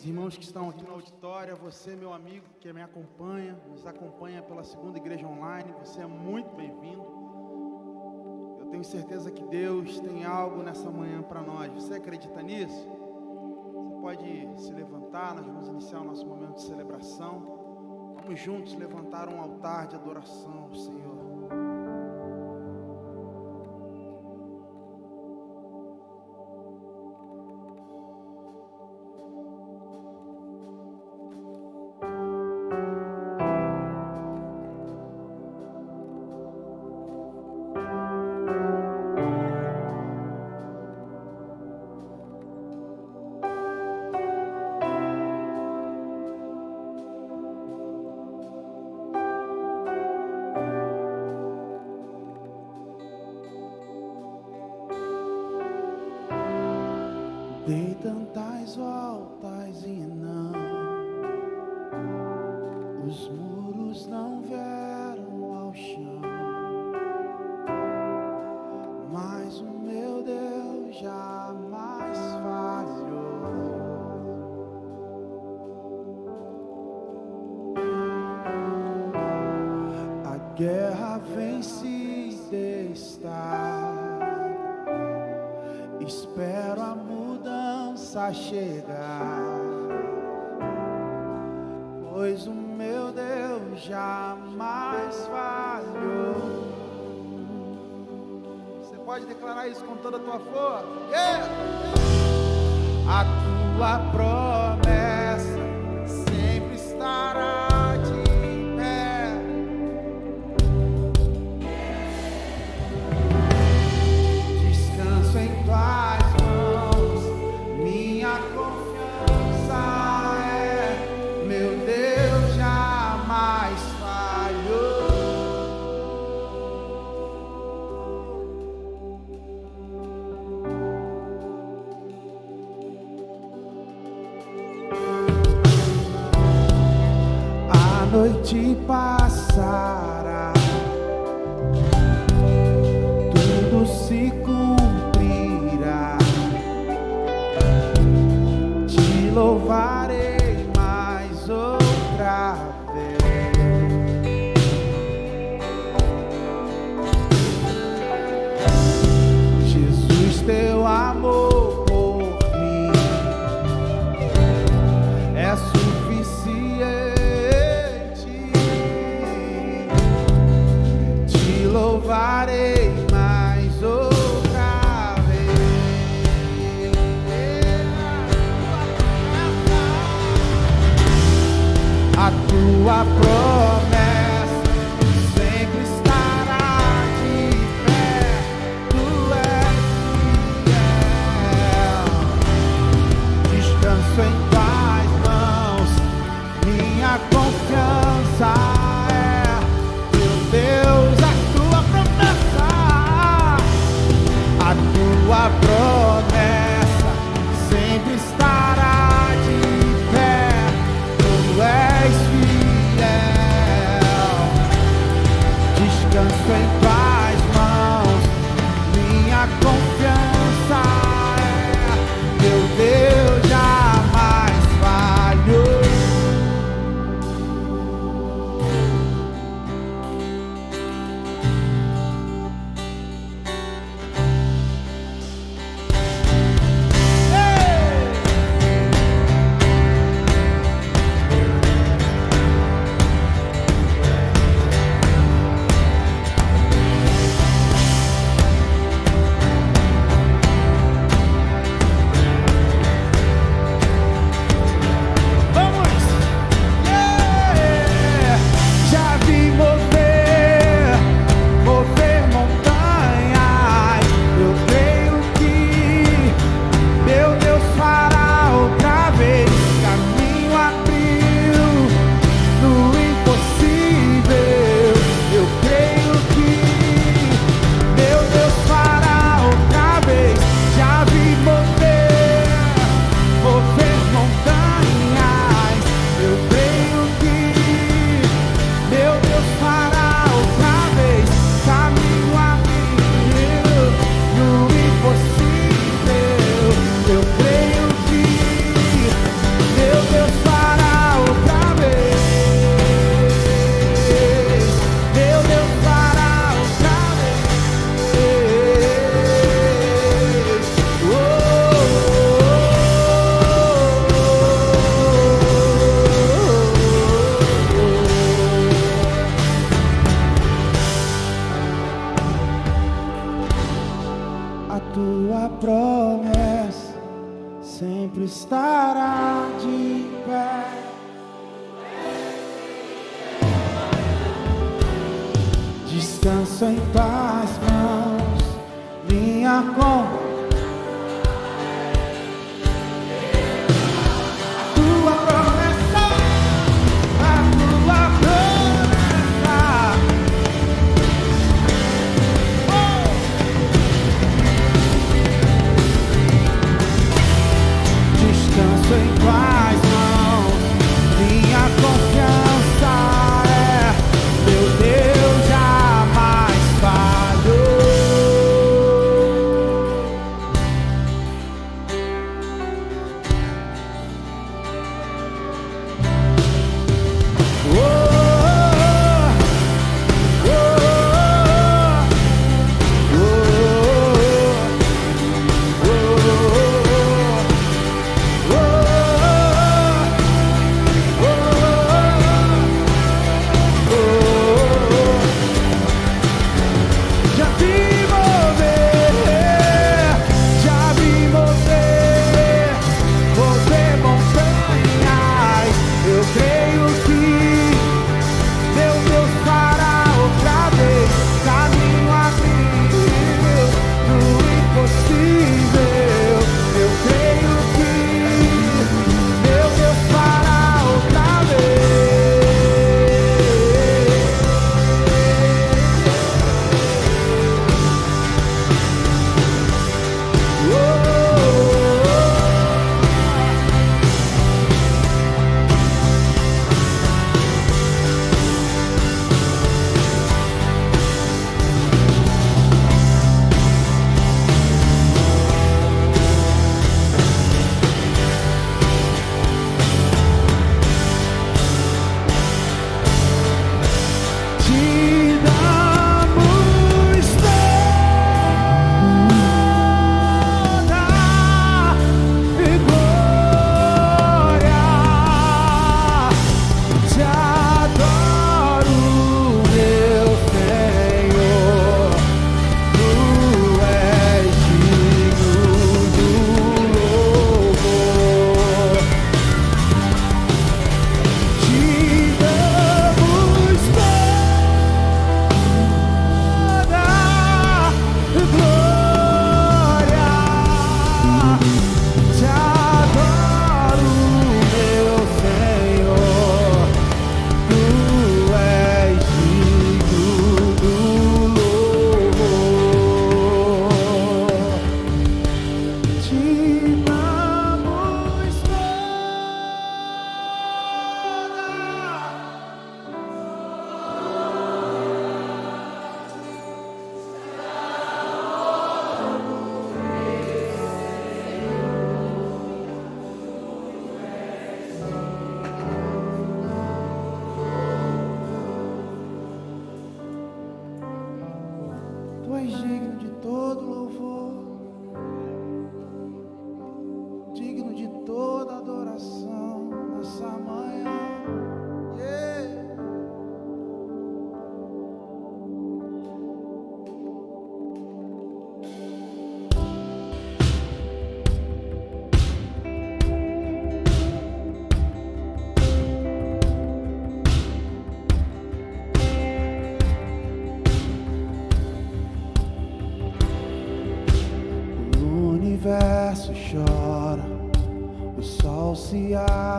Os 0.00 0.06
irmãos 0.06 0.34
que 0.34 0.44
estão 0.44 0.70
aqui 0.70 0.82
na 0.82 0.92
auditória, 0.92 1.52
é 1.52 1.54
você, 1.54 1.94
meu 1.94 2.14
amigo 2.14 2.46
que 2.58 2.72
me 2.72 2.80
acompanha, 2.80 3.54
nos 3.68 3.86
acompanha 3.86 4.40
pela 4.40 4.64
segunda 4.64 4.96
igreja 4.96 5.26
online, 5.26 5.74
você 5.78 6.00
é 6.00 6.06
muito 6.06 6.56
bem-vindo. 6.56 7.04
Eu 8.58 8.64
tenho 8.70 8.82
certeza 8.82 9.30
que 9.30 9.44
Deus 9.44 10.00
tem 10.00 10.24
algo 10.24 10.62
nessa 10.62 10.90
manhã 10.90 11.20
para 11.20 11.42
nós. 11.42 11.70
Você 11.74 11.92
acredita 11.92 12.40
nisso? 12.40 12.88
Você 13.74 13.94
pode 14.00 14.48
se 14.56 14.72
levantar, 14.72 15.34
nós 15.34 15.44
vamos 15.44 15.68
iniciar 15.68 16.00
o 16.00 16.04
nosso 16.04 16.26
momento 16.26 16.54
de 16.54 16.62
celebração. 16.62 18.14
Vamos 18.22 18.40
juntos 18.40 18.74
levantar 18.76 19.28
um 19.28 19.38
altar 19.38 19.86
de 19.86 19.96
adoração 19.96 20.62
ao 20.62 20.74
Senhor. 20.74 21.19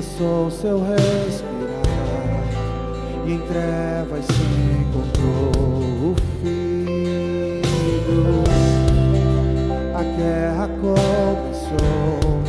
respirar 0.00 1.82
e 3.26 3.32
em 3.32 3.40
trevas 3.40 4.24
se 4.24 4.42
encontrou 4.80 6.12
o 6.12 6.14
filho. 6.40 6.84
A 9.94 10.02
guerra 10.16 10.68
começou, 10.80 12.42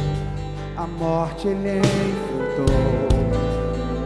a 0.78 0.86
morte 0.86 1.48
ele 1.48 1.80
enfrentou, 1.80 3.10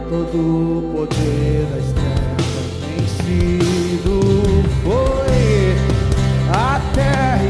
todo 0.08 0.38
o 0.38 0.82
poder 0.96 1.66
das 1.66 1.92
trevas 1.92 2.68
vencido 2.96 4.16
foi. 4.82 5.74
A 6.50 6.80
terra 6.94 7.44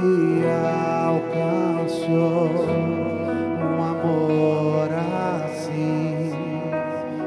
me 0.00 0.42
alcançou 1.04 2.48
um 3.60 3.82
amor 3.82 4.88
assim, 5.44 6.32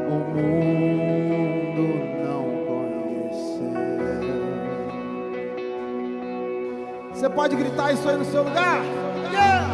o 0.10 0.16
mundo 0.34 1.86
não 2.24 2.44
conheceu. 2.68 3.78
Você 7.14 7.30
pode 7.30 7.56
gritar 7.56 7.94
isso 7.94 8.10
aí 8.10 8.18
no 8.18 8.26
seu 8.26 8.44
lugar? 8.44 8.82
Yeah! 9.32 9.68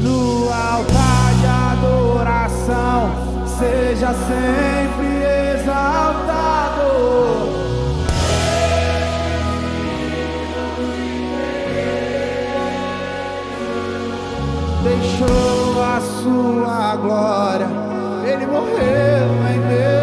No 0.00 0.52
altar 0.52 1.34
de 1.40 1.46
adoração, 1.46 3.12
seja 3.46 4.12
sempre 4.12 5.22
exaltado. 5.60 7.41
Deixou 15.22 15.82
a 15.82 16.00
sua 16.00 16.96
glória, 16.96 17.68
ele 18.24 18.46
morreu 18.46 19.26
em 19.52 19.58
meu 19.58 20.01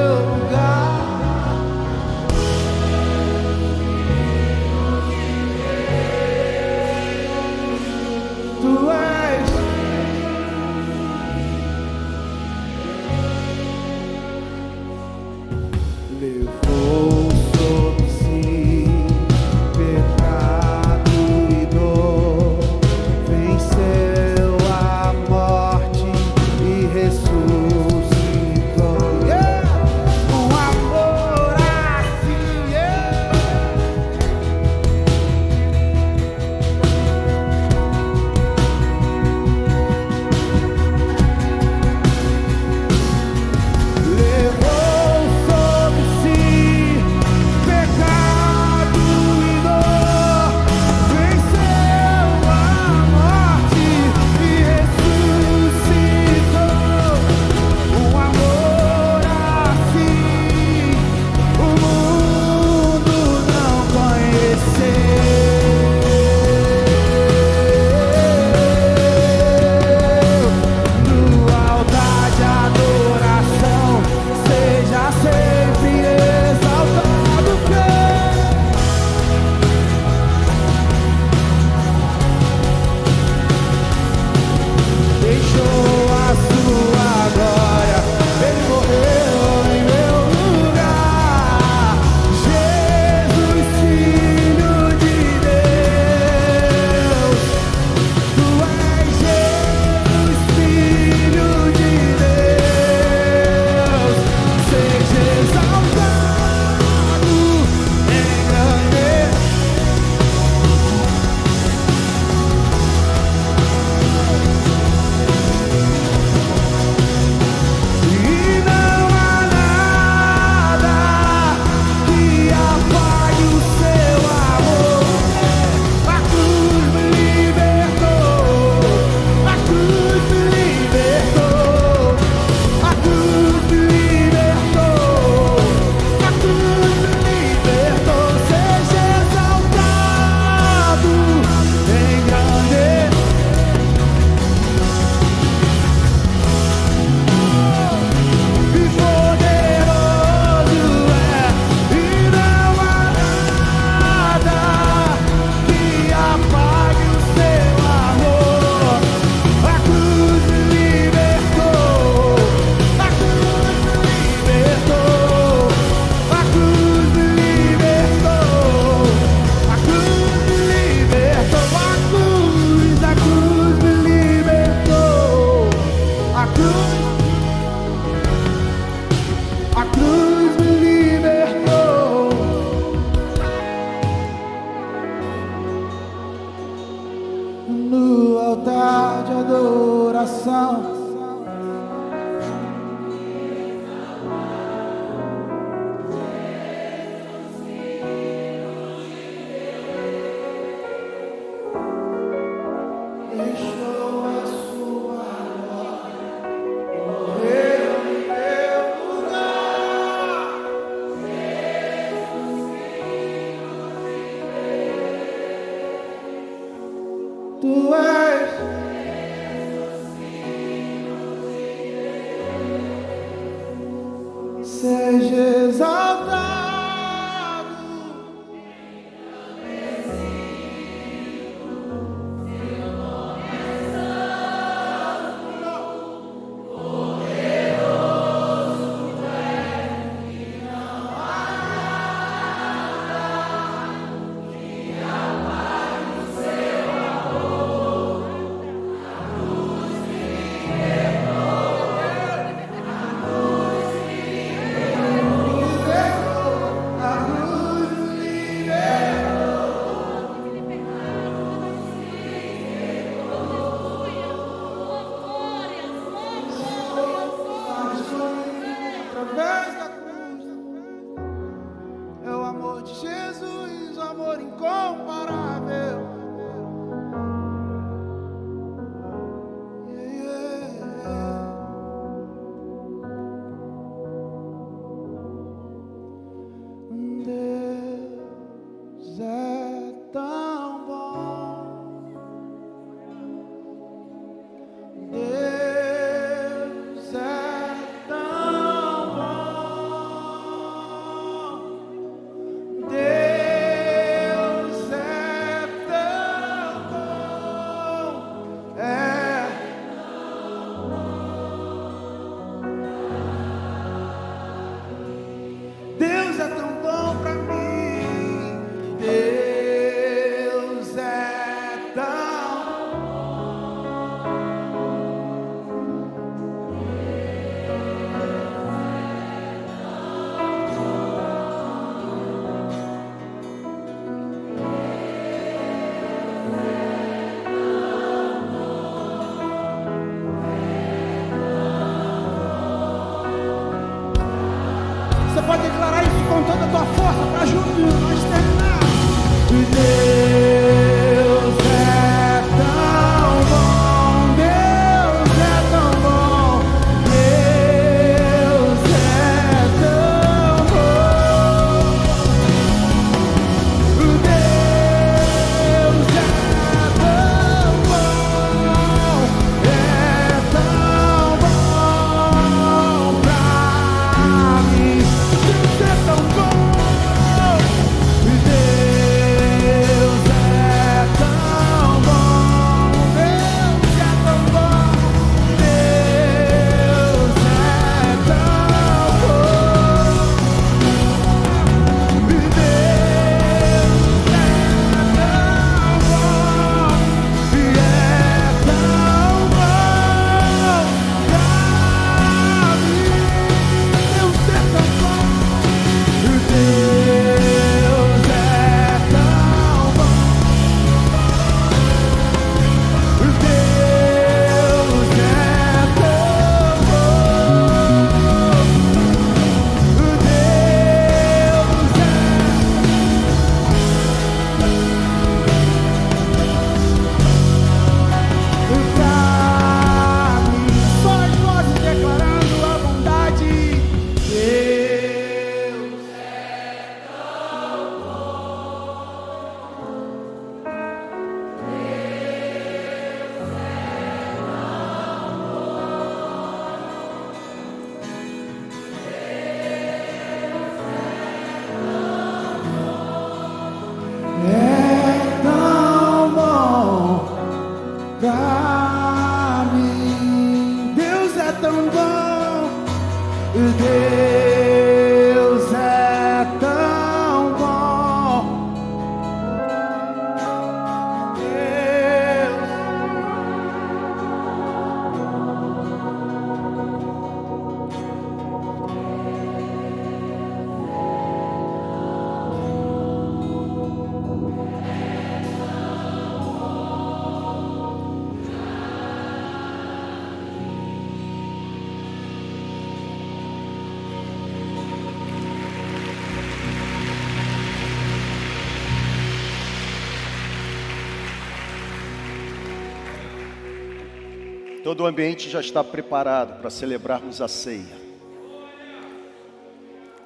Todo 504.99 505.05
o 505.05 505.09
ambiente 505.11 505.49
já 505.49 505.61
está 505.61 505.81
preparado 505.81 506.59
para 506.59 506.69
celebrarmos 506.69 507.41
a 507.41 507.47
ceia. 507.47 507.97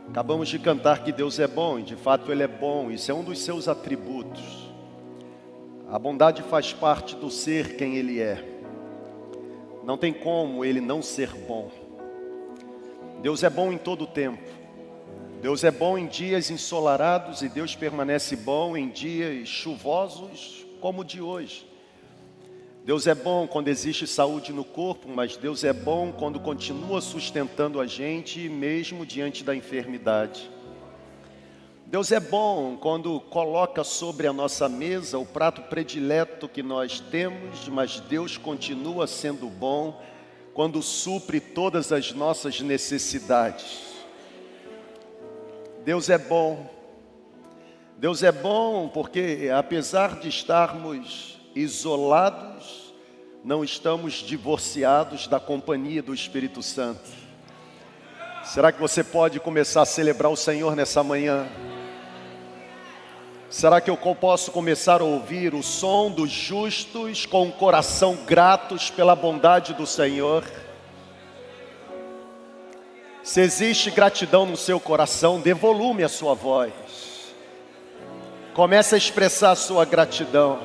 Acabamos 0.09 0.49
de 0.49 0.57
cantar 0.57 1.03
que 1.03 1.11
Deus 1.11 1.37
é 1.37 1.45
bom, 1.45 1.77
e 1.77 1.83
de 1.83 1.95
fato 1.95 2.31
Ele 2.31 2.41
é 2.41 2.47
bom, 2.47 2.89
isso 2.89 3.11
é 3.11 3.13
um 3.13 3.23
dos 3.23 3.37
seus 3.37 3.67
atributos. 3.67 4.71
A 5.91 5.99
bondade 5.99 6.41
faz 6.41 6.73
parte 6.73 7.15
do 7.15 7.29
ser 7.29 7.75
quem 7.75 7.97
Ele 7.97 8.19
é. 8.19 8.43
Não 9.83 9.95
tem 9.95 10.11
como 10.11 10.65
Ele 10.65 10.81
não 10.81 11.03
ser 11.03 11.29
bom. 11.29 11.69
Deus 13.21 13.43
é 13.43 13.51
bom 13.51 13.71
em 13.71 13.77
todo 13.77 14.05
o 14.05 14.07
tempo. 14.07 14.41
Deus 15.39 15.63
é 15.63 15.69
bom 15.69 15.99
em 15.99 16.07
dias 16.07 16.49
ensolarados 16.49 17.43
e 17.43 17.47
Deus 17.47 17.75
permanece 17.75 18.35
bom 18.35 18.75
em 18.75 18.89
dias 18.89 19.47
chuvosos 19.47 20.65
como 20.81 21.01
o 21.01 21.05
de 21.05 21.21
hoje. 21.21 21.72
Deus 22.85 23.07
é 23.07 23.15
bom 23.15 23.47
quando 23.47 23.69
existe 23.69 24.05
saúde 24.05 24.51
no 24.51 24.65
corpo, 24.65 25.07
mas 25.07 25.37
Deus 25.37 25.63
é 25.63 25.71
bom 25.71 26.11
quando 26.11 26.37
continua 26.37 26.99
sustentando 26.99 27.79
a 27.79 27.87
gente 27.87 28.49
mesmo 28.49 29.05
diante 29.05 29.41
da 29.41 29.55
enfermidade. 29.55 30.51
Deus 31.85 32.11
é 32.11 32.19
bom 32.19 32.75
quando 32.75 33.21
coloca 33.21 33.85
sobre 33.85 34.27
a 34.27 34.33
nossa 34.33 34.67
mesa 34.67 35.17
o 35.17 35.25
prato 35.25 35.61
predileto 35.61 36.49
que 36.49 36.61
nós 36.61 36.99
temos, 36.99 37.69
mas 37.69 38.01
Deus 38.01 38.35
continua 38.35 39.07
sendo 39.07 39.47
bom 39.47 40.01
quando 40.53 40.81
supre 40.81 41.39
todas 41.39 41.93
as 41.93 42.11
nossas 42.11 42.59
necessidades. 42.59 43.93
Deus 45.85 46.09
é 46.09 46.17
bom. 46.17 46.69
Deus 47.97 48.23
é 48.23 48.31
bom 48.31 48.89
porque, 48.89 49.49
apesar 49.55 50.19
de 50.19 50.27
estarmos 50.27 51.32
isolados, 51.55 52.93
não 53.43 53.63
estamos 53.63 54.13
divorciados 54.15 55.27
da 55.27 55.39
companhia 55.39 56.01
do 56.01 56.13
Espírito 56.13 56.61
Santo. 56.63 57.09
Será 58.43 58.71
que 58.71 58.79
você 58.79 59.03
pode 59.03 59.39
começar 59.39 59.81
a 59.81 59.85
celebrar 59.85 60.31
o 60.31 60.35
Senhor 60.35 60.75
nessa 60.75 61.03
manhã? 61.03 61.47
Será 63.49 63.79
que 63.79 63.89
eu 63.89 63.97
posso 63.97 64.51
começar 64.51 64.99
a 64.99 65.05
ouvir 65.05 65.53
o 65.53 65.61
som 65.61 66.09
dos 66.09 66.31
justos 66.31 67.25
com 67.25 67.47
o 67.47 67.51
coração 67.51 68.17
gratos 68.25 68.89
pela 68.89 69.15
bondade 69.15 69.73
do 69.73 69.85
Senhor? 69.85 70.43
Se 73.23 73.39
existe 73.39 73.89
gratidão 73.91 74.45
no 74.45 74.57
seu 74.57 74.79
coração, 74.79 75.39
dê 75.39 75.53
volume 75.53 76.03
à 76.03 76.09
sua 76.09 76.33
voz. 76.33 76.73
Comece 78.53 78.95
a 78.95 78.97
expressar 78.97 79.51
a 79.51 79.55
sua 79.55 79.85
gratidão. 79.85 80.59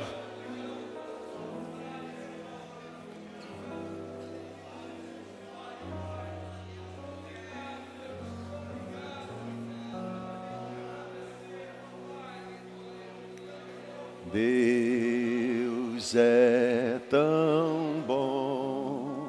Deus 14.32 16.14
é 16.14 17.00
tão 17.08 18.02
bom. 18.06 19.28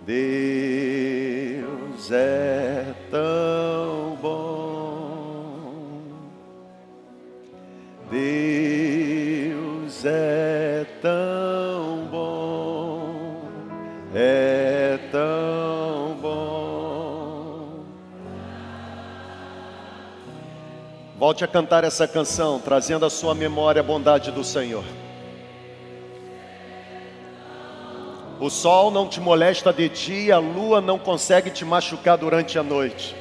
Deus 0.00 0.50
é 2.10 2.94
tão 3.10 4.16
bom. 4.20 5.72
Deus 8.10 8.44
é 10.04 10.86
tão 11.02 11.31
Volte 21.22 21.44
a 21.44 21.46
cantar 21.46 21.84
essa 21.84 22.08
canção, 22.08 22.58
trazendo 22.58 23.06
à 23.06 23.08
sua 23.08 23.32
memória 23.32 23.78
a 23.78 23.82
bondade 23.84 24.32
do 24.32 24.42
Senhor. 24.42 24.82
O 28.40 28.50
sol 28.50 28.90
não 28.90 29.06
te 29.06 29.20
molesta 29.20 29.72
de 29.72 29.88
dia, 29.88 30.34
a 30.34 30.38
lua 30.40 30.80
não 30.80 30.98
consegue 30.98 31.48
te 31.48 31.64
machucar 31.64 32.18
durante 32.18 32.58
a 32.58 32.62
noite. 32.64 33.14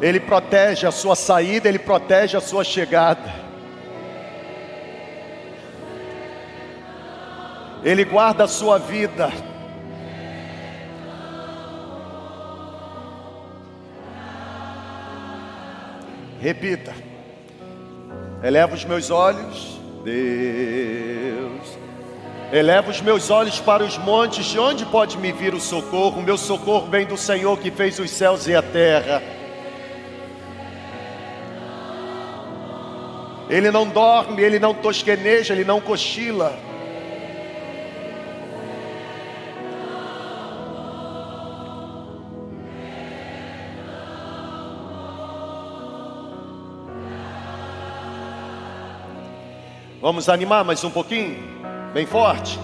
Ele 0.00 0.20
protege 0.20 0.86
a 0.86 0.92
sua 0.92 1.16
saída, 1.16 1.68
ele 1.68 1.80
protege 1.80 2.36
a 2.36 2.40
sua 2.40 2.62
chegada. 2.62 3.34
Ele 7.82 8.04
guarda 8.04 8.44
a 8.44 8.48
sua 8.48 8.78
vida. 8.78 9.32
Repita. 16.40 16.94
Eleva 18.42 18.74
os 18.74 18.84
meus 18.84 19.10
olhos, 19.10 19.78
Deus. 20.02 21.78
Eleva 22.50 22.90
os 22.90 23.00
meus 23.00 23.30
olhos 23.30 23.60
para 23.60 23.84
os 23.84 23.98
montes, 23.98 24.46
de 24.46 24.58
onde 24.58 24.86
pode 24.86 25.18
me 25.18 25.30
vir 25.30 25.54
o 25.54 25.60
socorro? 25.60 26.20
O 26.20 26.22
meu 26.22 26.38
socorro 26.38 26.90
vem 26.90 27.06
do 27.06 27.16
Senhor 27.16 27.58
que 27.58 27.70
fez 27.70 27.98
os 27.98 28.10
céus 28.10 28.46
e 28.46 28.54
a 28.54 28.62
terra. 28.62 29.22
Ele 33.50 33.70
não 33.70 33.86
dorme, 33.86 34.42
ele 34.42 34.58
não 34.58 34.72
tosqueneja, 34.72 35.52
ele 35.52 35.64
não 35.64 35.80
cochila. 35.80 36.69
Vamos 50.00 50.30
animar 50.30 50.64
mais 50.64 50.82
um 50.82 50.90
pouquinho? 50.90 51.36
Bem 51.92 52.06
forte. 52.06 52.58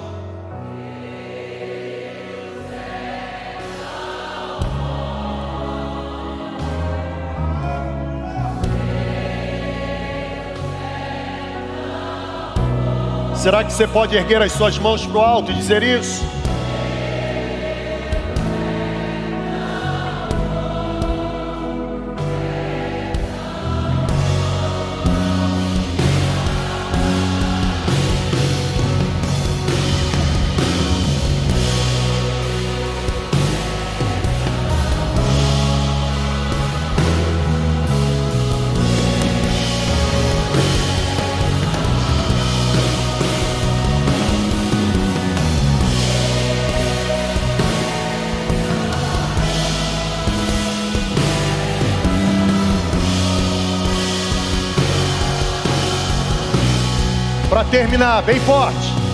Será 13.34 13.62
que 13.62 13.70
você 13.70 13.86
pode 13.86 14.16
erguer 14.16 14.40
as 14.40 14.52
suas 14.52 14.78
mãos 14.78 15.04
para 15.04 15.18
o 15.18 15.20
alto 15.20 15.52
e 15.52 15.54
dizer 15.54 15.82
isso? 15.82 16.35
Terminar, 57.76 58.22
bem 58.22 58.40
forte. 58.40 59.05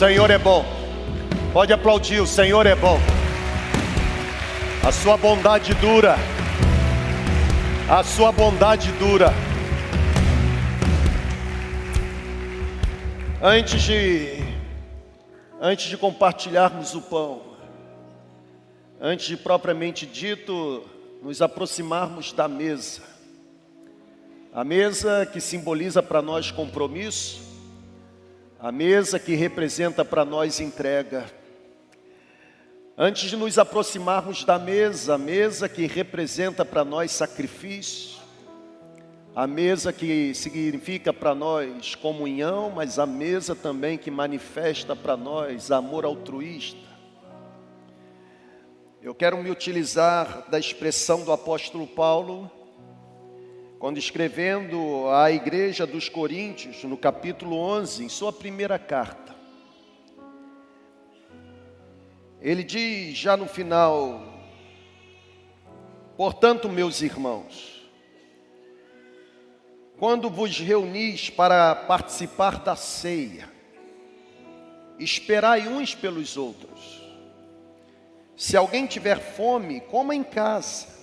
Senhor 0.00 0.30
é 0.30 0.38
bom. 0.38 0.64
Pode 1.52 1.74
aplaudir, 1.74 2.22
o 2.22 2.26
Senhor 2.26 2.64
é 2.64 2.74
bom. 2.74 2.98
A 4.82 4.90
sua 4.90 5.14
bondade 5.18 5.74
dura. 5.74 6.16
A 7.86 8.02
sua 8.02 8.32
bondade 8.32 8.90
dura. 8.92 9.30
Antes 13.42 13.82
de 13.82 14.42
antes 15.60 15.90
de 15.90 15.98
compartilharmos 15.98 16.94
o 16.94 17.02
pão, 17.02 17.42
antes 18.98 19.26
de 19.26 19.36
propriamente 19.36 20.06
dito 20.06 20.82
nos 21.22 21.42
aproximarmos 21.42 22.32
da 22.32 22.48
mesa. 22.48 23.02
A 24.50 24.64
mesa 24.64 25.28
que 25.30 25.42
simboliza 25.42 26.02
para 26.02 26.22
nós 26.22 26.50
compromisso, 26.50 27.49
a 28.62 28.70
mesa 28.70 29.18
que 29.18 29.34
representa 29.34 30.04
para 30.04 30.22
nós 30.22 30.60
entrega. 30.60 31.24
Antes 32.96 33.30
de 33.30 33.36
nos 33.36 33.58
aproximarmos 33.58 34.44
da 34.44 34.58
mesa, 34.58 35.14
a 35.14 35.18
mesa 35.18 35.66
que 35.66 35.86
representa 35.86 36.62
para 36.62 36.84
nós 36.84 37.10
sacrifício, 37.10 38.20
a 39.34 39.46
mesa 39.46 39.94
que 39.94 40.34
significa 40.34 41.10
para 41.10 41.34
nós 41.34 41.94
comunhão, 41.94 42.70
mas 42.70 42.98
a 42.98 43.06
mesa 43.06 43.56
também 43.56 43.96
que 43.96 44.10
manifesta 44.10 44.94
para 44.94 45.16
nós 45.16 45.70
amor 45.70 46.04
altruísta. 46.04 46.90
Eu 49.00 49.14
quero 49.14 49.38
me 49.38 49.50
utilizar 49.50 50.50
da 50.50 50.58
expressão 50.58 51.24
do 51.24 51.32
apóstolo 51.32 51.86
Paulo, 51.86 52.50
quando 53.80 53.96
escrevendo 53.96 55.08
à 55.08 55.32
igreja 55.32 55.86
dos 55.86 56.06
Coríntios, 56.06 56.84
no 56.84 56.98
capítulo 56.98 57.56
11, 57.56 58.04
em 58.04 58.08
sua 58.10 58.30
primeira 58.30 58.78
carta. 58.78 59.34
Ele 62.42 62.62
diz 62.62 63.16
já 63.16 63.38
no 63.38 63.46
final: 63.46 64.22
Portanto, 66.14 66.68
meus 66.68 67.00
irmãos, 67.00 67.88
quando 69.98 70.28
vos 70.28 70.58
reunis 70.58 71.30
para 71.30 71.74
participar 71.74 72.60
da 72.60 72.76
ceia, 72.76 73.48
esperai 74.98 75.66
uns 75.66 75.94
pelos 75.94 76.36
outros. 76.36 77.00
Se 78.36 78.58
alguém 78.58 78.86
tiver 78.86 79.18
fome, 79.18 79.80
coma 79.80 80.14
em 80.14 80.22
casa, 80.22 80.99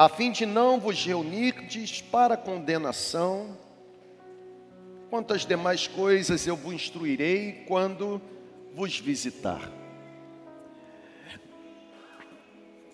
a 0.00 0.08
fim 0.08 0.32
de 0.32 0.46
não 0.46 0.80
vos 0.80 1.04
reunirdes 1.04 2.00
para 2.00 2.34
condenação. 2.34 3.54
Quanto 5.10 5.34
às 5.34 5.44
demais 5.44 5.86
coisas 5.86 6.46
eu 6.46 6.56
vos 6.56 6.72
instruirei 6.72 7.66
quando 7.68 8.18
vos 8.74 8.98
visitar. 8.98 9.60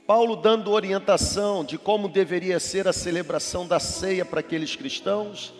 Paulo 0.04 0.34
dando 0.34 0.72
orientação 0.72 1.64
de 1.64 1.78
como 1.78 2.08
deveria 2.08 2.58
ser 2.58 2.88
a 2.88 2.92
celebração 2.92 3.68
da 3.68 3.78
ceia 3.78 4.24
para 4.24 4.40
aqueles 4.40 4.74
cristãos. 4.74 5.54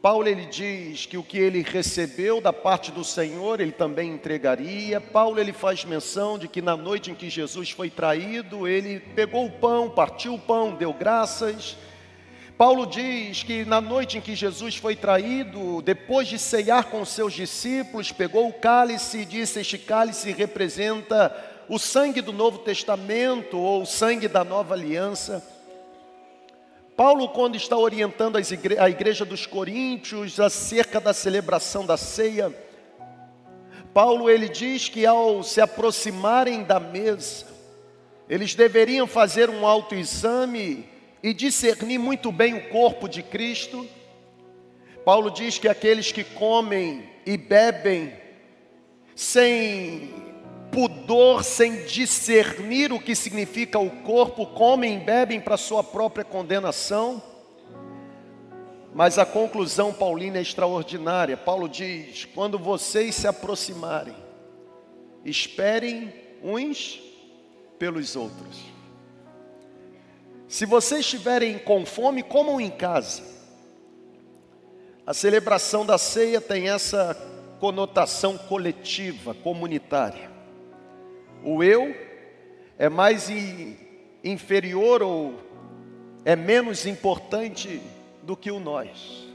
Paulo 0.00 0.28
ele 0.28 0.46
diz 0.46 1.06
que 1.06 1.18
o 1.18 1.24
que 1.24 1.36
ele 1.36 1.60
recebeu 1.60 2.40
da 2.40 2.52
parte 2.52 2.92
do 2.92 3.02
Senhor, 3.02 3.60
ele 3.60 3.72
também 3.72 4.12
entregaria. 4.12 5.00
Paulo 5.00 5.40
ele 5.40 5.52
faz 5.52 5.84
menção 5.84 6.38
de 6.38 6.46
que 6.46 6.62
na 6.62 6.76
noite 6.76 7.10
em 7.10 7.16
que 7.16 7.28
Jesus 7.28 7.70
foi 7.70 7.90
traído, 7.90 8.68
ele 8.68 9.00
pegou 9.00 9.46
o 9.46 9.50
pão, 9.50 9.90
partiu 9.90 10.34
o 10.34 10.38
pão, 10.38 10.76
deu 10.76 10.92
graças. 10.92 11.76
Paulo 12.56 12.86
diz 12.86 13.42
que 13.42 13.64
na 13.64 13.80
noite 13.80 14.18
em 14.18 14.20
que 14.20 14.36
Jesus 14.36 14.76
foi 14.76 14.94
traído, 14.94 15.82
depois 15.82 16.28
de 16.28 16.38
ceiar 16.38 16.86
com 16.86 17.04
seus 17.04 17.32
discípulos, 17.32 18.12
pegou 18.12 18.48
o 18.48 18.52
cálice 18.52 19.18
e 19.18 19.24
disse: 19.24 19.58
Este 19.58 19.78
cálice 19.78 20.30
representa 20.30 21.34
o 21.68 21.76
sangue 21.76 22.20
do 22.20 22.32
Novo 22.32 22.58
Testamento 22.58 23.58
ou 23.58 23.82
o 23.82 23.86
sangue 23.86 24.28
da 24.28 24.44
nova 24.44 24.74
aliança. 24.74 25.57
Paulo, 26.98 27.28
quando 27.28 27.54
está 27.54 27.76
orientando 27.76 28.36
a 28.80 28.90
igreja 28.90 29.24
dos 29.24 29.46
Coríntios 29.46 30.40
acerca 30.40 31.00
da 31.00 31.12
celebração 31.12 31.86
da 31.86 31.96
ceia, 31.96 32.52
Paulo 33.94 34.28
ele 34.28 34.48
diz 34.48 34.88
que 34.88 35.06
ao 35.06 35.44
se 35.44 35.60
aproximarem 35.60 36.64
da 36.64 36.80
mesa, 36.80 37.46
eles 38.28 38.56
deveriam 38.56 39.06
fazer 39.06 39.48
um 39.48 39.64
autoexame 39.64 40.88
e 41.22 41.32
discernir 41.32 41.98
muito 41.98 42.32
bem 42.32 42.54
o 42.54 42.68
corpo 42.68 43.08
de 43.08 43.22
Cristo. 43.22 43.86
Paulo 45.04 45.30
diz 45.30 45.56
que 45.56 45.68
aqueles 45.68 46.10
que 46.10 46.24
comem 46.24 47.08
e 47.24 47.36
bebem 47.36 48.12
sem 49.14 50.27
pudor, 50.70 51.44
sem 51.44 51.84
discernir 51.84 52.92
o 52.92 53.00
que 53.00 53.14
significa 53.14 53.78
o 53.78 53.90
corpo, 54.02 54.46
comem 54.46 54.96
e 54.96 55.00
bebem 55.00 55.40
para 55.40 55.56
sua 55.56 55.82
própria 55.82 56.24
condenação. 56.24 57.22
Mas 58.94 59.18
a 59.18 59.26
conclusão 59.26 59.92
paulina 59.92 60.38
é 60.38 60.42
extraordinária. 60.42 61.36
Paulo 61.36 61.68
diz: 61.68 62.24
quando 62.34 62.58
vocês 62.58 63.14
se 63.14 63.26
aproximarem, 63.26 64.14
esperem 65.24 66.12
uns 66.42 67.00
pelos 67.78 68.16
outros. 68.16 68.78
Se 70.48 70.64
vocês 70.64 71.00
estiverem 71.00 71.58
com 71.58 71.84
fome, 71.84 72.22
comam 72.22 72.60
em 72.60 72.70
casa. 72.70 73.22
A 75.06 75.12
celebração 75.12 75.84
da 75.84 75.98
ceia 75.98 76.40
tem 76.40 76.68
essa 76.68 77.14
conotação 77.60 78.38
coletiva, 78.38 79.34
comunitária. 79.34 80.37
O 81.42 81.62
eu 81.62 81.94
é 82.78 82.88
mais 82.88 83.28
inferior 84.24 85.02
ou 85.02 85.34
é 86.24 86.34
menos 86.34 86.86
importante 86.86 87.80
do 88.22 88.36
que 88.36 88.50
o 88.50 88.58
nós. 88.60 89.26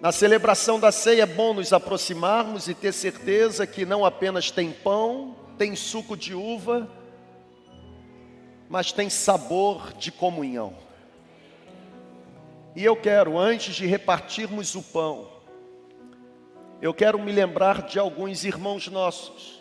Na 0.00 0.12
celebração 0.12 0.80
da 0.80 0.90
ceia 0.90 1.24
é 1.24 1.26
bom 1.26 1.52
nos 1.52 1.72
aproximarmos 1.72 2.68
e 2.68 2.74
ter 2.74 2.92
certeza 2.92 3.66
que 3.66 3.84
não 3.84 4.04
apenas 4.04 4.50
tem 4.50 4.72
pão, 4.72 5.36
tem 5.58 5.76
suco 5.76 6.16
de 6.16 6.34
uva, 6.34 6.88
mas 8.68 8.92
tem 8.92 9.10
sabor 9.10 9.92
de 9.92 10.10
comunhão. 10.10 10.72
E 12.74 12.84
eu 12.84 12.96
quero, 12.96 13.36
antes 13.36 13.74
de 13.74 13.84
repartirmos 13.86 14.74
o 14.74 14.82
pão, 14.82 15.28
eu 16.80 16.94
quero 16.94 17.18
me 17.18 17.30
lembrar 17.30 17.82
de 17.82 17.98
alguns 17.98 18.44
irmãos 18.44 18.88
nossos 18.88 19.59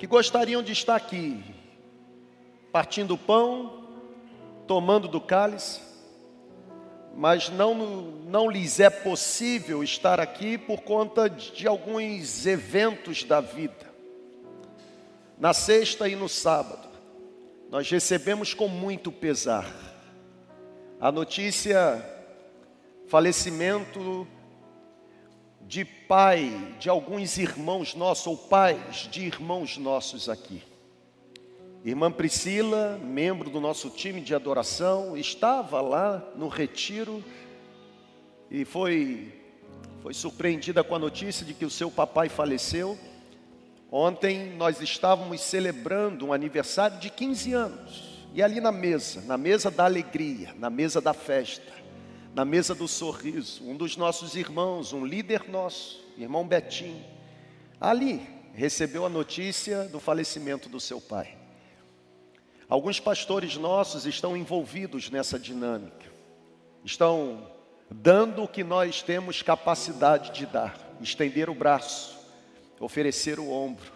que 0.00 0.06
gostariam 0.06 0.62
de 0.62 0.72
estar 0.72 0.96
aqui, 0.96 1.44
partindo 2.72 3.12
o 3.12 3.18
pão, 3.18 3.84
tomando 4.66 5.06
do 5.06 5.20
cálice, 5.20 5.78
mas 7.14 7.50
não, 7.50 7.74
não 7.74 8.50
lhes 8.50 8.80
é 8.80 8.88
possível 8.88 9.84
estar 9.84 10.18
aqui 10.18 10.56
por 10.56 10.80
conta 10.80 11.28
de 11.28 11.68
alguns 11.68 12.46
eventos 12.46 13.24
da 13.24 13.42
vida. 13.42 13.90
Na 15.38 15.52
sexta 15.52 16.08
e 16.08 16.16
no 16.16 16.30
sábado, 16.30 16.88
nós 17.70 17.90
recebemos 17.90 18.54
com 18.54 18.68
muito 18.68 19.12
pesar 19.12 19.70
a 20.98 21.12
notícia 21.12 22.02
falecimento 23.06 24.26
de 25.70 25.84
pai 25.84 26.74
de 26.80 26.88
alguns 26.88 27.38
irmãos 27.38 27.94
nossos, 27.94 28.26
ou 28.26 28.36
pais 28.36 29.08
de 29.08 29.22
irmãos 29.22 29.78
nossos 29.78 30.28
aqui. 30.28 30.64
Irmã 31.84 32.10
Priscila, 32.10 32.98
membro 33.00 33.48
do 33.48 33.60
nosso 33.60 33.88
time 33.88 34.20
de 34.20 34.34
adoração, 34.34 35.16
estava 35.16 35.80
lá 35.80 36.28
no 36.34 36.48
retiro 36.48 37.22
e 38.50 38.64
foi, 38.64 39.32
foi 40.02 40.12
surpreendida 40.12 40.82
com 40.82 40.96
a 40.96 40.98
notícia 40.98 41.46
de 41.46 41.54
que 41.54 41.64
o 41.64 41.70
seu 41.70 41.88
papai 41.88 42.28
faleceu. 42.28 42.98
Ontem 43.92 44.52
nós 44.56 44.80
estávamos 44.80 45.40
celebrando 45.40 46.26
um 46.26 46.32
aniversário 46.32 46.98
de 46.98 47.10
15 47.10 47.52
anos, 47.52 48.24
e 48.34 48.42
ali 48.42 48.60
na 48.60 48.72
mesa, 48.72 49.20
na 49.20 49.38
mesa 49.38 49.70
da 49.70 49.84
alegria, 49.84 50.52
na 50.58 50.68
mesa 50.68 51.00
da 51.00 51.14
festa, 51.14 51.79
na 52.34 52.44
mesa 52.44 52.74
do 52.74 52.86
sorriso, 52.86 53.64
um 53.64 53.76
dos 53.76 53.96
nossos 53.96 54.36
irmãos, 54.36 54.92
um 54.92 55.04
líder 55.04 55.48
nosso, 55.48 56.04
irmão 56.16 56.46
Betinho, 56.46 57.04
ali 57.80 58.24
recebeu 58.54 59.04
a 59.04 59.08
notícia 59.08 59.84
do 59.84 59.98
falecimento 59.98 60.68
do 60.68 60.78
seu 60.78 61.00
pai. 61.00 61.36
Alguns 62.68 63.00
pastores 63.00 63.56
nossos 63.56 64.06
estão 64.06 64.36
envolvidos 64.36 65.10
nessa 65.10 65.38
dinâmica, 65.38 66.06
estão 66.84 67.50
dando 67.90 68.44
o 68.44 68.48
que 68.48 68.62
nós 68.62 69.02
temos 69.02 69.42
capacidade 69.42 70.30
de 70.30 70.46
dar, 70.46 70.78
estender 71.00 71.50
o 71.50 71.54
braço, 71.54 72.16
oferecer 72.78 73.40
o 73.40 73.50
ombro, 73.50 73.90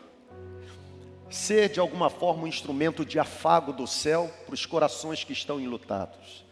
ser 1.30 1.68
de 1.68 1.78
alguma 1.78 2.10
forma 2.10 2.42
um 2.42 2.48
instrumento 2.48 3.04
de 3.04 3.18
afago 3.18 3.72
do 3.72 3.86
céu 3.86 4.28
para 4.44 4.54
os 4.54 4.66
corações 4.66 5.22
que 5.22 5.32
estão 5.32 5.60
enlutados 5.60 6.43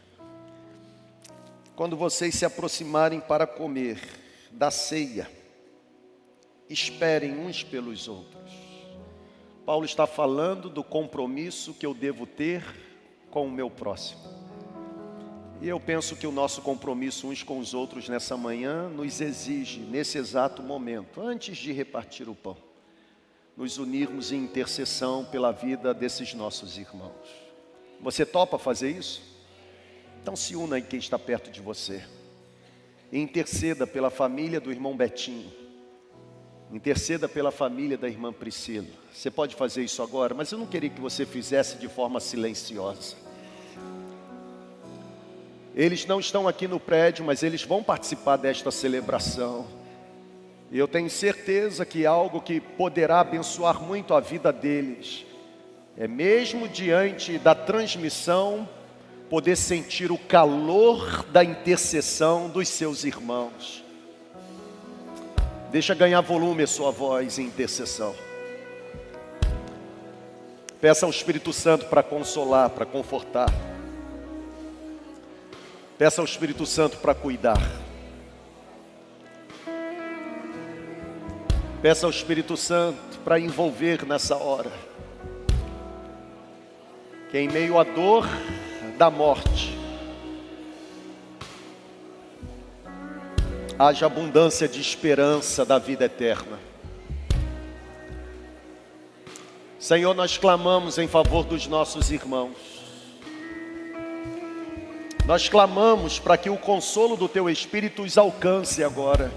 quando 1.83 1.97
vocês 1.97 2.37
se 2.37 2.45
aproximarem 2.45 3.18
para 3.18 3.45
comer 3.45 3.99
da 4.53 4.70
ceia, 4.70 5.28
esperem 6.70 7.37
uns 7.37 7.64
pelos 7.64 8.07
outros. 8.07 8.53
Paulo 9.66 9.85
está 9.85 10.07
falando 10.07 10.70
do 10.70 10.85
compromisso 10.85 11.74
que 11.74 11.85
eu 11.85 11.93
devo 11.93 12.24
ter 12.24 12.64
com 13.33 13.49
o 13.49 13.51
meu 13.51 13.68
próximo. 13.68 14.22
E 15.61 15.68
eu 15.68 15.80
penso 15.80 16.14
que 16.14 16.24
o 16.24 16.30
nosso 16.30 16.62
compromisso 16.62 17.26
uns 17.26 17.43
com 17.43 17.59
os 17.59 17.74
outros 17.74 18.09
nessa 18.09 18.37
manhã 18.37 18.89
nos 18.89 19.20
exige, 19.20 19.80
nesse 19.80 20.18
exato 20.18 20.62
momento, 20.62 21.20
antes 21.20 21.57
de 21.57 21.72
repartir 21.72 22.28
o 22.28 22.35
pão, 22.37 22.57
nos 23.57 23.78
unirmos 23.78 24.30
em 24.30 24.45
intercessão 24.45 25.24
pela 25.24 25.51
vida 25.51 25.93
desses 25.93 26.33
nossos 26.33 26.78
irmãos. 26.78 27.28
Você 28.01 28.24
topa 28.24 28.57
fazer 28.57 28.93
isso? 28.93 29.32
Então 30.23 30.37
se 30.37 30.55
una 30.55 30.79
em 30.79 30.83
quem 30.83 31.01
está 31.01 31.18
perto 31.18 31.51
de 31.51 31.61
você. 31.61 32.05
E 33.11 33.18
interceda 33.18 33.87
pela 33.87 34.09
família 34.09 34.61
do 34.61 34.70
irmão 34.70 34.97
Betinho. 34.97 35.53
Interceda 36.70 37.29
pela 37.29 37.51
família 37.51 37.99
da 37.99 38.09
irmã 38.09 38.33
Priscila. 38.33 38.87
Você 39.12 39.31
pode 39.31 39.57
fazer 39.57 39.83
isso 39.83 40.01
agora, 40.01 40.33
mas 40.33 40.51
eu 40.53 40.59
não 40.59 40.66
queria 40.66 40.89
que 40.89 41.01
você 41.01 41.27
fizesse 41.27 41.77
de 41.77 41.89
forma 41.89 42.20
silenciosa. 42.20 43.16
Eles 45.75 46.07
não 46.07 46.20
estão 46.20 46.47
aqui 46.47 46.68
no 46.68 46.79
prédio, 46.79 47.25
mas 47.25 47.43
eles 47.43 47.62
vão 47.62 47.83
participar 47.83 48.37
desta 48.37 48.70
celebração. 48.70 49.66
E 50.70 50.79
eu 50.79 50.89
tenho 50.89 51.11
certeza 51.11 51.85
que 51.85 52.07
algo 52.07 52.41
que 52.41 52.61
poderá 52.61 53.20
abençoar 53.20 53.83
muito 53.83 54.14
a 54.14 54.20
vida 54.20 54.53
deles 54.53 55.27
é 55.97 56.09
mesmo 56.09 56.66
diante 56.68 57.39
da 57.39 57.55
transmissão 57.55 58.66
poder 59.33 59.57
sentir 59.57 60.12
o 60.12 60.18
calor 60.18 61.24
da 61.33 61.43
intercessão 61.43 62.51
dos 62.51 62.68
seus 62.68 63.03
irmãos. 63.03 63.83
Deixa 65.70 65.95
ganhar 65.95 66.20
volume 66.20 66.64
a 66.64 66.66
sua 66.66 66.91
voz 66.91 67.39
em 67.39 67.47
intercessão. 67.47 68.14
Peça 70.83 71.07
ao 71.07 71.11
Espírito 71.11 71.51
Santo 71.51 71.87
para 71.87 72.03
consolar, 72.03 72.68
para 72.68 72.85
confortar. 72.85 73.49
Peça 75.97 76.20
ao 76.20 76.26
Espírito 76.26 76.66
Santo 76.66 76.99
para 76.99 77.14
cuidar. 77.14 77.57
Peça 81.80 82.05
ao 82.05 82.11
Espírito 82.11 82.55
Santo 82.55 83.18
para 83.24 83.41
envolver 83.41 84.05
nessa 84.05 84.37
hora. 84.37 84.70
Que 87.30 87.39
em 87.39 87.49
meio 87.49 87.78
à 87.78 87.83
dor, 87.83 88.26
da 89.03 89.11
morte. 89.11 89.77
Haja 93.77 94.07
abundância 94.07 94.69
de 94.69 94.81
esperança 94.81 95.65
da 95.65 95.77
vida 95.77 96.05
eterna. 96.05 96.57
Senhor, 99.77 100.15
nós 100.15 100.39
clamamos 100.39 100.99
em 100.99 101.09
favor 101.09 101.45
dos 101.45 101.67
nossos 101.67 102.13
irmãos. 102.13 102.55
Nós 105.27 105.49
clamamos 105.49 106.21
para 106.21 106.37
que 106.37 106.49
o 106.49 106.57
consolo 106.57 107.17
do 107.17 107.29
Teu 107.29 107.51
Espírito 107.51 108.05
os 108.05 108.17
alcance 108.17 108.85
agora. 108.85 109.33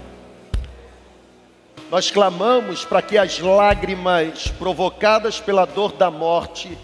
Nós 1.90 2.08
clamamos 2.08 2.84
para 2.84 3.02
que 3.02 3.18
as 3.18 3.40
lágrimas 3.40 4.46
provocadas 4.46 5.40
pela 5.40 5.64
dor 5.64 5.90
da 5.90 6.08
morte 6.08 6.78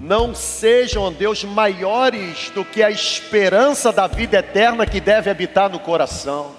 não 0.00 0.34
sejam, 0.34 1.12
Deus, 1.12 1.44
maiores 1.44 2.50
do 2.54 2.64
que 2.64 2.82
a 2.82 2.90
esperança 2.90 3.92
da 3.92 4.06
vida 4.06 4.38
eterna 4.38 4.86
que 4.86 4.98
deve 4.98 5.28
habitar 5.28 5.68
no 5.68 5.78
coração. 5.78 6.52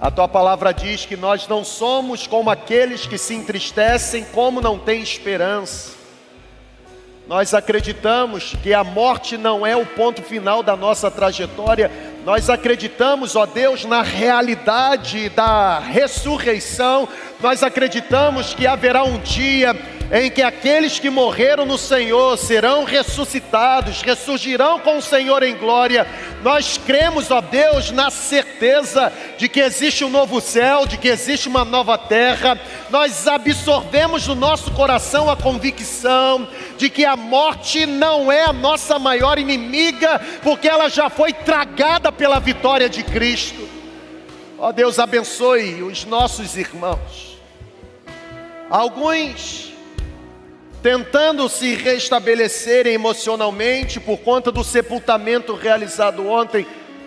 A 0.00 0.08
tua 0.08 0.28
palavra 0.28 0.72
diz 0.72 1.04
que 1.04 1.16
nós 1.16 1.48
não 1.48 1.64
somos 1.64 2.24
como 2.24 2.50
aqueles 2.50 3.04
que 3.04 3.18
se 3.18 3.34
entristecem, 3.34 4.24
como 4.32 4.60
não 4.60 4.78
têm 4.78 5.02
esperança. 5.02 5.98
Nós 7.26 7.52
acreditamos 7.52 8.54
que 8.62 8.72
a 8.72 8.84
morte 8.84 9.36
não 9.36 9.66
é 9.66 9.76
o 9.76 9.84
ponto 9.84 10.22
final 10.22 10.62
da 10.62 10.76
nossa 10.76 11.10
trajetória. 11.10 11.90
Nós 12.24 12.48
acreditamos, 12.48 13.34
ó 13.34 13.44
Deus, 13.44 13.84
na 13.84 14.02
realidade 14.02 15.28
da 15.30 15.80
ressurreição. 15.80 17.08
Nós 17.40 17.64
acreditamos 17.64 18.54
que 18.54 18.68
haverá 18.68 19.02
um 19.02 19.18
dia 19.18 19.76
em 20.10 20.30
que 20.30 20.40
aqueles 20.40 20.98
que 20.98 21.10
morreram 21.10 21.66
no 21.66 21.76
Senhor 21.76 22.38
serão 22.38 22.84
ressuscitados, 22.84 24.00
ressurgirão 24.00 24.80
com 24.80 24.96
o 24.96 25.02
Senhor 25.02 25.42
em 25.42 25.54
glória. 25.54 26.06
Nós 26.42 26.78
cremos, 26.78 27.30
ó 27.30 27.42
Deus, 27.42 27.90
na 27.90 28.10
certeza 28.10 29.12
de 29.36 29.48
que 29.48 29.60
existe 29.60 30.04
um 30.04 30.08
novo 30.08 30.40
céu, 30.40 30.86
de 30.86 30.96
que 30.96 31.08
existe 31.08 31.46
uma 31.46 31.64
nova 31.64 31.98
terra. 31.98 32.58
Nós 32.88 33.26
absorvemos 33.26 34.26
no 34.26 34.34
nosso 34.34 34.70
coração 34.70 35.28
a 35.28 35.36
convicção 35.36 36.48
de 36.78 36.88
que 36.88 37.04
a 37.04 37.16
morte 37.16 37.84
não 37.84 38.32
é 38.32 38.44
a 38.44 38.52
nossa 38.52 38.98
maior 38.98 39.38
inimiga, 39.38 40.18
porque 40.42 40.68
ela 40.68 40.88
já 40.88 41.10
foi 41.10 41.34
tragada 41.34 42.10
pela 42.10 42.40
vitória 42.40 42.88
de 42.88 43.02
Cristo. 43.02 43.68
Ó 44.58 44.72
Deus, 44.72 44.98
abençoe 44.98 45.82
os 45.82 46.04
nossos 46.06 46.56
irmãos. 46.56 47.38
Alguns 48.70 49.77
tentando 50.82 51.48
se 51.48 51.74
restabelecerem 51.74 52.94
emocionalmente 52.94 53.98
por 53.98 54.18
conta 54.18 54.52
do 54.52 54.62
sepultamento 54.62 55.54
realizado 55.54 56.26
ontem, 56.26 56.66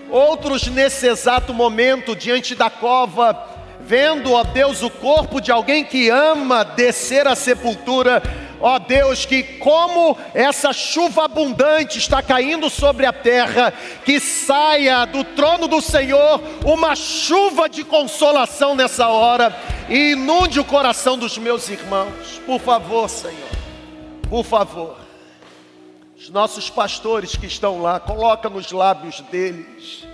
outros 0.09 0.67
nesse 0.67 1.07
exato 1.07 1.53
momento, 1.53 2.15
diante 2.15 2.53
da 2.53 2.69
cova, 2.69 3.47
vendo, 3.79 4.33
ó 4.33 4.43
Deus, 4.43 4.81
o 4.83 4.89
corpo 4.89 5.39
de 5.39 5.51
alguém 5.51 5.83
que 5.83 6.09
ama 6.09 6.63
descer 6.63 7.27
à 7.27 7.35
sepultura, 7.35 8.21
ó 8.59 8.77
Deus, 8.77 9.25
que 9.25 9.41
como 9.41 10.17
essa 10.33 10.73
chuva 10.73 11.25
abundante 11.25 11.97
está 11.97 12.21
caindo 12.21 12.69
sobre 12.69 13.05
a 13.05 13.13
terra, 13.13 13.73
que 14.03 14.19
saia 14.19 15.05
do 15.05 15.23
trono 15.23 15.67
do 15.67 15.81
Senhor 15.81 16.41
uma 16.65 16.93
chuva 16.93 17.69
de 17.69 17.85
consolação 17.85 18.75
nessa 18.75 19.07
hora 19.07 19.55
e 19.89 20.11
inunde 20.11 20.59
o 20.59 20.65
coração 20.65 21.17
dos 21.17 21.37
meus 21.37 21.69
irmãos, 21.69 22.39
por 22.45 22.59
favor, 22.59 23.09
Senhor. 23.09 23.60
Por 24.31 24.45
favor, 24.45 24.95
os 26.15 26.29
nossos 26.29 26.69
pastores 26.69 27.35
que 27.35 27.47
estão 27.47 27.81
lá, 27.81 27.99
coloca 27.99 28.49
nos 28.49 28.71
lábios 28.71 29.19
deles 29.29 30.07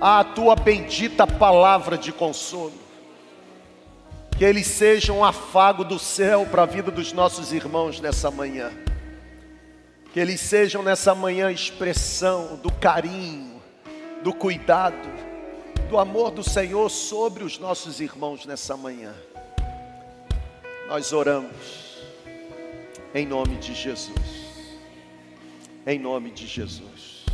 a 0.00 0.24
tua 0.24 0.56
bendita 0.56 1.24
palavra 1.24 1.96
de 1.96 2.10
consolo. 2.10 2.72
Que 4.36 4.44
eles 4.44 4.66
sejam 4.66 5.18
um 5.18 5.24
afago 5.24 5.84
do 5.84 6.00
céu 6.00 6.48
para 6.50 6.64
a 6.64 6.66
vida 6.66 6.90
dos 6.90 7.12
nossos 7.12 7.52
irmãos 7.52 8.00
nessa 8.00 8.28
manhã. 8.28 8.72
Que 10.12 10.18
eles 10.18 10.40
sejam 10.40 10.82
nessa 10.82 11.14
manhã 11.14 11.52
expressão 11.52 12.58
do 12.60 12.72
carinho, 12.72 13.62
do 14.24 14.34
cuidado, 14.34 15.08
do 15.88 15.96
amor 15.96 16.32
do 16.32 16.42
Senhor 16.42 16.90
sobre 16.90 17.44
os 17.44 17.56
nossos 17.56 18.00
irmãos 18.00 18.44
nessa 18.46 18.76
manhã. 18.76 19.14
Nós 20.88 21.12
oramos 21.12 21.79
em 23.14 23.26
nome 23.26 23.56
de 23.56 23.74
Jesus. 23.74 24.10
Em 25.86 25.98
nome 25.98 26.30
de 26.30 26.46
Jesus. 26.46 27.24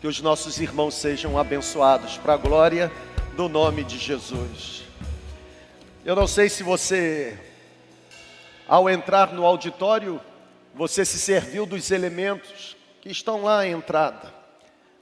Que 0.00 0.06
os 0.06 0.20
nossos 0.20 0.58
irmãos 0.60 0.94
sejam 0.94 1.38
abençoados 1.38 2.16
para 2.18 2.34
a 2.34 2.36
glória 2.36 2.90
do 3.36 3.48
nome 3.48 3.84
de 3.84 3.98
Jesus. 3.98 4.84
Eu 6.04 6.16
não 6.16 6.26
sei 6.26 6.48
se 6.48 6.62
você, 6.62 7.36
ao 8.66 8.88
entrar 8.88 9.32
no 9.32 9.44
auditório, 9.44 10.20
você 10.74 11.04
se 11.04 11.18
serviu 11.18 11.66
dos 11.66 11.90
elementos 11.90 12.76
que 13.02 13.10
estão 13.10 13.42
lá 13.42 13.60
à 13.60 13.68
entrada. 13.68 14.32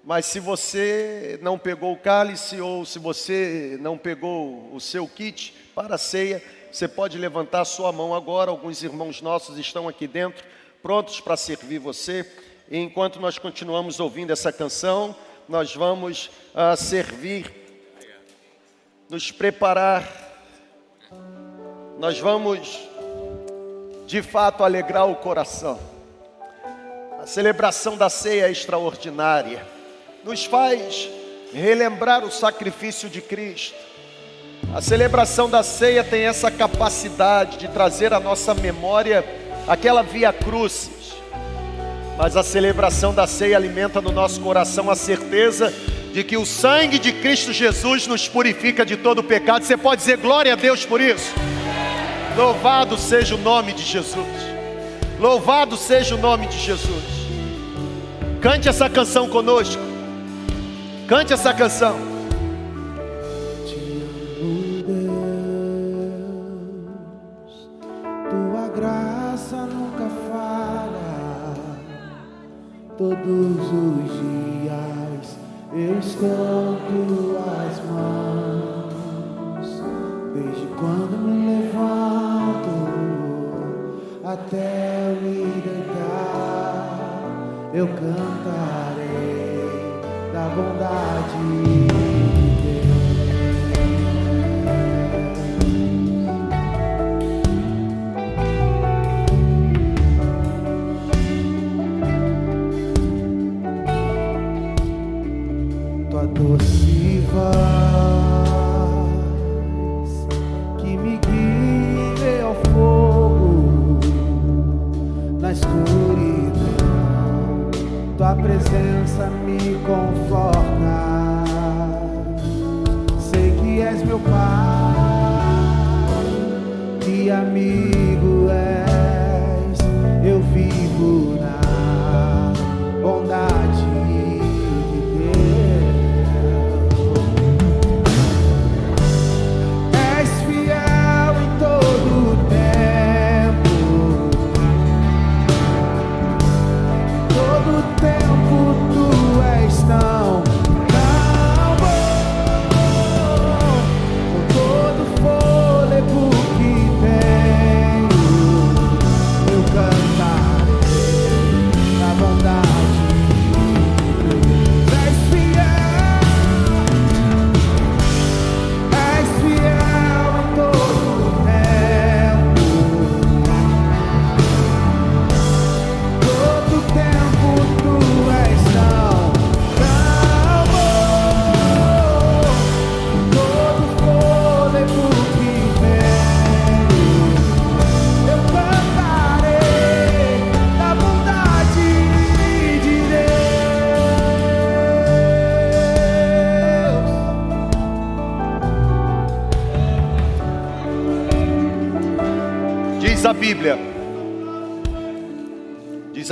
Mas 0.02 0.26
se 0.26 0.40
você 0.40 1.38
não 1.42 1.58
pegou 1.58 1.92
o 1.92 1.98
cálice 1.98 2.60
ou 2.60 2.84
se 2.84 2.98
você 2.98 3.76
não 3.80 3.98
pegou 3.98 4.72
o 4.72 4.80
seu 4.80 5.06
kit 5.06 5.52
para 5.74 5.96
a 5.96 5.98
ceia, 5.98 6.42
você 6.70 6.86
pode 6.86 7.16
levantar 7.16 7.64
sua 7.64 7.92
mão 7.92 8.14
agora, 8.14 8.50
alguns 8.50 8.82
irmãos 8.82 9.22
nossos 9.22 9.58
estão 9.58 9.88
aqui 9.88 10.06
dentro, 10.06 10.44
prontos 10.82 11.20
para 11.20 11.36
servir 11.36 11.78
você. 11.78 12.30
E 12.70 12.78
enquanto 12.78 13.20
nós 13.20 13.38
continuamos 13.38 14.00
ouvindo 14.00 14.32
essa 14.32 14.52
canção, 14.52 15.14
nós 15.48 15.74
vamos 15.74 16.30
uh, 16.54 16.76
servir, 16.76 17.52
nos 19.08 19.30
preparar, 19.30 20.06
nós 21.98 22.18
vamos 22.18 22.88
de 24.06 24.22
fato 24.22 24.62
alegrar 24.64 25.08
o 25.08 25.16
coração. 25.16 25.78
A 27.20 27.26
celebração 27.26 27.96
da 27.96 28.10
ceia 28.10 28.48
é 28.48 28.50
extraordinária, 28.50 29.66
nos 30.22 30.44
faz 30.44 31.08
relembrar 31.52 32.24
o 32.24 32.30
sacrifício 32.30 33.08
de 33.08 33.22
Cristo 33.22 33.85
a 34.74 34.80
celebração 34.80 35.48
da 35.48 35.62
ceia 35.62 36.04
tem 36.04 36.22
essa 36.22 36.50
capacidade 36.50 37.56
de 37.58 37.68
trazer 37.68 38.12
à 38.12 38.20
nossa 38.20 38.54
memória 38.54 39.24
aquela 39.66 40.02
via 40.02 40.32
crucis. 40.32 41.16
Mas 42.18 42.36
a 42.36 42.42
celebração 42.42 43.14
da 43.14 43.26
ceia 43.26 43.56
alimenta 43.56 44.00
no 44.00 44.10
nosso 44.10 44.40
coração 44.40 44.90
a 44.90 44.94
certeza 44.94 45.72
de 46.12 46.24
que 46.24 46.36
o 46.36 46.46
sangue 46.46 46.98
de 46.98 47.12
Cristo 47.12 47.52
Jesus 47.52 48.06
nos 48.06 48.26
purifica 48.26 48.86
de 48.86 48.96
todo 48.96 49.22
pecado. 49.22 49.64
Você 49.64 49.76
pode 49.76 50.00
dizer 50.00 50.16
glória 50.16 50.52
a 50.52 50.56
Deus 50.56 50.84
por 50.84 51.00
isso? 51.00 51.32
Louvado 52.36 52.96
seja 52.96 53.34
o 53.34 53.38
nome 53.38 53.72
de 53.72 53.82
Jesus. 53.82 54.26
Louvado 55.18 55.76
seja 55.76 56.14
o 56.14 56.18
nome 56.18 56.46
de 56.46 56.58
Jesus. 56.58 57.04
Cante 58.40 58.68
essa 58.68 58.88
canção 58.88 59.28
conosco. 59.28 59.82
Cante 61.06 61.32
essa 61.32 61.52
canção. 61.54 62.15
Todos 72.98 73.18
os 73.18 74.10
dias 74.20 75.36
estão 75.74 76.78
tuas 76.88 77.76
mãos, 77.90 79.68
desde 80.32 80.66
quando 80.78 81.18
me 81.18 81.36
levanto 81.46 82.76
até 84.24 85.14
me 85.20 85.60
deitar, 85.60 86.98
eu 87.74 87.86
cantarei 87.88 89.60
da 90.32 90.48
bondade. 90.48 92.05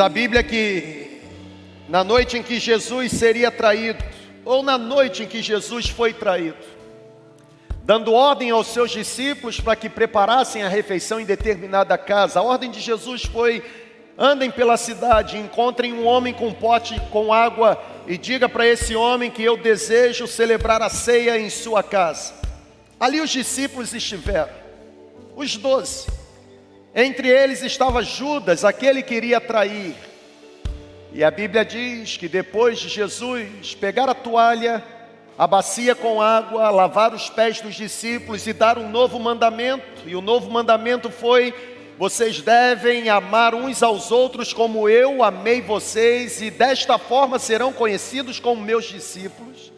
A 0.05 0.09
Bíblia 0.11 0.43
que 0.43 1.23
na 1.89 2.05
noite 2.05 2.37
em 2.37 2.43
que 2.43 2.61
Jesus 2.61 3.11
seria 3.13 3.51
traído, 3.51 4.05
ou 4.45 4.63
na 4.63 4.77
noite 4.77 5.23
em 5.23 5.27
que 5.27 5.41
Jesus 5.41 5.89
foi 5.89 6.13
traído, 6.13 6.59
dando 7.85 8.13
ordem 8.13 8.51
aos 8.51 8.67
seus 8.67 8.91
discípulos 8.91 9.61
para 9.61 9.75
que 9.75 9.89
preparassem 9.89 10.63
a 10.63 10.69
refeição 10.69 11.19
em 11.19 11.25
determinada 11.25 11.97
casa, 11.97 12.39
a 12.39 12.43
ordem 12.43 12.71
de 12.71 12.81
Jesus 12.81 13.25
foi: 13.25 13.65
andem 14.19 14.51
pela 14.51 14.77
cidade, 14.77 15.39
encontrem 15.39 15.95
um 15.95 16.05
homem 16.05 16.35
com 16.35 16.49
um 16.49 16.55
pote 16.55 17.01
com 17.11 17.33
água 17.33 17.83
e 18.07 18.19
diga 18.19 18.47
para 18.47 18.67
esse 18.67 18.95
homem 18.95 19.31
que 19.31 19.43
eu 19.43 19.57
desejo 19.57 20.27
celebrar 20.27 20.83
a 20.83 20.91
ceia 20.91 21.39
em 21.39 21.49
sua 21.49 21.83
casa. 21.83 22.35
Ali 23.01 23.23
os 23.23 23.31
discípulos 23.31 23.95
estiveram, 23.95 24.53
os 25.35 25.57
doze. 25.57 26.14
Entre 26.95 27.29
eles 27.29 27.63
estava 27.63 28.03
Judas, 28.03 28.65
aquele 28.65 29.03
que 29.03 29.15
iria 29.15 29.41
trair. 29.41 29.97
E 31.13 31.25
a 31.25 31.31
Bíblia 31.31 31.65
diz 31.65 32.17
que 32.17 32.29
depois 32.29 32.79
de 32.79 32.89
Jesus 32.89 33.75
pegar 33.75 34.09
a 34.09 34.15
toalha, 34.15 34.83
a 35.37 35.47
bacia 35.47 35.95
com 35.97 36.23
água, 36.23 36.71
lavar 36.71 37.13
os 37.13 37.29
pés 37.29 37.61
dos 37.61 37.75
discípulos 37.75 38.47
e 38.47 38.53
dar 38.53 38.79
um 38.79 38.89
novo 38.89 39.19
mandamento, 39.19 40.07
e 40.07 40.15
o 40.15 40.21
novo 40.21 40.49
mandamento 40.49 41.11
foi: 41.11 41.53
vocês 41.99 42.41
devem 42.41 43.09
amar 43.09 43.57
uns 43.57 43.83
aos 43.83 44.13
outros 44.13 44.53
como 44.53 44.89
eu 44.89 45.25
amei 45.25 45.61
vocês, 45.61 46.41
e 46.41 46.49
desta 46.49 46.97
forma 46.97 47.41
serão 47.41 47.73
conhecidos 47.73 48.39
como 48.39 48.63
meus 48.63 48.85
discípulos. 48.85 49.73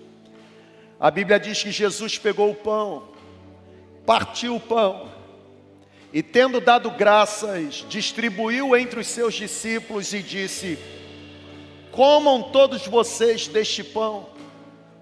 A 1.00 1.10
Bíblia 1.10 1.40
diz 1.40 1.62
que 1.62 1.70
Jesus 1.70 2.18
pegou 2.18 2.50
o 2.50 2.54
pão, 2.54 3.04
partiu 4.04 4.56
o 4.56 4.60
pão, 4.60 5.15
e 6.16 6.22
tendo 6.22 6.62
dado 6.62 6.90
graças, 6.92 7.84
distribuiu 7.90 8.74
entre 8.74 9.00
os 9.00 9.06
seus 9.06 9.34
discípulos 9.34 10.14
e 10.14 10.22
disse: 10.22 10.78
Comam 11.92 12.44
todos 12.44 12.86
vocês 12.86 13.46
deste 13.46 13.84
pão, 13.84 14.26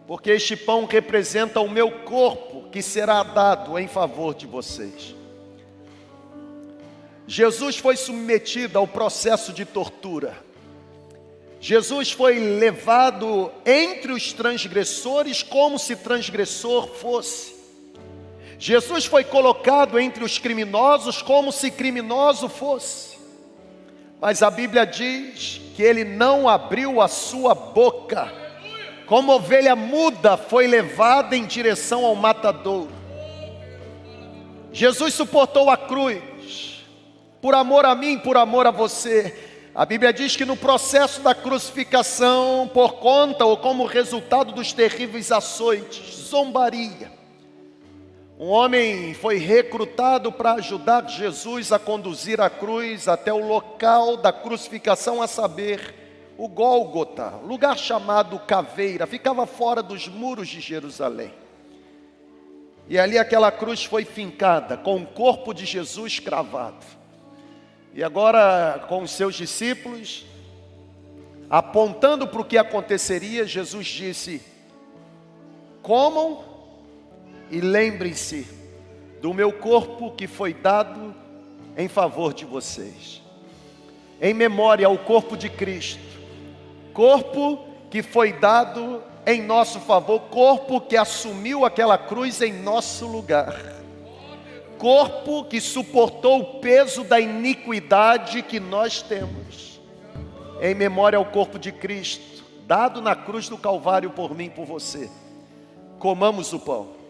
porque 0.09 0.33
este 0.33 0.57
pão 0.57 0.87
representa 0.87 1.61
o 1.61 1.71
meu 1.71 1.89
corpo 2.01 2.69
que 2.69 2.83
será 2.83 3.23
dado 3.23 3.79
em 3.79 3.87
favor 3.87 4.35
de 4.35 4.45
vocês. 4.45 5.15
Jesus 7.29 7.77
foi 7.77 7.97
submetido 7.97 8.77
ao 8.77 8.89
processo 8.89 9.53
de 9.53 9.65
tortura. 9.65 10.37
Jesus 11.61 12.11
foi 12.11 12.41
levado 12.41 13.53
entre 13.65 14.11
os 14.11 14.33
transgressores 14.33 15.45
como 15.45 15.79
se 15.79 15.95
transgressor 15.95 16.89
fosse. 16.89 17.54
Jesus 18.67 19.05
foi 19.05 19.23
colocado 19.23 20.01
entre 20.01 20.25
os 20.25 20.39
criminosos 20.39 21.21
como 21.21 21.53
se 21.53 21.71
criminoso 21.71 22.49
fosse. 22.49 23.19
Mas 24.19 24.43
a 24.43 24.51
Bíblia 24.51 24.87
diz 24.87 25.61
que 25.77 25.83
ele 25.83 26.03
não 26.03 26.49
abriu 26.49 27.03
a 27.03 27.07
sua 27.07 27.55
boca. 27.55 28.33
Como 29.05 29.33
ovelha 29.33 29.77
muda 29.77 30.39
foi 30.39 30.67
levada 30.67 31.37
em 31.37 31.45
direção 31.45 32.07
ao 32.07 32.15
matadouro. 32.15 32.91
Jesus 34.73 35.13
suportou 35.13 35.69
a 35.69 35.77
cruz 35.77 36.87
por 37.43 37.55
amor 37.55 37.85
a 37.85 37.95
mim, 37.95 38.19
por 38.19 38.39
amor 38.39 38.67
a 38.67 38.71
você. 38.71 39.47
A 39.75 39.85
Bíblia 39.85 40.11
diz 40.11 40.37
que 40.37 40.47
no 40.47 40.57
processo 40.57 41.21
da 41.21 41.35
crucificação, 41.35 42.71
por 42.73 42.95
conta 42.95 43.45
ou 43.45 43.59
como 43.59 43.85
resultado 43.85 44.53
dos 44.53 44.73
terríveis 44.73 45.31
açoites, 45.31 46.29
zombaria, 46.31 47.24
um 48.39 48.49
homem 48.49 49.15
foi 49.15 49.39
recrutado 49.39 50.33
para 50.33 50.55
ajudar 50.55 51.09
Jesus 51.09 51.71
a 51.71 51.79
conduzir 51.79 52.41
a 52.41 52.51
cruz 52.51 53.07
até 53.07 53.33
o 53.33 53.47
local 53.47 54.17
da 54.17 54.33
crucificação, 54.33 55.23
a 55.23 55.29
saber, 55.29 55.95
o 56.37 56.49
Gólgota, 56.49 57.35
lugar 57.45 57.79
chamado 57.79 58.41
Caveira, 58.41 59.07
ficava 59.07 59.47
fora 59.47 59.81
dos 59.81 60.09
muros 60.09 60.49
de 60.49 60.61
Jerusalém. 60.61 61.33
E 62.89 62.99
ali 62.99 63.17
aquela 63.17 63.53
cruz 63.53 63.85
foi 63.85 64.05
fincada, 64.05 64.77
com 64.77 64.97
o 64.97 65.07
corpo 65.07 65.55
de 65.55 65.65
Jesus 65.65 66.19
cravado. 66.19 66.85
E 67.95 68.03
agora, 68.03 68.85
com 68.89 69.03
os 69.03 69.13
seus 69.13 69.37
discípulos, 69.37 70.27
apontando 71.49 72.27
para 72.27 72.41
o 72.41 72.45
que 72.45 72.59
aconteceria, 72.59 73.47
Jesus 73.47 73.87
disse: 73.87 74.43
Comam 75.81 76.54
e 77.51 77.61
lembrem-se 77.61 78.47
do 79.21 79.33
meu 79.33 79.53
corpo 79.53 80.11
que 80.13 80.27
foi 80.27 80.53
dado 80.53 81.15
em 81.77 81.89
favor 81.89 82.33
de 82.33 82.45
vocês. 82.45 83.23
Em 84.21 84.33
memória 84.33 84.87
ao 84.87 84.97
corpo 84.99 85.37
de 85.37 85.49
Cristo, 85.49 86.03
corpo 86.93 87.65
que 87.91 88.03
foi 88.03 88.33
dado 88.33 89.03
em 89.27 89.43
nosso 89.43 89.81
favor, 89.81 90.21
corpo 90.23 90.81
que 90.81 90.97
assumiu 90.97 91.65
aquela 91.65 91.97
cruz 91.97 92.41
em 92.43 92.53
nosso 92.53 93.07
lugar, 93.07 93.55
corpo 94.79 95.45
que 95.45 95.61
suportou 95.61 96.41
o 96.41 96.61
peso 96.61 97.05
da 97.05 97.19
iniquidade 97.19 98.43
que 98.43 98.61
nós 98.61 99.03
temos, 99.03 99.81
em 100.61 100.75
memória 100.75 101.19
ao 101.19 101.25
corpo 101.25 101.59
de 101.59 101.73
Cristo, 101.73 102.45
dado 102.67 103.01
na 103.01 103.15
cruz 103.17 103.49
do 103.49 103.59
Calvário 103.59 104.11
por 104.11 104.35
mim 104.35 104.47
e 104.47 104.51
por 104.51 104.65
você. 104.65 105.11
Comamos 105.99 106.53
o 106.53 106.59
pão. 106.59 107.04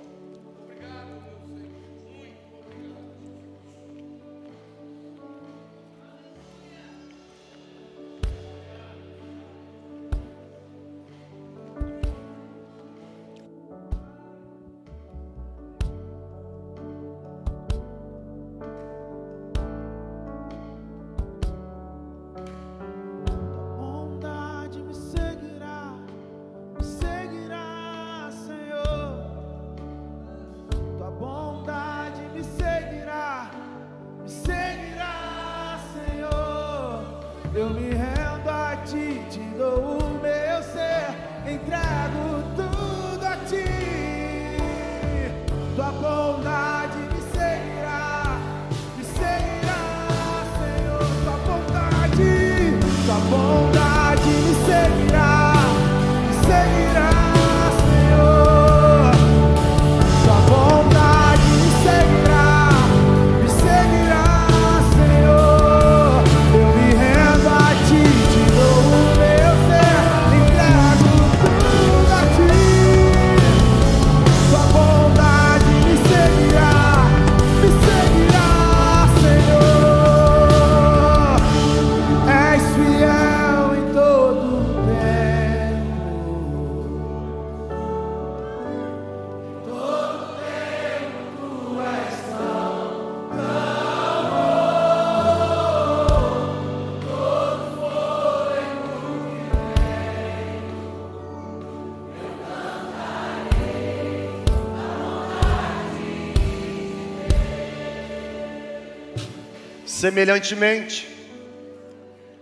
Semelhantemente, 110.05 111.09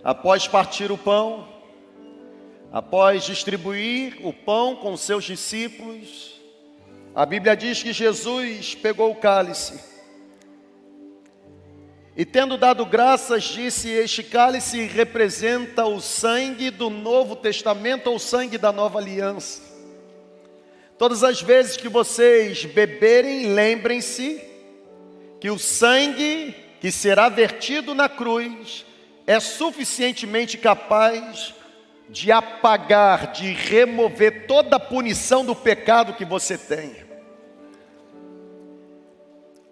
após 0.03 0.49
partir 0.49 0.91
o 0.91 0.99
pão, 0.99 1.47
após 2.73 3.23
distribuir 3.23 4.17
o 4.27 4.33
pão 4.33 4.75
com 4.75 4.97
seus 4.97 5.23
discípulos, 5.23 6.41
a 7.15 7.25
Bíblia 7.25 7.57
diz 7.57 7.81
que 7.81 7.93
Jesus 7.93 8.75
pegou 8.75 9.13
o 9.13 9.15
cálice 9.15 9.79
E 12.17 12.25
tendo 12.25 12.57
dado 12.57 12.85
graças, 12.85 13.45
disse: 13.45 13.89
Este 13.89 14.25
cálice 14.25 14.83
representa 14.83 15.87
o 15.87 16.01
sangue 16.01 16.69
do 16.69 16.91
Novo 16.91 17.37
Testamento 17.37 18.09
ou 18.09 18.17
o 18.17 18.19
sangue 18.19 18.59
da 18.59 18.73
nova 18.73 18.99
aliança. 18.99 19.63
Todas 20.99 21.23
as 21.23 21.41
vezes 21.41 21.77
que 21.77 21.89
vocês 21.89 22.65
beberem, 22.65 23.55
lembrem-se 23.55 24.43
que 25.39 25.49
o 25.49 25.61
sangue 25.61 26.61
que 26.83 26.91
será 26.91 27.29
vertido 27.29 27.95
na 27.95 28.09
cruz 28.09 28.85
é 29.25 29.39
suficientemente 29.39 30.59
capaz 30.59 31.55
de 32.09 32.33
apagar, 32.33 33.31
de 33.31 33.53
remover 33.53 34.49
toda 34.49 34.75
a 34.75 34.81
punição 34.81 35.45
do 35.45 35.55
pecado 35.55 36.15
que 36.15 36.25
você 36.25 36.59
tem. 36.59 36.97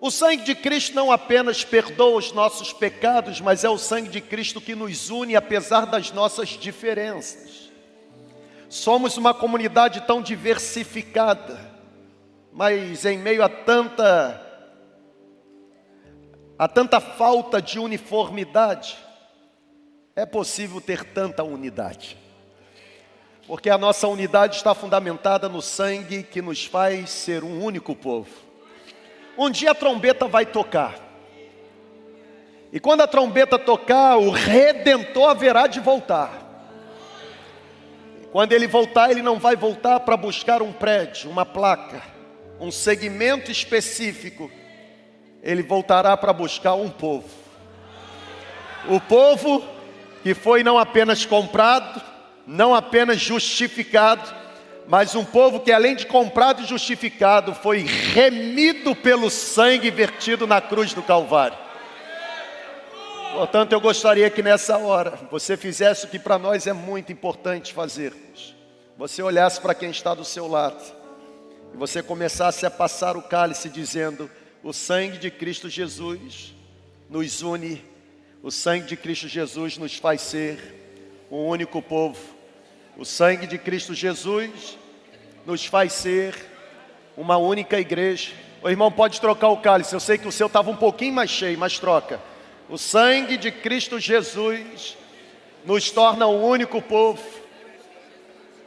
O 0.01 0.09
sangue 0.09 0.45
de 0.45 0.55
Cristo 0.55 0.95
não 0.95 1.11
apenas 1.11 1.65
perdoa 1.65 2.17
os 2.17 2.31
nossos 2.31 2.73
pecados, 2.73 3.41
mas 3.41 3.65
é 3.65 3.69
o 3.69 3.77
sangue 3.77 4.09
de 4.09 4.21
Cristo 4.21 4.61
que 4.61 4.77
nos 4.77 5.11
une 5.11 5.35
apesar 5.35 5.87
das 5.87 6.13
nossas 6.13 6.51
diferenças. 6.51 7.73
Somos 8.69 9.17
uma 9.17 9.35
comunidade 9.35 10.03
tão 10.03 10.23
diversificada, 10.23 11.73
mas 12.53 13.05
em 13.05 13.19
meio 13.19 13.43
a 13.43 13.49
tanta 13.49 14.50
a 16.61 16.69
tanta 16.69 17.01
falta 17.01 17.63
de 17.63 17.79
uniformidade, 17.79 18.99
é 20.15 20.27
possível 20.27 20.79
ter 20.79 21.03
tanta 21.05 21.43
unidade. 21.43 22.19
Porque 23.47 23.71
a 23.71 23.79
nossa 23.79 24.07
unidade 24.07 24.57
está 24.57 24.75
fundamentada 24.75 25.49
no 25.49 25.63
sangue 25.63 26.23
que 26.23 26.43
nos 26.43 26.67
faz 26.67 27.09
ser 27.09 27.45
um 27.45 27.65
único 27.65 27.97
povo. 27.97 28.29
Um 29.39 29.49
dia 29.49 29.71
a 29.71 29.75
trombeta 29.75 30.29
vai 30.29 30.45
tocar. 30.45 30.97
E 32.71 32.79
quando 32.79 33.01
a 33.01 33.07
trombeta 33.07 33.59
tocar, 33.59 34.19
o 34.19 34.29
redentor 34.29 35.31
haverá 35.31 35.67
de 35.67 35.81
voltar. 35.81 36.31
Quando 38.33 38.53
ele 38.53 38.67
voltar, 38.67 39.11
ele 39.11 39.23
não 39.23 39.39
vai 39.39 39.57
voltar 39.57 40.01
para 40.01 40.15
buscar 40.15 40.61
um 40.61 40.75
prédio, 40.75 41.31
uma 41.31 41.47
placa, 41.47 42.03
um 42.61 42.71
segmento 42.71 43.51
específico. 43.51 44.60
Ele 45.43 45.63
voltará 45.63 46.17
para 46.17 46.33
buscar 46.33 46.75
um 46.75 46.91
povo. 46.91 47.29
O 48.89 49.01
povo 49.01 49.65
que 50.23 50.35
foi 50.35 50.63
não 50.63 50.79
apenas 50.79 51.25
comprado, 51.25 52.01
não 52.47 52.75
apenas 52.75 53.21
justificado, 53.21 54.35
mas 54.87 55.15
um 55.15 55.25
povo 55.25 55.61
que 55.61 55.71
além 55.71 55.95
de 55.95 56.07
comprado 56.07 56.63
e 56.63 56.67
justificado, 56.67 57.55
foi 57.55 57.79
remido 57.83 58.95
pelo 58.95 59.31
sangue 59.31 59.91
vertido 59.91 60.47
na 60.47 60.61
cruz 60.61 60.93
do 60.93 61.03
Calvário. 61.03 61.57
Portanto, 63.33 63.73
eu 63.73 63.81
gostaria 63.81 64.29
que 64.29 64.43
nessa 64.43 64.77
hora 64.79 65.19
você 65.31 65.57
fizesse 65.57 66.05
o 66.05 66.09
que 66.09 66.19
para 66.19 66.39
nós 66.39 66.67
é 66.67 66.73
muito 66.73 67.13
importante 67.13 67.73
fazermos. 67.73 68.57
Você 68.99 69.23
olhasse 69.23 69.61
para 69.61 69.75
quem 69.75 69.91
está 69.91 70.13
do 70.15 70.25
seu 70.25 70.49
lado 70.49 70.83
e 71.73 71.77
você 71.77 72.03
começasse 72.03 72.67
a 72.67 72.71
passar 72.71 73.17
o 73.17 73.23
cálice 73.23 73.69
dizendo: 73.69 74.29
O 74.63 74.73
sangue 74.73 75.19
de 75.19 75.31
Cristo 75.31 75.69
Jesus 75.69 76.55
nos 77.09 77.43
une, 77.43 77.83
o 78.43 78.51
sangue 78.51 78.87
de 78.87 78.97
Cristo 78.97 79.29
Jesus 79.29 79.79
nos 79.79 79.97
faz 79.97 80.21
ser 80.21 80.59
um 81.31 81.47
único 81.47 81.81
povo 81.81 82.41
o 83.01 83.05
sangue 83.07 83.47
de 83.47 83.57
Cristo 83.57 83.95
Jesus 83.95 84.77
nos 85.47 85.65
faz 85.65 85.95
ser 85.95 86.35
uma 87.17 87.39
única 87.39 87.81
igreja. 87.81 88.33
O 88.63 88.69
irmão 88.69 88.93
pode 88.93 89.19
trocar 89.19 89.49
o 89.49 89.57
cálice, 89.57 89.95
eu 89.95 90.01
sei 90.01 90.19
que 90.19 90.29
o 90.29 90.33
seu 90.33 90.49
estava 90.49 90.71
um 90.71 90.77
pouquinho 90.77 91.15
mais 91.15 91.31
cheio, 91.31 91.59
mas 91.59 91.79
troca. 91.79 92.21
O 92.69 92.77
sangue 92.77 93.39
de 93.39 93.51
Cristo 93.51 93.99
Jesus 93.99 94.99
nos 95.65 95.91
torna 95.91 96.27
um 96.27 96.45
único 96.45 96.83
povo. 96.83 97.23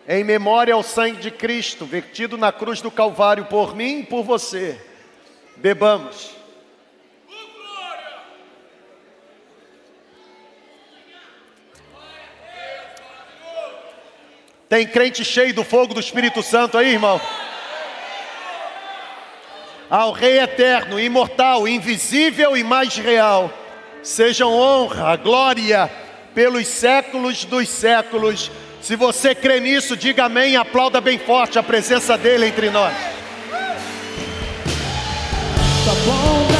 Em 0.07 0.23
memória 0.23 0.73
ao 0.73 0.81
sangue 0.81 1.21
de 1.21 1.29
Cristo, 1.29 1.85
vertido 1.85 2.35
na 2.35 2.51
cruz 2.51 2.81
do 2.81 2.89
Calvário 2.89 3.45
por 3.45 3.75
mim 3.75 3.99
e 3.99 4.03
por 4.03 4.23
você. 4.23 4.81
Bebamos. 5.63 6.31
Tem 14.67 14.85
crente 14.85 15.23
cheio 15.23 15.53
do 15.53 15.63
fogo 15.63 15.93
do 15.93 16.01
Espírito 16.01 16.43
Santo 16.43 16.77
aí, 16.77 16.89
irmão? 16.89 17.21
Ao 19.89 20.11
Rei 20.11 20.41
eterno, 20.41 20.99
imortal, 20.99 21.65
invisível 21.65 22.57
e 22.57 22.63
mais 22.63 22.97
real, 22.97 23.49
sejam 24.01 24.51
honra, 24.51 25.15
glória 25.15 25.89
pelos 26.35 26.67
séculos 26.67 27.45
dos 27.45 27.69
séculos. 27.69 28.51
Se 28.81 28.97
você 28.97 29.33
crê 29.33 29.61
nisso, 29.61 29.95
diga 29.95 30.25
amém 30.25 30.57
aplauda 30.57 30.99
bem 30.99 31.17
forte 31.17 31.57
a 31.57 31.63
presença 31.63 32.17
dele 32.17 32.47
entre 32.47 32.69
nós. 32.69 33.22
Tua 35.83 35.93
bondade 36.05 36.52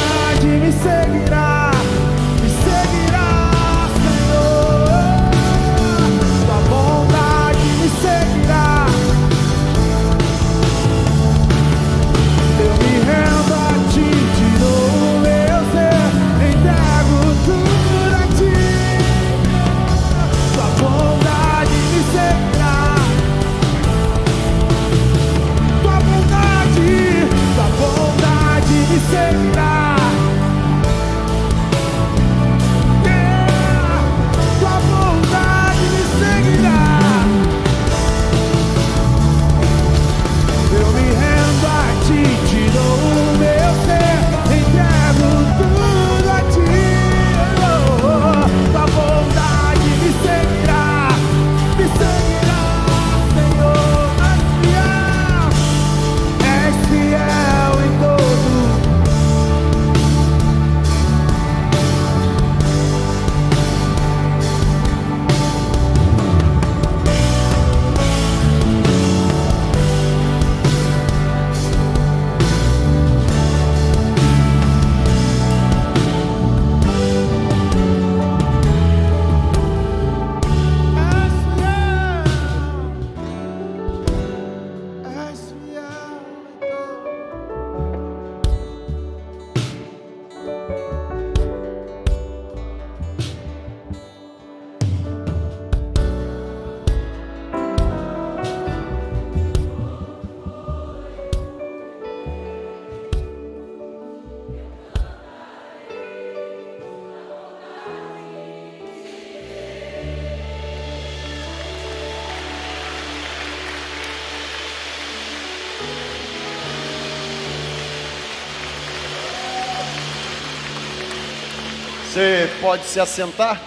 pode 122.64 122.84
se 122.84 122.98
assentar? 122.98 123.60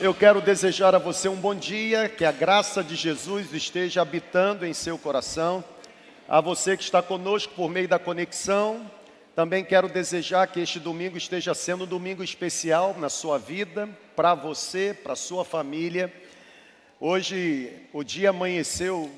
Eu 0.00 0.14
quero 0.14 0.40
desejar 0.40 0.94
a 0.94 0.98
você 0.98 1.28
um 1.28 1.34
bom 1.34 1.56
dia, 1.56 2.08
que 2.08 2.24
a 2.24 2.30
graça 2.30 2.84
de 2.84 2.94
Jesus 2.94 3.52
esteja 3.52 4.00
habitando 4.00 4.64
em 4.64 4.72
seu 4.72 4.96
coração. 4.96 5.64
A 6.28 6.40
você 6.40 6.76
que 6.76 6.84
está 6.84 7.02
conosco 7.02 7.52
por 7.54 7.68
meio 7.68 7.88
da 7.88 7.98
conexão, 7.98 8.88
Também 9.38 9.64
quero 9.64 9.88
desejar 9.88 10.48
que 10.48 10.58
este 10.58 10.80
domingo 10.80 11.16
esteja 11.16 11.54
sendo 11.54 11.84
um 11.84 11.86
domingo 11.86 12.24
especial 12.24 12.96
na 12.98 13.08
sua 13.08 13.38
vida, 13.38 13.88
para 14.16 14.34
você, 14.34 14.92
para 14.92 15.14
sua 15.14 15.44
família. 15.44 16.12
Hoje 16.98 17.72
o 17.92 18.02
dia 18.02 18.30
amanheceu 18.30 19.08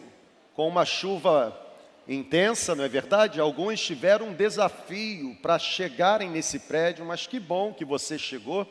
com 0.55 0.69
uma 0.69 0.85
chuva 0.85 1.59
intensa, 2.07 2.75
não 2.75 2.85
é 2.85 2.89
verdade? 2.91 3.41
Alguns 3.41 3.81
tiveram 3.81 4.27
um 4.29 4.35
desafio 4.35 5.35
para 5.41 5.59
chegarem 5.59 6.29
nesse 6.29 6.59
prédio, 6.59 7.03
mas 7.07 7.27
que 7.27 7.41
bom 7.41 7.73
que 7.73 7.87
você 7.87 8.19
chegou. 8.19 8.69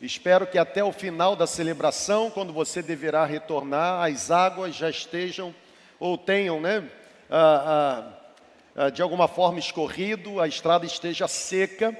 Espero 0.00 0.46
que 0.46 0.56
até 0.56 0.82
o 0.82 0.92
final 0.92 1.36
da 1.36 1.46
celebração, 1.46 2.30
quando 2.30 2.54
você 2.54 2.80
deverá 2.80 3.26
retornar, 3.26 4.02
as 4.02 4.30
águas 4.30 4.74
já 4.74 4.88
estejam 4.88 5.54
ou 5.98 6.16
tenham, 6.16 6.58
né, 6.58 6.88
ah, 7.28 7.64
ah, 7.66 8.84
ah, 8.84 8.88
de 8.88 9.02
alguma 9.02 9.28
forma 9.28 9.58
escorrido, 9.58 10.40
a 10.40 10.48
estrada 10.48 10.86
esteja 10.86 11.28
seca. 11.28 11.94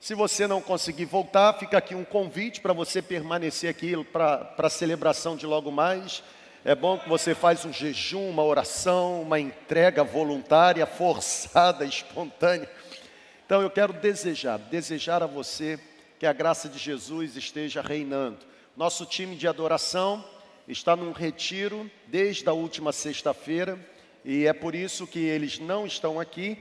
Se 0.00 0.12
você 0.12 0.48
não 0.48 0.60
conseguir 0.60 1.04
voltar, 1.04 1.52
fica 1.52 1.78
aqui 1.78 1.94
um 1.94 2.04
convite 2.04 2.60
para 2.60 2.72
você 2.72 3.00
permanecer 3.00 3.70
aqui 3.70 3.94
para 4.06 4.52
a 4.58 4.68
celebração 4.68 5.36
de 5.36 5.46
logo 5.46 5.70
mais. 5.70 6.24
É 6.64 6.74
bom 6.74 6.98
que 6.98 7.08
você 7.08 7.32
faz 7.32 7.64
um 7.64 7.72
jejum, 7.72 8.28
uma 8.28 8.42
oração, 8.42 9.22
uma 9.22 9.38
entrega 9.38 10.02
voluntária, 10.02 10.84
forçada, 10.98 11.84
espontânea. 11.84 12.68
Então 13.46 13.62
eu 13.62 13.70
quero 13.70 13.92
desejar, 13.92 14.58
desejar 14.58 15.22
a 15.22 15.28
você 15.28 15.78
que 16.18 16.26
a 16.26 16.32
graça 16.32 16.68
de 16.68 16.78
Jesus 16.78 17.36
esteja 17.36 17.80
reinando. 17.82 18.38
Nosso 18.76 19.04
time 19.06 19.36
de 19.36 19.46
adoração 19.46 20.24
está 20.68 20.96
num 20.96 21.12
retiro 21.12 21.90
desde 22.06 22.48
a 22.48 22.52
última 22.52 22.92
sexta-feira 22.92 23.78
e 24.24 24.46
é 24.46 24.52
por 24.52 24.74
isso 24.74 25.06
que 25.06 25.20
eles 25.20 25.58
não 25.58 25.86
estão 25.86 26.18
aqui 26.18 26.58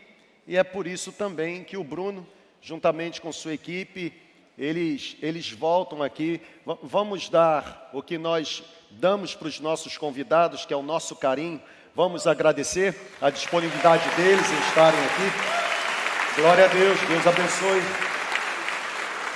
e 0.48 0.58
é 0.58 0.64
por 0.64 0.86
isso 0.86 1.12
também 1.12 1.64
que 1.64 1.78
o 1.78 1.84
Bruno, 1.84 2.28
juntamente 2.62 3.20
com 3.20 3.32
sua 3.32 3.54
equipe, 3.54 4.14
eles, 4.58 5.18
eles 5.22 5.52
voltam 5.52 6.02
aqui. 6.04 6.40
V 6.66 6.78
vamos 6.84 7.30
dar 7.30 7.90
o 7.94 8.02
que 8.02 8.18
nós 8.18 8.64
damos 8.92 9.36
para 9.36 9.48
os 9.48 9.60
nossos 9.60 9.98
convidados, 9.98 10.66
que 10.66 10.74
é 10.74 10.78
o 10.78 10.84
nosso 10.84 11.16
carinho. 11.16 11.62
Vamos 11.96 12.28
agradecer 12.28 12.96
a 13.22 13.30
disponibilidade 13.30 14.08
deles 14.16 14.50
em 14.52 14.68
estarem 14.68 15.00
aqui. 15.00 16.42
Glória 16.42 16.66
a 16.66 16.68
Deus, 16.68 17.00
Deus 17.08 17.28
abençoe. 17.28 18.15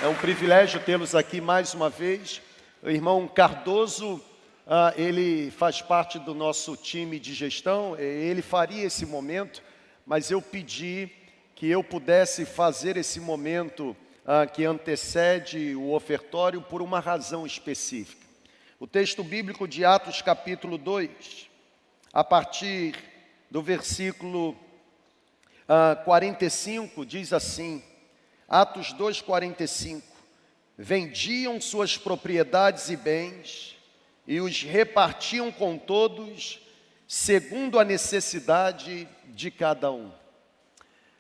É 0.01 0.07
um 0.07 0.15
privilégio 0.15 0.79
tê-los 0.79 1.13
aqui 1.13 1.41
mais 1.41 1.73
uma 1.73 1.89
vez. 1.89 2.41
O 2.81 2.89
irmão 2.89 3.27
Cardoso, 3.27 4.23
ah, 4.65 4.93
ele 4.95 5.51
faz 5.51 5.81
parte 5.81 6.17
do 6.17 6.33
nosso 6.33 6.77
time 6.77 7.19
de 7.19 7.33
gestão, 7.33 7.99
ele 7.99 8.41
faria 8.41 8.85
esse 8.85 9.05
momento, 9.05 9.61
mas 10.05 10.31
eu 10.31 10.41
pedi 10.41 11.09
que 11.53 11.67
eu 11.67 11.83
pudesse 11.83 12.45
fazer 12.45 12.95
esse 12.95 13.19
momento 13.19 13.93
ah, 14.25 14.47
que 14.47 14.63
antecede 14.63 15.75
o 15.75 15.91
ofertório 15.91 16.61
por 16.61 16.81
uma 16.81 17.01
razão 17.01 17.45
específica. 17.45 18.25
O 18.79 18.87
texto 18.87 19.21
bíblico 19.21 19.67
de 19.67 19.83
Atos, 19.83 20.21
capítulo 20.21 20.77
2, 20.77 21.49
a 22.13 22.23
partir 22.23 22.95
do 23.51 23.61
versículo 23.61 24.55
ah, 25.67 26.01
45, 26.05 27.05
diz 27.05 27.33
assim: 27.33 27.83
Atos 28.49 28.91
2,45. 28.93 30.01
Vendiam 30.75 31.61
suas 31.61 31.97
propriedades 31.97 32.89
e 32.89 32.97
bens 32.97 33.77
e 34.25 34.41
os 34.41 34.63
repartiam 34.63 35.51
com 35.51 35.77
todos, 35.77 36.59
segundo 37.07 37.79
a 37.79 37.85
necessidade 37.85 39.07
de 39.27 39.51
cada 39.51 39.91
um. 39.91 40.11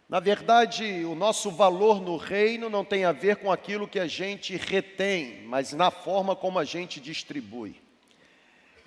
Na 0.07 0.19
verdade, 0.19 1.05
o 1.05 1.13
nosso 1.13 1.51
valor 1.51 2.01
no 2.01 2.17
reino 2.17 2.67
não 2.67 2.83
tem 2.83 3.05
a 3.05 3.11
ver 3.11 3.35
com 3.35 3.51
aquilo 3.51 3.87
que 3.87 3.99
a 3.99 4.07
gente 4.07 4.55
retém, 4.55 5.43
mas 5.43 5.71
na 5.71 5.91
forma 5.91 6.35
como 6.35 6.57
a 6.57 6.65
gente 6.65 6.99
distribui. 6.99 7.79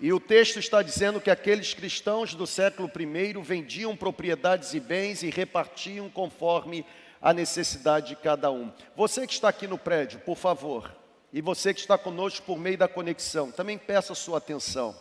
E 0.00 0.12
o 0.12 0.18
texto 0.18 0.58
está 0.58 0.82
dizendo 0.82 1.20
que 1.20 1.30
aqueles 1.30 1.74
cristãos 1.74 2.34
do 2.34 2.44
século 2.44 2.90
I 2.98 3.40
vendiam 3.40 3.96
propriedades 3.96 4.74
e 4.74 4.80
bens 4.80 5.22
e 5.22 5.30
repartiam 5.30 6.10
conforme 6.10 6.84
a 7.22 7.32
necessidade 7.32 8.08
de 8.08 8.16
cada 8.16 8.50
um. 8.50 8.72
Você 8.96 9.26
que 9.26 9.32
está 9.32 9.48
aqui 9.48 9.68
no 9.68 9.78
prédio, 9.78 10.18
por 10.20 10.36
favor, 10.36 10.92
e 11.32 11.40
você 11.40 11.72
que 11.72 11.80
está 11.80 11.96
conosco 11.96 12.44
por 12.44 12.58
meio 12.58 12.76
da 12.76 12.88
conexão, 12.88 13.52
também 13.52 13.78
peça 13.78 14.14
sua 14.14 14.38
atenção. 14.38 14.94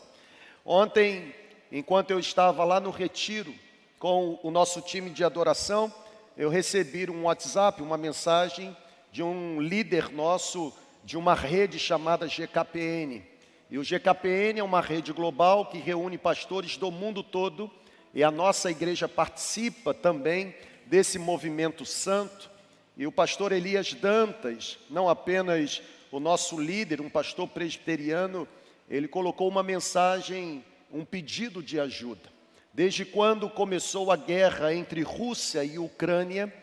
Ontem, 0.63 1.33
enquanto 1.71 2.11
eu 2.11 2.19
estava 2.19 2.63
lá 2.63 2.79
no 2.79 2.91
retiro 2.91 3.53
com 3.97 4.39
o 4.43 4.51
nosso 4.51 4.79
time 4.81 5.09
de 5.09 5.23
adoração, 5.23 5.91
eu 6.37 6.49
recebi 6.49 7.09
um 7.09 7.23
WhatsApp, 7.23 7.81
uma 7.81 7.97
mensagem 7.97 8.75
de 9.11 9.23
um 9.23 9.59
líder 9.59 10.09
nosso 10.09 10.71
de 11.03 11.17
uma 11.17 11.33
rede 11.33 11.79
chamada 11.79 12.27
GKPN. 12.27 13.23
E 13.69 13.77
o 13.77 13.83
GKPN 13.83 14.59
é 14.59 14.63
uma 14.63 14.81
rede 14.81 15.11
global 15.11 15.65
que 15.65 15.79
reúne 15.79 16.17
pastores 16.17 16.77
do 16.77 16.91
mundo 16.91 17.23
todo 17.23 17.69
e 18.13 18.23
a 18.23 18.29
nossa 18.29 18.69
igreja 18.69 19.07
participa 19.07 19.93
também 19.93 20.53
desse 20.91 21.17
movimento 21.17 21.85
santo. 21.85 22.51
E 22.97 23.07
o 23.07 23.11
pastor 23.13 23.53
Elias 23.53 23.93
Dantas, 23.93 24.77
não 24.89 25.07
apenas 25.07 25.81
o 26.11 26.19
nosso 26.19 26.59
líder, 26.59 26.99
um 26.99 27.09
pastor 27.09 27.47
presbiteriano, 27.47 28.45
ele 28.89 29.07
colocou 29.07 29.47
uma 29.47 29.63
mensagem, 29.63 30.65
um 30.91 31.05
pedido 31.05 31.63
de 31.63 31.79
ajuda. 31.79 32.29
Desde 32.73 33.05
quando 33.05 33.49
começou 33.49 34.11
a 34.11 34.17
guerra 34.17 34.73
entre 34.73 35.01
Rússia 35.01 35.63
e 35.63 35.79
Ucrânia, 35.79 36.53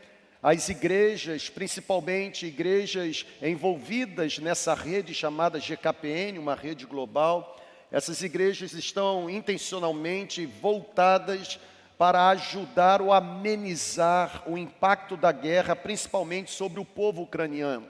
as 0.42 0.68
igrejas, 0.68 1.48
principalmente 1.48 2.44
igrejas 2.44 3.24
envolvidas 3.40 4.38
nessa 4.38 4.74
rede 4.74 5.14
chamada 5.14 5.58
GKPN, 5.58 6.38
uma 6.38 6.54
rede 6.54 6.84
global, 6.84 7.58
essas 7.90 8.22
igrejas 8.22 8.74
estão 8.74 9.30
intencionalmente 9.30 10.44
voltadas 10.44 11.58
para 11.98 12.28
ajudar 12.28 13.02
ou 13.02 13.12
amenizar 13.12 14.44
o 14.46 14.56
impacto 14.56 15.16
da 15.16 15.32
guerra, 15.32 15.74
principalmente 15.74 16.52
sobre 16.52 16.78
o 16.78 16.84
povo 16.84 17.22
ucraniano. 17.22 17.88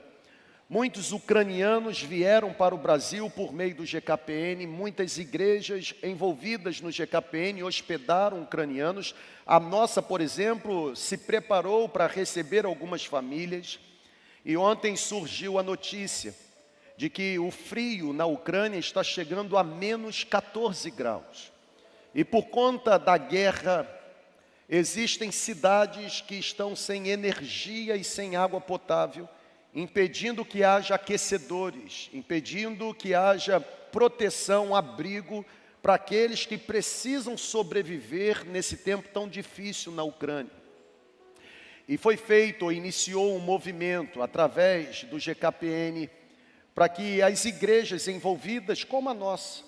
Muitos 0.67 1.11
ucranianos 1.11 2.01
vieram 2.01 2.53
para 2.53 2.73
o 2.73 2.77
Brasil 2.77 3.29
por 3.29 3.53
meio 3.53 3.75
do 3.75 3.83
GKPN, 3.83 4.67
muitas 4.67 5.17
igrejas 5.17 5.93
envolvidas 6.01 6.81
no 6.81 6.89
GKPN 6.89 7.63
hospedaram 7.63 8.41
ucranianos. 8.41 9.13
A 9.45 9.59
nossa, 9.59 10.01
por 10.01 10.21
exemplo, 10.21 10.95
se 10.95 11.17
preparou 11.17 11.87
para 11.87 12.07
receber 12.07 12.65
algumas 12.65 13.05
famílias. 13.05 13.79
E 14.45 14.55
ontem 14.57 14.95
surgiu 14.95 15.57
a 15.59 15.63
notícia 15.63 16.35
de 16.97 17.09
que 17.09 17.37
o 17.39 17.49
frio 17.49 18.13
na 18.13 18.25
Ucrânia 18.25 18.77
está 18.77 19.03
chegando 19.03 19.57
a 19.57 19.63
menos 19.63 20.23
14 20.23 20.89
graus. 20.91 21.51
E 22.13 22.23
por 22.23 22.43
conta 22.47 22.97
da 22.97 23.17
guerra 23.17 23.98
Existem 24.69 25.31
cidades 25.31 26.21
que 26.21 26.35
estão 26.35 26.75
sem 26.75 27.07
energia 27.07 27.95
e 27.95 28.03
sem 28.03 28.35
água 28.35 28.61
potável, 28.61 29.27
impedindo 29.73 30.45
que 30.45 30.63
haja 30.63 30.93
aquecedores, 30.93 32.07
impedindo 32.13 32.93
que 32.93 33.15
haja 33.15 33.59
proteção, 33.59 34.75
abrigo 34.75 35.43
para 35.81 35.95
aqueles 35.95 36.45
que 36.45 36.55
precisam 36.55 37.35
sobreviver 37.35 38.45
nesse 38.45 38.77
tempo 38.77 39.09
tão 39.11 39.27
difícil 39.27 39.91
na 39.91 40.03
Ucrânia. 40.03 40.51
E 41.87 41.97
foi 41.97 42.15
feito, 42.15 42.65
ou 42.65 42.71
iniciou 42.71 43.35
um 43.35 43.39
movimento 43.39 44.21
através 44.21 45.03
do 45.05 45.17
GKPN 45.17 46.07
para 46.75 46.87
que 46.87 47.23
as 47.23 47.43
igrejas 47.45 48.07
envolvidas, 48.07 48.83
como 48.83 49.09
a 49.09 49.13
nossa, 49.15 49.63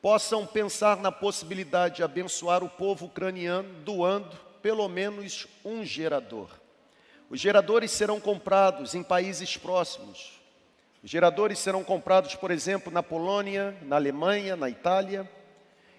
possam 0.00 0.46
pensar 0.46 0.98
na 0.98 1.10
possibilidade 1.10 1.96
de 1.96 2.02
abençoar 2.02 2.62
o 2.62 2.68
povo 2.68 3.06
ucraniano 3.06 3.68
doando 3.84 4.36
pelo 4.62 4.88
menos 4.88 5.46
um 5.64 5.84
gerador. 5.84 6.48
Os 7.30 7.40
geradores 7.40 7.90
serão 7.90 8.20
comprados 8.20 8.94
em 8.94 9.02
países 9.02 9.56
próximos. 9.56 10.38
Os 11.02 11.10
geradores 11.10 11.58
serão 11.58 11.84
comprados, 11.84 12.34
por 12.34 12.50
exemplo, 12.50 12.92
na 12.92 13.02
Polônia, 13.02 13.76
na 13.82 13.96
Alemanha, 13.96 14.56
na 14.56 14.68
Itália. 14.68 15.30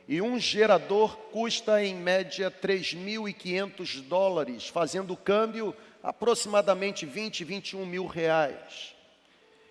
E 0.07 0.21
um 0.21 0.39
gerador 0.39 1.15
custa 1.31 1.83
em 1.83 1.95
média 1.95 2.49
3.500 2.49 4.01
dólares, 4.01 4.67
fazendo 4.67 5.13
o 5.13 5.17
câmbio 5.17 5.75
aproximadamente 6.01 7.05
20, 7.05 7.43
21 7.43 7.85
mil 7.85 8.07
reais. 8.07 8.95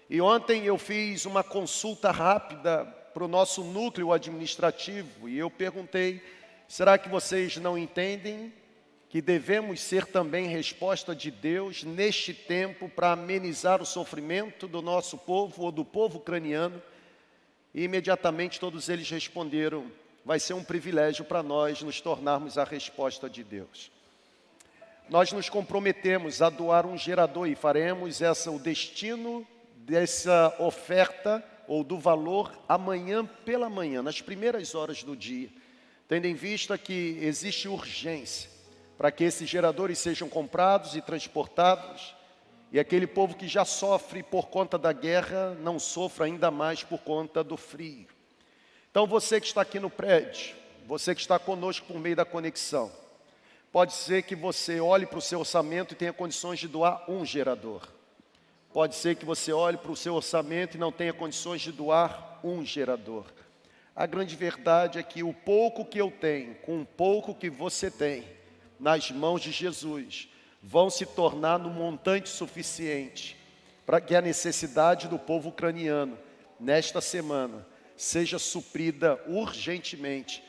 E 0.09 0.21
ontem 0.21 0.65
eu 0.65 0.79
fiz 0.79 1.27
uma 1.27 1.43
consulta 1.43 2.11
rápida 2.11 2.87
para 3.19 3.25
o 3.25 3.29
nosso 3.29 3.65
núcleo 3.65 4.13
administrativo 4.13 5.29
e 5.29 5.37
eu 5.37 5.51
perguntei: 5.51 6.23
será 6.69 6.97
que 6.97 7.09
vocês 7.09 7.57
não 7.57 7.77
entendem 7.77 8.53
que 9.09 9.21
devemos 9.21 9.81
ser 9.81 10.07
também 10.07 10.47
resposta 10.47 11.17
de 11.17 11.29
Deus 11.29 11.83
neste 11.83 12.33
tempo 12.33 12.89
para 12.89 13.11
amenizar 13.11 13.83
o 13.83 13.87
sofrimento 13.87 14.69
do 14.69 14.81
nosso 14.81 15.19
povo 15.19 15.65
ou 15.65 15.73
do 15.73 15.85
povo 15.85 16.19
ucraniano? 16.19 16.81
E 17.75 17.83
imediatamente 17.83 18.61
todos 18.61 18.89
eles 18.89 19.11
responderam: 19.11 19.91
vai 20.25 20.39
ser 20.39 20.55
um 20.55 20.63
privilégio 20.63 21.25
para 21.25 21.43
nós 21.43 21.83
nos 21.83 22.01
tornarmos 22.01 22.57
a 22.57 22.63
resposta 22.63 23.29
de 23.29 23.43
Deus. 23.43 23.91
nós 25.11 25.33
nos 25.33 25.49
comprometemos 25.49 26.41
a 26.41 26.49
doar 26.49 26.87
um 26.87 26.97
gerador 26.97 27.49
e 27.49 27.57
faremos 27.57 28.23
essa 28.23 28.49
o 28.49 28.61
destino 28.61 29.45
dessa 29.75 30.55
oferta 30.61 31.43
ou 31.69 31.85
do 31.85 31.99
valor 31.99 32.51
amanhã 32.69 33.25
pela 33.25 33.69
manhã, 33.69 34.03
nas 34.03 34.21
primeiras 34.21 34.75
horas 34.75 35.05
do 35.05 35.15
dia, 35.15 35.51
tendo 36.09 36.25
em 36.25 36.35
vista 36.35 36.77
que 36.77 37.19
existe 37.21 37.69
urgência 37.69 38.51
para 38.97 39.13
que 39.13 39.23
esses 39.23 39.49
geradores 39.49 39.99
sejam 39.99 40.29
comprados 40.29 40.97
e 40.97 41.01
transportados 41.01 42.17
e 42.73 42.81
aquele 42.81 43.07
povo 43.07 43.37
que 43.37 43.47
já 43.47 43.65
sofre 43.65 44.23
por 44.23 44.49
conta 44.49 44.77
da 44.77 44.93
guerra 44.93 45.57
não 45.61 45.79
sofra 45.79 46.27
ainda 46.27 46.51
mais 46.51 46.83
por 46.83 46.99
conta 46.99 47.45
do 47.45 47.57
frio. 47.57 48.09
Então 48.91 49.07
você 49.07 49.41
que 49.41 49.47
está 49.47 49.63
aqui 49.63 49.79
no 49.79 49.89
prédio, 49.89 50.57
você 50.87 51.15
que 51.15 51.21
está 51.21 51.39
conosco 51.39 51.87
por 51.87 51.99
meio 51.99 52.17
da 52.17 52.25
conexão, 52.25 52.91
pode 53.71 53.93
ser 53.93 54.23
que 54.23 54.35
você 54.35 54.81
olhe 54.81 55.07
para 55.07 55.19
o 55.19 55.23
seu 55.23 55.41
orçamento 55.41 55.93
e 55.93 55.97
tenha 55.97 56.13
condições 56.13 56.59
de 56.59 56.67
doar 56.67 57.11
um 57.11 57.25
gerador. 57.25 57.87
Pode 58.79 58.95
ser 58.95 59.17
que 59.17 59.25
você 59.25 59.53
olhe 59.53 59.77
para 59.77 59.91
o 59.91 59.97
seu 59.97 60.15
orçamento 60.15 60.77
e 60.77 60.79
não 60.79 60.93
tenha 60.93 61.13
condições 61.13 61.61
de 61.61 61.73
doar 61.73 62.39
um 62.45 62.65
gerador. 62.65 63.25
A 63.93 64.07
grande 64.07 64.37
verdade 64.37 65.01
é 65.01 65.03
que 65.03 65.21
o 65.21 65.35
pouco 65.35 65.85
que 65.85 66.01
eu 66.01 66.13
tenho, 66.13 66.55
com 66.55 66.83
o 66.83 66.87
pouco 66.87 67.35
que 67.35 67.51
você 67.51 67.91
tem, 67.91 68.23
nas 68.79 69.11
mãos 69.11 69.43
de 69.43 69.51
Jesus, 69.51 70.29
vão 70.63 70.89
se 70.91 71.05
tornar 71.05 71.59
no 71.59 71.71
montante 71.71 72.29
suficiente 72.29 73.37
para 73.85 74.01
que 74.01 74.15
a 74.15 74.23
necessidade 74.23 75.09
do 75.09 75.19
povo 75.19 75.49
ucraniano 75.49 76.17
nesta 76.61 77.01
semana 77.01 77.67
seja 77.97 78.39
suprida 78.39 79.21
urgentemente 79.27 80.41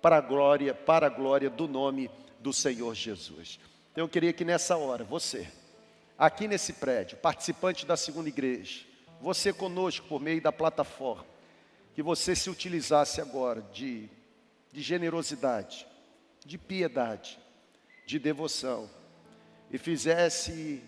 para 0.00 0.18
a 0.18 0.20
glória, 0.20 0.72
para 0.72 1.08
a 1.08 1.10
glória 1.10 1.50
do 1.50 1.66
nome 1.66 2.08
do 2.38 2.52
Senhor 2.52 2.94
Jesus. 2.94 3.58
Então 3.90 4.04
eu 4.04 4.08
queria 4.08 4.32
que 4.32 4.44
nessa 4.44 4.76
hora 4.76 5.02
você, 5.02 5.48
aqui 6.18 6.46
nesse 6.48 6.74
prédio, 6.74 7.16
participante 7.18 7.86
da 7.86 7.96
segunda 7.96 8.28
igreja, 8.28 8.84
você 9.20 9.52
conosco 9.52 10.06
por 10.06 10.20
meio 10.20 10.40
da 10.40 10.52
plataforma, 10.52 11.26
que 11.94 12.02
você 12.02 12.34
se 12.34 12.50
utilizasse 12.50 13.20
agora 13.20 13.62
de, 13.72 14.08
de 14.72 14.82
generosidade, 14.82 15.86
de 16.44 16.58
piedade, 16.58 17.38
de 18.06 18.18
devoção 18.18 18.90
e 19.70 19.78
fizesse 19.78 20.82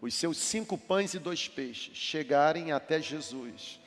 os 0.00 0.14
seus 0.14 0.36
cinco 0.38 0.76
pães 0.76 1.14
e 1.14 1.18
dois 1.18 1.48
peixes 1.48 1.96
chegarem 1.96 2.72
até 2.72 3.00
Jesus, 3.00 3.80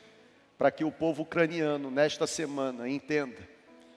para 0.58 0.72
que 0.72 0.84
o 0.84 0.92
povo 0.92 1.24
ucraniano, 1.24 1.90
nesta 1.90 2.28
semana, 2.28 2.88
entenda 2.88 3.38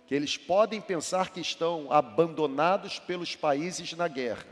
que 0.06 0.14
eles 0.14 0.36
podem 0.36 0.80
pensar 0.80 1.30
que 1.30 1.40
estão 1.40 1.90
abandonados 1.90 2.98
pelos 2.98 3.34
países 3.34 3.92
na 3.94 4.06
guerra, 4.06 4.46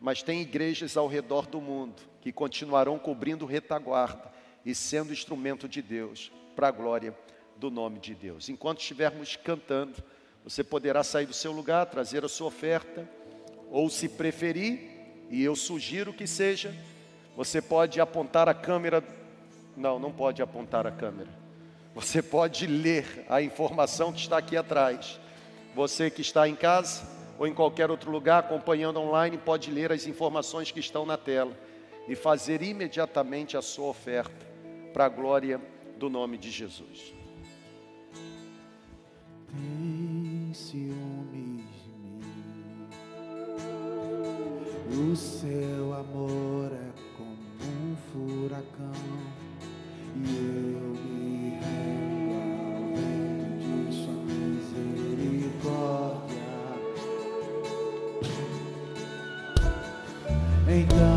mas 0.00 0.22
tem 0.22 0.40
igrejas 0.40 0.96
ao 0.96 1.06
redor 1.06 1.46
do 1.46 1.60
mundo 1.60 2.02
que 2.20 2.32
continuarão 2.32 2.98
cobrindo 2.98 3.46
retaguarda 3.46 4.30
e 4.64 4.74
sendo 4.74 5.12
instrumento 5.12 5.68
de 5.68 5.80
Deus, 5.80 6.32
para 6.54 6.68
a 6.68 6.72
glória 6.72 7.16
do 7.56 7.70
nome 7.70 7.98
de 7.98 8.14
Deus. 8.14 8.48
Enquanto 8.48 8.80
estivermos 8.80 9.36
cantando, 9.36 9.94
você 10.42 10.64
poderá 10.64 11.04
sair 11.04 11.26
do 11.26 11.32
seu 11.32 11.52
lugar, 11.52 11.86
trazer 11.86 12.24
a 12.24 12.28
sua 12.28 12.48
oferta, 12.48 13.08
ou 13.70 13.88
se 13.88 14.08
preferir, 14.08 14.90
e 15.30 15.42
eu 15.42 15.56
sugiro 15.56 16.12
que 16.12 16.26
seja, 16.26 16.74
você 17.36 17.60
pode 17.60 18.00
apontar 18.00 18.48
a 18.48 18.54
câmera. 18.54 19.02
Não, 19.76 19.98
não 19.98 20.12
pode 20.12 20.40
apontar 20.42 20.86
a 20.86 20.90
câmera. 20.90 21.30
Você 21.94 22.22
pode 22.22 22.66
ler 22.66 23.24
a 23.28 23.40
informação 23.42 24.12
que 24.12 24.20
está 24.20 24.38
aqui 24.38 24.56
atrás. 24.56 25.20
Você 25.74 26.10
que 26.10 26.22
está 26.22 26.48
em 26.48 26.54
casa 26.54 27.15
ou 27.38 27.46
em 27.46 27.54
qualquer 27.54 27.90
outro 27.90 28.10
lugar 28.10 28.40
acompanhando 28.40 29.00
online 29.00 29.38
pode 29.38 29.70
ler 29.70 29.92
as 29.92 30.06
informações 30.06 30.70
que 30.70 30.80
estão 30.80 31.04
na 31.04 31.16
tela 31.16 31.52
e 32.08 32.14
fazer 32.14 32.62
imediatamente 32.62 33.56
a 33.56 33.62
sua 33.62 33.88
oferta 33.88 34.46
para 34.92 35.06
a 35.06 35.08
glória 35.08 35.60
do 35.98 36.08
nome 36.08 36.38
de 36.38 36.50
Jesus. 36.50 37.14
Tem 39.48 40.26
O 44.98 45.14
seu 45.16 45.92
amor 45.92 46.72
é 46.72 46.92
como 47.16 47.36
um 47.60 47.96
furacão 48.12 48.92
e 50.14 50.74
eu 50.74 50.95
Então, 60.78 60.96
de 60.98 61.15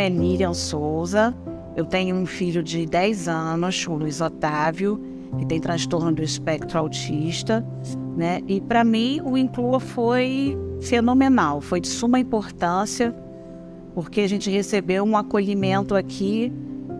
nome 0.00 0.06
é 0.06 0.10
Miriam 0.10 0.54
Souza. 0.54 1.34
Eu 1.76 1.84
tenho 1.84 2.16
um 2.16 2.24
filho 2.24 2.62
de 2.62 2.86
10 2.86 3.28
anos, 3.28 3.86
o 3.86 3.94
Luiz 3.94 4.20
Otávio, 4.20 4.98
que 5.38 5.44
tem 5.44 5.60
transtorno 5.60 6.10
do 6.12 6.22
espectro 6.22 6.78
autista, 6.78 7.66
né? 8.16 8.40
E 8.48 8.60
para 8.60 8.82
mim 8.82 9.20
o 9.22 9.36
Inclua 9.36 9.78
foi 9.78 10.56
fenomenal, 10.80 11.60
foi 11.60 11.80
de 11.80 11.88
suma 11.88 12.18
importância, 12.18 13.14
porque 13.94 14.22
a 14.22 14.28
gente 14.28 14.48
recebeu 14.48 15.04
um 15.04 15.16
acolhimento 15.16 15.94
aqui 15.94 16.50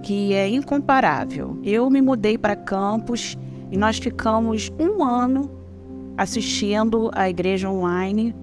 que 0.02 0.34
é 0.34 0.48
incomparável. 0.48 1.58
Eu 1.62 1.88
me 1.88 2.02
mudei 2.02 2.36
para 2.36 2.54
Campos 2.54 3.36
e 3.70 3.78
nós 3.78 3.98
ficamos 3.98 4.70
um 4.78 5.02
ano 5.02 5.50
assistindo 6.16 7.10
a 7.14 7.30
igreja 7.30 7.70
online, 7.70 8.34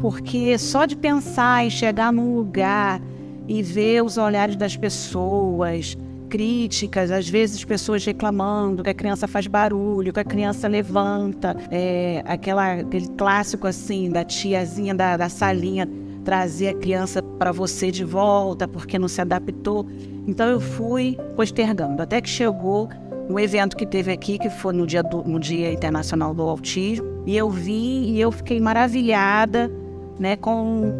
porque 0.00 0.56
só 0.56 0.86
de 0.86 0.96
pensar 0.96 1.66
em 1.66 1.70
chegar 1.70 2.12
num 2.12 2.34
lugar 2.34 3.00
e 3.48 3.62
ver 3.62 4.04
os 4.04 4.18
olhares 4.18 4.54
das 4.54 4.76
pessoas, 4.76 5.96
críticas, 6.28 7.10
às 7.10 7.28
vezes 7.28 7.64
pessoas 7.64 8.04
reclamando 8.04 8.82
que 8.84 8.90
a 8.90 8.94
criança 8.94 9.26
faz 9.26 9.46
barulho, 9.46 10.12
que 10.12 10.20
a 10.20 10.24
criança 10.24 10.68
levanta, 10.68 11.56
é, 11.70 12.22
aquela, 12.26 12.74
aquele 12.74 13.08
clássico 13.08 13.66
assim 13.66 14.10
da 14.10 14.24
tiazinha 14.24 14.94
da, 14.94 15.16
da 15.16 15.28
salinha 15.28 15.88
trazer 16.24 16.68
a 16.68 16.74
criança 16.74 17.22
para 17.22 17.50
você 17.50 17.90
de 17.90 18.04
volta 18.04 18.68
porque 18.68 18.98
não 18.98 19.08
se 19.08 19.20
adaptou. 19.20 19.86
Então 20.26 20.46
eu 20.46 20.60
fui 20.60 21.16
postergando, 21.34 22.02
até 22.02 22.20
que 22.20 22.28
chegou 22.28 22.90
um 23.30 23.38
evento 23.38 23.76
que 23.76 23.86
teve 23.86 24.12
aqui, 24.12 24.38
que 24.38 24.50
foi 24.50 24.74
no 24.74 24.86
Dia, 24.86 25.02
do, 25.02 25.22
no 25.24 25.40
dia 25.40 25.72
Internacional 25.72 26.34
do 26.34 26.42
Autismo, 26.42 27.06
e 27.26 27.36
eu 27.36 27.48
vim 27.48 28.12
e 28.12 28.20
eu 28.20 28.30
fiquei 28.30 28.60
maravilhada 28.60 29.70
né, 30.18 30.36
com, 30.36 30.92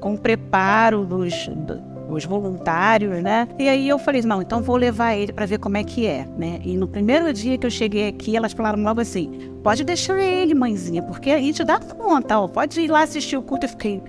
com 0.00 0.14
o 0.14 0.18
preparo 0.18 1.04
dos, 1.04 1.48
os 2.08 2.24
voluntários, 2.24 3.22
né? 3.22 3.48
E 3.58 3.68
aí 3.68 3.88
eu 3.88 3.98
falei, 3.98 4.22
não, 4.22 4.42
então 4.42 4.62
vou 4.62 4.76
levar 4.76 5.14
ele 5.14 5.32
para 5.32 5.46
ver 5.46 5.58
como 5.58 5.76
é 5.76 5.84
que 5.84 6.06
é, 6.06 6.26
né? 6.36 6.60
E 6.64 6.76
no 6.76 6.86
primeiro 6.86 7.32
dia 7.32 7.56
que 7.56 7.66
eu 7.66 7.70
cheguei 7.70 8.08
aqui, 8.08 8.36
elas 8.36 8.52
falaram 8.52 8.82
logo 8.82 9.00
assim: 9.00 9.52
pode 9.62 9.84
deixar 9.84 10.20
ele, 10.20 10.54
mãezinha, 10.54 11.02
porque 11.02 11.30
aí 11.30 11.52
te 11.52 11.64
dá 11.64 11.78
conta, 11.78 12.38
ó, 12.38 12.48
pode 12.48 12.80
ir 12.80 12.88
lá 12.88 13.02
assistir 13.02 13.36
o 13.36 13.42
culto. 13.42 13.66
Eu 13.66 13.70
fiquei, 13.70 14.02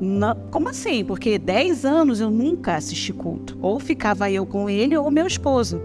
não, 0.00 0.34
como 0.50 0.68
assim? 0.68 1.04
Porque 1.04 1.38
10 1.38 1.84
anos 1.84 2.20
eu 2.20 2.30
nunca 2.30 2.76
assisti 2.76 3.12
culto. 3.12 3.58
Ou 3.60 3.78
ficava 3.78 4.30
eu 4.30 4.44
com 4.46 4.68
ele 4.68 4.96
ou 4.96 5.10
meu 5.10 5.26
esposo, 5.26 5.80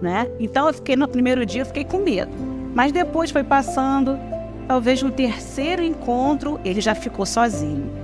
né? 0.00 0.30
Então 0.38 0.66
eu 0.66 0.74
fiquei 0.74 0.96
no 0.96 1.08
primeiro 1.08 1.44
dia, 1.44 1.62
eu 1.62 1.66
fiquei 1.66 1.84
com 1.84 1.98
medo. 1.98 2.32
Mas 2.74 2.92
depois 2.92 3.30
foi 3.30 3.42
passando, 3.42 4.18
talvez 4.68 5.02
no 5.02 5.10
terceiro 5.10 5.82
encontro 5.82 6.60
ele 6.64 6.80
já 6.80 6.94
ficou 6.94 7.26
sozinho 7.26 7.99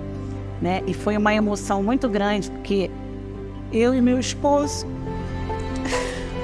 né? 0.60 0.82
E 0.86 0.94
foi 0.94 1.16
uma 1.16 1.34
emoção 1.34 1.82
muito 1.82 2.08
grande, 2.08 2.50
porque 2.50 2.90
eu 3.72 3.94
e 3.94 4.00
meu 4.00 4.18
esposo, 4.18 4.86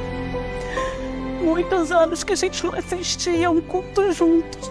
muitos 1.42 1.90
anos 1.90 2.22
que 2.24 2.32
a 2.32 2.36
gente 2.36 2.64
não 2.64 2.74
assistia 2.74 3.50
um 3.50 3.60
culto 3.60 4.12
juntos. 4.12 4.70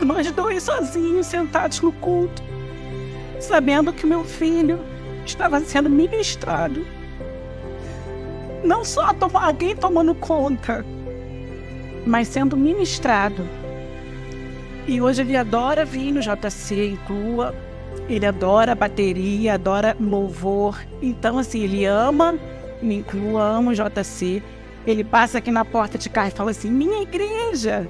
Nós 0.00 0.30
dois 0.32 0.62
sozinhos, 0.62 1.26
sentados 1.26 1.80
no 1.80 1.92
culto, 1.92 2.42
sabendo 3.38 3.92
que 3.92 4.06
meu 4.06 4.24
filho 4.24 4.80
estava 5.26 5.60
sendo 5.60 5.90
ministrado. 5.90 6.86
Não 8.64 8.84
só 8.84 9.14
alguém 9.34 9.76
tomando 9.76 10.14
conta, 10.14 10.84
mas 12.06 12.28
sendo 12.28 12.56
ministrado 12.56 13.46
e 14.90 15.00
hoje 15.00 15.22
ele 15.22 15.36
adora 15.36 15.84
vir 15.84 16.10
no 16.10 16.20
JC, 16.20 16.90
inclua. 16.90 17.54
Ele 18.08 18.26
adora 18.26 18.74
bateria, 18.74 19.54
adora 19.54 19.96
louvor. 20.00 20.84
Então, 21.00 21.38
assim, 21.38 21.62
ele 21.62 21.84
ama, 21.84 22.34
me 22.82 22.96
inclua, 22.96 23.40
ama 23.40 23.70
o 23.70 23.74
JC. 23.74 24.42
Ele 24.84 25.04
passa 25.04 25.38
aqui 25.38 25.52
na 25.52 25.64
porta 25.64 25.96
de 25.96 26.10
carro 26.10 26.26
e 26.26 26.32
fala 26.32 26.50
assim: 26.50 26.72
minha 26.72 27.02
igreja. 27.02 27.88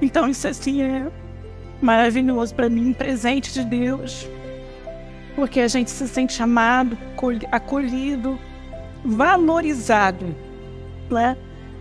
Então, 0.00 0.26
isso 0.30 0.48
assim 0.48 0.80
é 0.80 1.08
maravilhoso 1.82 2.54
para 2.54 2.70
mim, 2.70 2.94
presente 2.94 3.52
de 3.52 3.62
Deus. 3.62 4.26
Porque 5.36 5.60
a 5.60 5.68
gente 5.68 5.90
se 5.90 6.08
sente 6.08 6.42
amado, 6.42 6.96
acolhido, 7.50 8.38
valorizado, 9.04 10.34
né? 11.10 11.36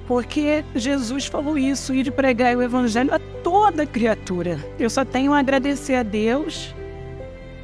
Porque 0.08 0.64
Jesus 0.76 1.26
falou 1.26 1.58
isso, 1.58 1.94
ir 1.94 2.12
pregar 2.12 2.56
o 2.56 2.62
evangelho 2.62 3.14
a 3.14 3.20
toda 3.44 3.86
criatura. 3.86 4.60
Eu 4.80 4.90
só 4.90 5.06
tenho 5.06 5.34
a 5.34 5.40
agradecer 5.40 5.96
a 5.96 6.04
Deus, 6.04 6.76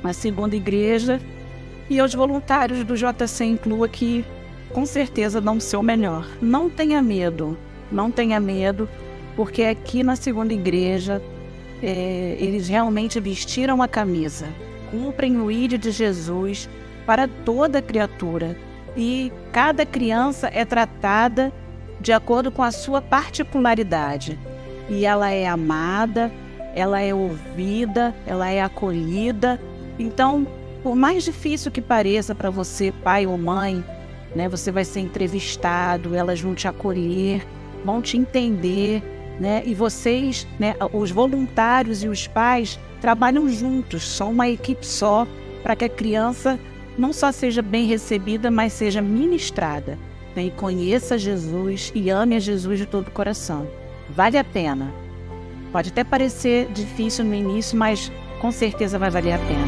a 0.03 0.13
segunda 0.13 0.55
igreja 0.55 1.19
e 1.89 1.99
aos 1.99 2.13
voluntários 2.13 2.83
do 2.83 2.95
JC 2.95 3.45
Inclua 3.45 3.89
que 3.89 4.23
com 4.71 4.85
certeza 4.85 5.41
dão 5.41 5.57
o 5.57 5.61
seu 5.61 5.81
melhor. 5.81 6.27
Não 6.41 6.69
tenha 6.69 7.01
medo, 7.01 7.57
não 7.91 8.11
tenha 8.11 8.39
medo, 8.39 8.87
porque 9.35 9.63
aqui 9.63 10.03
na 10.03 10.15
segunda 10.15 10.53
igreja 10.53 11.21
é, 11.81 12.37
eles 12.39 12.67
realmente 12.67 13.19
vestiram 13.19 13.81
a 13.81 13.87
camisa, 13.87 14.47
cumprem 14.91 15.39
o 15.39 15.51
ídolo 15.51 15.79
de 15.79 15.91
Jesus 15.91 16.69
para 17.05 17.27
toda 17.27 17.81
criatura 17.81 18.57
e 18.95 19.31
cada 19.51 19.85
criança 19.85 20.49
é 20.53 20.65
tratada 20.65 21.53
de 21.99 22.11
acordo 22.11 22.51
com 22.51 22.63
a 22.63 22.71
sua 22.71 23.01
particularidade 23.01 24.37
e 24.89 25.05
ela 25.05 25.31
é 25.31 25.47
amada, 25.47 26.31
ela 26.75 27.01
é 27.01 27.13
ouvida, 27.13 28.15
ela 28.25 28.49
é 28.49 28.61
acolhida. 28.61 29.59
Então, 29.97 30.47
por 30.83 30.95
mais 30.95 31.23
difícil 31.23 31.71
que 31.71 31.81
pareça 31.81 32.35
para 32.35 32.49
você, 32.49 32.93
pai 33.03 33.25
ou 33.25 33.37
mãe, 33.37 33.83
né, 34.35 34.47
você 34.47 34.71
vai 34.71 34.85
ser 34.85 34.99
entrevistado, 34.99 36.15
elas 36.15 36.39
vão 36.39 36.53
te 36.53 36.67
acolher, 36.67 37.45
vão 37.83 38.01
te 38.01 38.17
entender, 38.17 39.03
né? 39.39 39.63
E 39.65 39.73
vocês, 39.73 40.47
né, 40.59 40.75
os 40.93 41.11
voluntários 41.11 42.03
e 42.03 42.07
os 42.07 42.27
pais 42.27 42.79
trabalham 43.01 43.49
juntos, 43.49 44.07
são 44.07 44.31
uma 44.31 44.47
equipe 44.47 44.85
só 44.85 45.27
para 45.63 45.75
que 45.75 45.85
a 45.85 45.89
criança 45.89 46.59
não 46.97 47.13
só 47.13 47.31
seja 47.31 47.61
bem 47.61 47.85
recebida, 47.85 48.49
mas 48.49 48.73
seja 48.73 49.01
ministrada. 49.01 49.97
Né, 50.37 50.43
e 50.43 50.51
conheça 50.51 51.17
Jesus 51.17 51.91
e 51.95 52.11
ame 52.11 52.35
a 52.35 52.39
Jesus 52.39 52.77
de 52.77 52.85
todo 52.85 53.07
o 53.07 53.11
coração. 53.11 53.67
Vale 54.07 54.37
a 54.37 54.43
pena. 54.43 54.93
Pode 55.71 55.89
até 55.89 56.03
parecer 56.03 56.71
difícil 56.71 57.25
no 57.25 57.33
início, 57.33 57.75
mas 57.75 58.11
com 58.39 58.51
certeza 58.51 58.99
vai 58.99 59.09
valer 59.09 59.33
a 59.33 59.39
pena. 59.39 59.65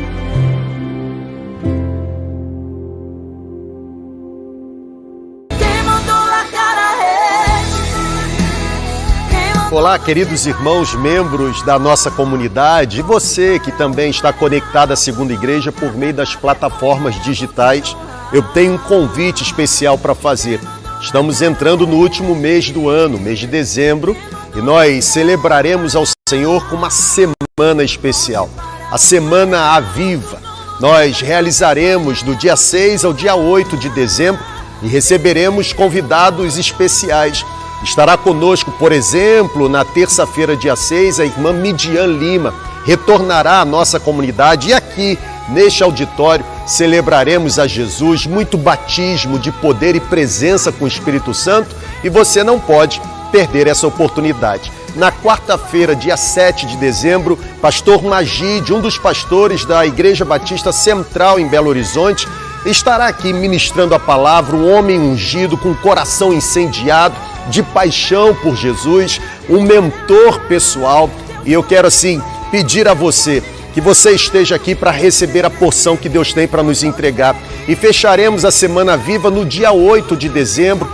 Olá, 9.72 9.98
queridos 9.98 10.46
irmãos, 10.46 10.94
membros 10.94 11.64
da 11.64 11.80
nossa 11.80 12.12
comunidade, 12.12 13.00
e 13.00 13.02
você 13.02 13.58
que 13.58 13.72
também 13.72 14.12
está 14.12 14.32
conectado 14.32 14.92
à 14.92 14.96
Segunda 14.96 15.34
Igreja 15.34 15.72
por 15.72 15.96
meio 15.96 16.14
das 16.14 16.36
plataformas 16.36 17.16
digitais, 17.24 17.96
eu 18.32 18.44
tenho 18.44 18.74
um 18.74 18.78
convite 18.78 19.44
especial 19.44 19.98
para 19.98 20.14
fazer. 20.14 20.60
Estamos 21.02 21.42
entrando 21.42 21.88
no 21.88 21.96
último 21.96 22.36
mês 22.36 22.70
do 22.70 22.90
ano, 22.90 23.18
mês 23.18 23.40
de 23.40 23.48
dezembro, 23.48 24.16
e 24.56 24.62
nós 24.62 25.06
celebraremos 25.06 25.96
ao 25.96 26.04
Senhor 26.28 26.68
com 26.70 26.76
uma 26.76 26.90
semana 26.90 27.84
especial, 27.84 28.50
a 28.92 28.98
Semana 28.98 29.76
Aviva. 29.76 30.40
Nós 30.80 31.22
realizaremos 31.22 32.22
do 32.22 32.36
dia 32.36 32.56
6 32.56 33.04
ao 33.04 33.14
dia 33.14 33.36
8 33.36 33.78
de 33.78 33.90
dezembro 33.90 34.42
e 34.82 34.88
receberemos 34.88 35.74
convidados 35.74 36.58
especiais. 36.58 37.46
Estará 37.84 38.18
conosco, 38.18 38.72
por 38.74 38.92
exemplo, 38.92 39.70
na 39.70 39.86
terça-feira, 39.86 40.56
dia 40.56 40.76
6, 40.76 41.20
a 41.20 41.26
irmã 41.26 41.54
Midian 41.54 42.08
Lima. 42.08 42.54
Retornará 42.86 43.62
à 43.62 43.66
nossa 43.66 44.00
comunidade 44.00 44.70
e 44.70 44.74
aqui 44.74 45.18
Neste 45.50 45.82
auditório 45.82 46.46
celebraremos 46.66 47.58
a 47.58 47.66
Jesus, 47.66 48.28
muito 48.28 48.56
batismo 48.56 49.40
de 49.40 49.52
poder 49.52 49.96
e 49.96 50.00
presença 50.00 50.72
com 50.72 50.86
o 50.86 50.88
Espírito 50.88 51.34
Santo 51.34 51.76
e 52.04 52.10
você 52.10 52.44
não 52.44 52.60
pode 52.60 53.02
perder 53.32 53.66
essa 53.66 53.88
oportunidade. 53.88 54.72
Na 54.96 55.12
quarta-feira, 55.12 55.96
dia 55.96 56.16
7 56.16 56.68
de 56.68 56.78
dezembro, 56.78 57.38
pastor 57.62 58.04
Magide, 58.04 58.74
um 58.74 58.80
dos 58.80 58.98
pastores 58.98 59.66
da 59.66 59.86
Igreja 59.86 60.24
Batista 60.24 60.72
Central 60.72 61.40
em 61.40 61.48
Belo 61.48 61.70
Horizonte, 61.70 62.28
estará 62.66 63.08
aqui 63.08 63.34
ministrando 63.34 63.96
a 63.96 64.00
palavra, 64.00 64.56
um 64.56 64.72
homem 64.72 65.00
ungido 65.00 65.58
com 65.58 65.74
coração 65.76 66.32
incendiado, 66.32 67.16
de 67.48 67.64
paixão 67.64 68.36
por 68.36 68.56
Jesus, 68.56 69.22
um 69.50 69.62
mentor 69.62 70.42
pessoal. 70.42 71.10
E 71.46 71.54
eu 71.54 71.64
quero 71.64 71.88
assim 71.88 72.22
pedir 72.52 72.88
a 72.88 72.94
você 72.94 73.44
que 73.74 73.82
você 73.82 74.12
esteja 74.12 74.56
aqui 74.56 74.74
para 74.74 74.92
receber 74.92 75.46
a 75.46 75.50
porção 75.50 75.96
que 75.96 76.10
Deus 76.10 76.34
tem 76.34 76.48
para 76.48 76.64
nos 76.64 76.84
entregar. 76.84 77.36
E 77.68 77.76
fecharemos 77.76 78.44
a 78.44 78.52
Semana 78.52 78.98
Viva 78.98 79.30
no 79.30 79.46
dia 79.46 79.72
8 79.72 80.16
de 80.16 80.28
dezembro, 80.28 80.92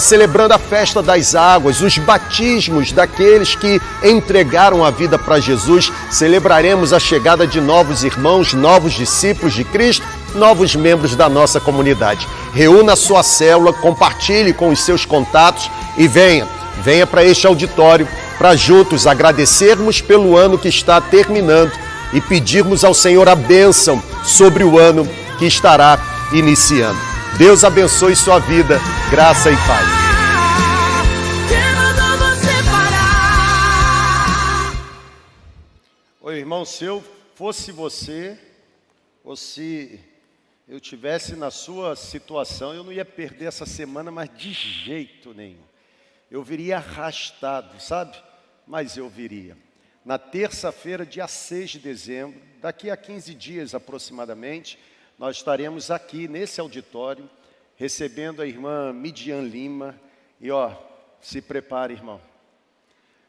celebrando 0.00 0.54
a 0.54 0.58
festa 0.58 1.02
das 1.02 1.34
águas, 1.34 1.80
os 1.80 1.98
batismos 1.98 2.92
daqueles 2.92 3.54
que 3.54 3.80
entregaram 4.02 4.84
a 4.84 4.90
vida 4.90 5.18
para 5.18 5.40
Jesus. 5.40 5.92
Celebraremos 6.10 6.92
a 6.92 6.98
chegada 6.98 7.46
de 7.46 7.60
novos 7.60 8.02
irmãos, 8.02 8.54
novos 8.54 8.94
discípulos 8.94 9.54
de 9.54 9.64
Cristo, 9.64 10.06
novos 10.36 10.76
membros 10.76 11.16
da 11.16 11.28
nossa 11.28 11.58
comunidade. 11.58 12.28
Reúna 12.52 12.94
sua 12.94 13.22
célula, 13.22 13.72
compartilhe 13.72 14.52
com 14.52 14.68
os 14.68 14.84
seus 14.84 15.04
contatos 15.04 15.70
e 15.96 16.06
venha, 16.06 16.46
venha 16.84 17.06
para 17.06 17.24
este 17.24 17.46
auditório 17.46 18.06
para 18.38 18.54
juntos 18.54 19.06
agradecermos 19.06 20.00
pelo 20.00 20.36
ano 20.36 20.58
que 20.58 20.68
está 20.68 21.00
terminando 21.00 21.72
e 22.12 22.20
pedirmos 22.20 22.84
ao 22.84 22.94
Senhor 22.94 23.28
a 23.28 23.34
bênção 23.34 24.02
sobre 24.22 24.62
o 24.62 24.78
ano 24.78 25.08
que 25.38 25.46
estará 25.46 25.98
iniciando. 26.32 26.98
Deus 27.38 27.64
abençoe 27.64 28.14
sua 28.14 28.38
vida, 28.38 28.80
graça 29.10 29.50
e 29.50 29.56
paz. 29.56 29.88
Oi, 36.20 36.38
irmão, 36.38 36.64
se 36.64 36.84
eu 36.84 37.02
fosse 37.34 37.70
você, 37.70 38.36
ou 39.24 39.36
se 39.36 40.00
eu 40.68 40.80
tivesse 40.80 41.36
na 41.36 41.50
sua 41.50 41.94
situação, 41.94 42.74
eu 42.74 42.84
não 42.84 42.92
ia 42.92 43.04
perder 43.04 43.46
essa 43.46 43.66
semana, 43.66 44.10
mas 44.10 44.28
de 44.36 44.52
jeito 44.52 45.32
nenhum. 45.32 45.64
Eu 46.30 46.42
viria 46.42 46.76
arrastado, 46.76 47.80
sabe? 47.80 48.16
Mas 48.66 48.96
eu 48.96 49.08
viria 49.08 49.56
na 50.06 50.18
terça-feira, 50.18 51.04
dia 51.04 51.26
6 51.26 51.70
de 51.70 51.78
dezembro, 51.80 52.40
daqui 52.60 52.88
a 52.90 52.96
15 52.96 53.34
dias 53.34 53.74
aproximadamente, 53.74 54.78
nós 55.18 55.38
estaremos 55.38 55.90
aqui 55.90 56.28
nesse 56.28 56.60
auditório, 56.60 57.28
recebendo 57.74 58.40
a 58.40 58.46
irmã 58.46 58.92
Midian 58.92 59.40
Lima. 59.40 60.00
E 60.40 60.48
ó, 60.48 60.72
se 61.20 61.42
prepare, 61.42 61.94
irmão. 61.94 62.20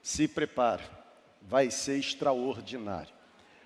Se 0.03 0.27
prepare. 0.27 0.83
Vai 1.41 1.71
ser 1.71 1.97
extraordinário. 1.97 3.11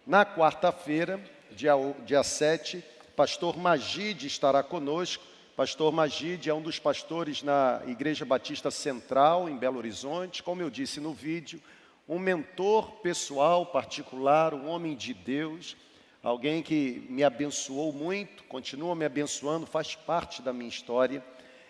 Na 0.08 0.26
quarta-feira, 0.26 1.20
dia, 1.52 1.74
dia 2.06 2.24
7, 2.24 2.82
pastor 3.22 3.56
Magide 3.56 4.26
estará 4.26 4.64
conosco. 4.64 5.24
Pastor 5.56 5.94
Magide 5.94 6.50
é 6.50 6.54
um 6.56 6.60
dos 6.60 6.80
pastores 6.80 7.44
na 7.44 7.80
Igreja 7.86 8.26
Batista 8.26 8.72
Central, 8.72 9.48
em 9.48 9.56
Belo 9.56 9.78
Horizonte. 9.78 10.42
Como 10.42 10.60
eu 10.60 10.72
disse 10.72 11.00
no 11.00 11.14
vídeo, 11.14 11.62
um 12.10 12.18
mentor 12.18 12.94
pessoal, 13.04 13.64
particular, 13.64 14.56
um 14.56 14.68
homem 14.68 14.96
de 14.96 15.14
Deus, 15.14 15.78
alguém 16.24 16.64
que 16.64 17.06
me 17.12 17.24
abençoou 17.24 17.94
muito, 17.94 18.44
continua 18.46 18.96
me 18.96 19.06
abençoando, 19.06 19.68
faz 19.68 19.94
parte 19.94 20.42
da 20.42 20.52
minha 20.52 20.68
história. 20.68 21.24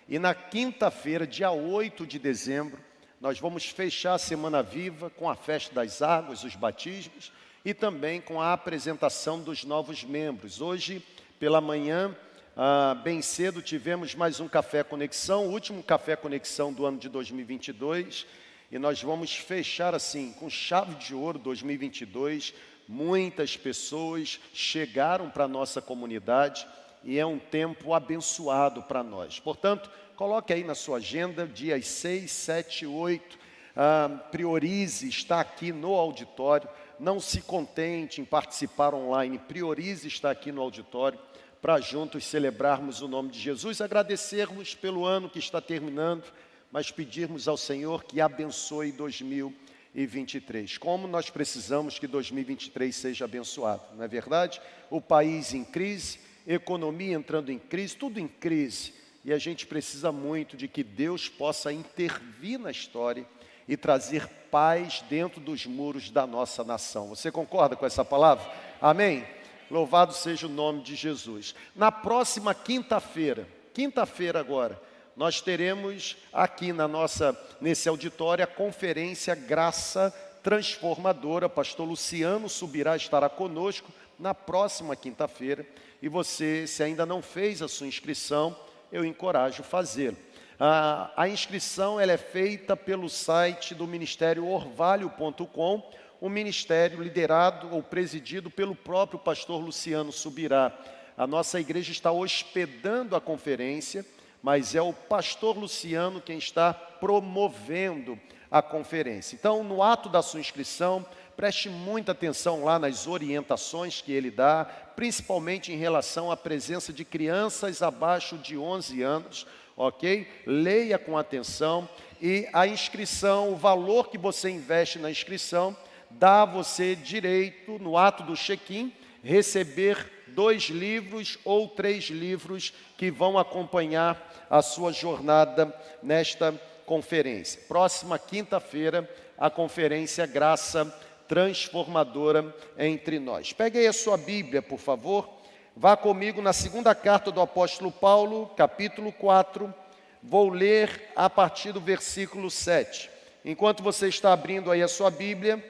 E 0.07 0.17
na 0.17 0.33
quinta-feira, 0.33 1.27
dia 1.27 1.51
8 1.51 2.07
de 2.07 2.17
dezembro, 2.17 2.79
nós 3.19 3.41
vamos 3.41 3.65
fechar 3.65 4.13
a 4.13 4.17
Semana 4.17 4.63
Viva 4.63 5.09
com 5.09 5.29
a 5.29 5.35
festa 5.35 5.75
das 5.75 6.01
águas, 6.01 6.45
os 6.45 6.55
batismos 6.55 7.29
e 7.65 7.73
também 7.73 8.21
com 8.21 8.39
a 8.39 8.53
apresentação 8.53 9.41
dos 9.41 9.65
novos 9.65 10.01
membros. 10.05 10.61
Hoje, 10.61 11.03
pela 11.41 11.59
manhã, 11.59 12.15
ah, 12.55 12.93
bem 13.03 13.19
cedo, 13.19 13.63
tivemos 13.63 14.13
mais 14.13 14.39
um 14.39 14.47
Café 14.47 14.83
Conexão, 14.83 15.47
o 15.47 15.51
último 15.51 15.81
Café 15.81 16.15
Conexão 16.15 16.71
do 16.71 16.85
ano 16.85 16.99
de 16.99 17.09
2022 17.09 18.27
e 18.71 18.77
nós 18.77 19.01
vamos 19.01 19.35
fechar 19.35 19.95
assim, 19.95 20.33
com 20.33 20.47
chave 20.51 20.93
de 21.03 21.15
ouro 21.15 21.39
2022. 21.39 22.53
Muitas 22.87 23.57
pessoas 23.57 24.39
chegaram 24.53 25.31
para 25.31 25.45
a 25.45 25.47
nossa 25.47 25.81
comunidade 25.81 26.67
e 27.03 27.17
é 27.17 27.25
um 27.25 27.39
tempo 27.39 27.95
abençoado 27.95 28.83
para 28.83 29.01
nós. 29.01 29.39
Portanto, 29.39 29.89
coloque 30.15 30.53
aí 30.53 30.63
na 30.63 30.75
sua 30.75 30.97
agenda, 30.97 31.47
dias 31.47 31.87
6, 31.87 32.29
7, 32.29 32.85
8. 32.85 33.39
Ah, 33.75 34.09
priorize 34.31 35.09
estar 35.09 35.39
aqui 35.39 35.71
no 35.71 35.95
auditório. 35.95 36.69
Não 36.99 37.19
se 37.19 37.41
contente 37.41 38.21
em 38.21 38.25
participar 38.25 38.93
online, 38.93 39.39
priorize 39.39 40.07
estar 40.07 40.29
aqui 40.29 40.51
no 40.51 40.61
auditório 40.61 41.17
para 41.61 41.79
juntos 41.79 42.25
celebrarmos 42.25 43.01
o 43.01 43.07
nome 43.07 43.29
de 43.29 43.39
Jesus, 43.39 43.81
agradecermos 43.81 44.73
pelo 44.73 45.05
ano 45.05 45.29
que 45.29 45.39
está 45.39 45.61
terminando 45.61 46.23
mas 46.71 46.89
pedirmos 46.89 47.47
ao 47.47 47.57
Senhor 47.57 48.03
que 48.03 48.21
abençoe 48.21 48.91
2023. 48.91 50.77
Como 50.77 51.07
nós 51.07 51.29
precisamos 51.29 51.99
que 51.99 52.07
2023 52.07 52.95
seja 52.95 53.25
abençoado, 53.25 53.83
não 53.95 54.03
é 54.03 54.07
verdade? 54.07 54.61
O 54.89 55.01
país 55.01 55.53
em 55.53 55.65
crise, 55.65 56.19
economia 56.47 57.13
entrando 57.13 57.51
em 57.51 57.59
crise, 57.59 57.95
tudo 57.97 58.19
em 58.19 58.27
crise. 58.27 58.93
E 59.23 59.31
a 59.33 59.37
gente 59.37 59.67
precisa 59.67 60.11
muito 60.11 60.57
de 60.57 60.67
que 60.67 60.83
Deus 60.83 61.29
possa 61.29 61.71
intervir 61.71 62.57
na 62.57 62.71
história 62.71 63.25
e 63.67 63.77
trazer 63.77 64.27
paz 64.49 65.03
dentro 65.07 65.39
dos 65.39 65.65
muros 65.65 66.09
da 66.09 66.25
nossa 66.25 66.63
nação. 66.63 67.09
Você 67.09 67.29
concorda 67.31 67.75
com 67.75 67.85
essa 67.85 68.03
palavra? 68.03 68.49
Amém? 68.81 69.23
Louvado 69.71 70.13
seja 70.13 70.47
o 70.47 70.49
nome 70.49 70.81
de 70.81 70.95
Jesus. 70.95 71.55
Na 71.73 71.89
próxima 71.93 72.53
quinta-feira, 72.53 73.47
quinta-feira 73.73 74.37
agora, 74.37 74.77
nós 75.15 75.39
teremos 75.39 76.17
aqui 76.33 76.73
na 76.73 76.89
nossa 76.89 77.33
nesse 77.61 77.87
auditório 77.87 78.43
a 78.43 78.47
conferência 78.47 79.33
Graça 79.33 80.13
Transformadora. 80.43 81.47
Pastor 81.47 81.87
Luciano 81.87 82.49
subirá 82.49 82.97
estará 82.97 83.29
conosco 83.29 83.89
na 84.19 84.33
próxima 84.33 84.93
quinta-feira. 84.93 85.65
E 86.01 86.09
você, 86.09 86.67
se 86.67 86.83
ainda 86.83 87.05
não 87.05 87.21
fez 87.21 87.61
a 87.61 87.69
sua 87.69 87.87
inscrição, 87.87 88.53
eu 88.91 89.05
encorajo 89.05 89.63
fazê-lo. 89.63 90.17
A, 90.59 91.13
a 91.15 91.29
inscrição 91.29 91.97
ela 91.97 92.11
é 92.11 92.17
feita 92.17 92.75
pelo 92.75 93.09
site 93.09 93.73
do 93.73 93.87
Ministério 93.87 94.45
Orvalho.com, 94.45 95.89
um 96.21 96.29
ministério 96.29 97.01
liderado 97.01 97.73
ou 97.73 97.81
presidido 97.81 98.49
pelo 98.49 98.75
próprio 98.75 99.19
pastor 99.19 99.59
Luciano 99.59 100.11
Subirá. 100.11 100.71
A 101.17 101.25
nossa 101.25 101.59
igreja 101.59 101.91
está 101.91 102.11
hospedando 102.11 103.15
a 103.15 103.21
conferência 103.21 104.05
mas 104.41 104.73
é 104.73 104.81
o 104.81 104.93
pastor 104.93 105.57
Luciano 105.57 106.21
quem 106.21 106.37
está 106.37 106.73
promovendo 106.73 108.19
a 108.49 108.61
conferência. 108.61 109.35
Então, 109.35 109.63
no 109.63 109.81
ato 109.81 110.09
da 110.09 110.21
sua 110.21 110.39
inscrição, 110.39 111.05
preste 111.37 111.69
muita 111.69 112.11
atenção 112.11 112.63
lá 112.63 112.77
nas 112.77 113.07
orientações 113.07 114.01
que 114.01 114.11
ele 114.11 114.29
dá, 114.29 114.65
principalmente 114.95 115.71
em 115.71 115.77
relação 115.77 116.31
à 116.31 116.35
presença 116.35 116.91
de 116.91 117.05
crianças 117.05 117.81
abaixo 117.81 118.37
de 118.37 118.57
11 118.57 119.01
anos, 119.01 119.47
ok? 119.77 120.27
Leia 120.45 120.97
com 120.97 121.17
atenção 121.17 121.87
e 122.21 122.47
a 122.51 122.67
inscrição, 122.67 123.53
o 123.53 123.55
valor 123.55 124.09
que 124.09 124.17
você 124.17 124.49
investe 124.49 124.99
na 124.99 125.09
inscrição, 125.09 125.75
dá 126.19 126.43
a 126.43 126.45
você 126.45 126.95
direito, 126.95 127.79
no 127.79 127.97
ato 127.97 128.23
do 128.23 128.35
check-in, 128.35 128.93
receber 129.23 130.11
dois 130.27 130.63
livros 130.63 131.37
ou 131.43 131.67
três 131.67 132.05
livros 132.05 132.73
que 132.97 133.11
vão 133.11 133.37
acompanhar 133.37 134.47
a 134.49 134.61
sua 134.61 134.91
jornada 134.91 135.73
nesta 136.01 136.53
conferência. 136.85 137.61
Próxima 137.67 138.17
quinta-feira, 138.17 139.09
a 139.37 139.49
conferência 139.49 140.25
Graça 140.25 140.85
Transformadora 141.27 142.53
entre 142.77 143.17
nós. 143.17 143.53
Pegue 143.53 143.79
aí 143.79 143.87
a 143.87 143.93
sua 143.93 144.17
Bíblia, 144.17 144.61
por 144.61 144.77
favor. 144.77 145.29
Vá 145.75 145.95
comigo 145.95 146.41
na 146.41 146.51
segunda 146.51 146.93
carta 146.93 147.31
do 147.31 147.39
apóstolo 147.39 147.89
Paulo, 147.89 148.47
capítulo 148.57 149.11
4. 149.13 149.73
Vou 150.21 150.49
ler 150.49 151.09
a 151.15 151.29
partir 151.29 151.71
do 151.71 151.79
versículo 151.79 152.51
7. 152.51 153.09
Enquanto 153.45 153.81
você 153.81 154.09
está 154.09 154.33
abrindo 154.33 154.69
aí 154.69 154.83
a 154.83 154.87
sua 154.89 155.09
Bíblia, 155.09 155.63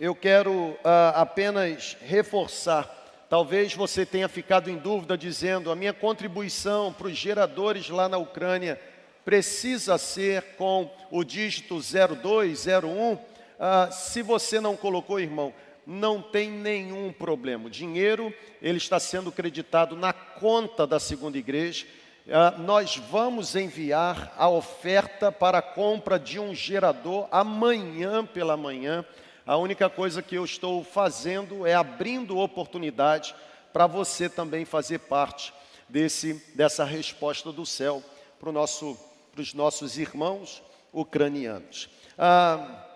eu 0.00 0.14
quero 0.14 0.52
uh, 0.52 0.78
apenas 1.14 1.96
reforçar 2.00 3.00
Talvez 3.30 3.72
você 3.76 4.04
tenha 4.04 4.28
ficado 4.28 4.68
em 4.68 4.76
dúvida 4.76 5.16
dizendo: 5.16 5.70
a 5.70 5.76
minha 5.76 5.92
contribuição 5.92 6.92
para 6.92 7.06
os 7.06 7.16
geradores 7.16 7.88
lá 7.88 8.08
na 8.08 8.18
Ucrânia 8.18 8.76
precisa 9.24 9.96
ser 9.98 10.56
com 10.56 10.90
o 11.12 11.22
dígito 11.22 11.78
0201. 11.78 13.16
Ah, 13.56 13.88
se 13.92 14.20
você 14.20 14.60
não 14.60 14.76
colocou, 14.76 15.20
irmão, 15.20 15.54
não 15.86 16.20
tem 16.20 16.50
nenhum 16.50 17.12
problema. 17.12 17.68
O 17.68 17.70
dinheiro 17.70 18.34
ele 18.60 18.78
está 18.78 18.98
sendo 18.98 19.30
creditado 19.30 19.94
na 19.94 20.12
conta 20.12 20.84
da 20.84 20.98
segunda 20.98 21.38
igreja. 21.38 21.86
Ah, 22.28 22.56
nós 22.58 22.96
vamos 22.96 23.54
enviar 23.54 24.34
a 24.36 24.48
oferta 24.48 25.30
para 25.30 25.58
a 25.58 25.62
compra 25.62 26.18
de 26.18 26.40
um 26.40 26.52
gerador 26.52 27.28
amanhã 27.30 28.26
pela 28.26 28.56
manhã. 28.56 29.04
A 29.46 29.56
única 29.56 29.88
coisa 29.88 30.22
que 30.22 30.34
eu 30.34 30.44
estou 30.44 30.84
fazendo 30.84 31.66
é 31.66 31.74
abrindo 31.74 32.38
oportunidade 32.38 33.34
para 33.72 33.86
você 33.86 34.28
também 34.28 34.64
fazer 34.64 34.98
parte 35.00 35.52
desse, 35.88 36.34
dessa 36.54 36.84
resposta 36.84 37.50
do 37.52 37.64
céu 37.64 38.02
para 38.38 38.52
nosso, 38.52 38.98
os 39.36 39.54
nossos 39.54 39.98
irmãos 39.98 40.62
ucranianos. 40.92 41.88
Ah, 42.18 42.86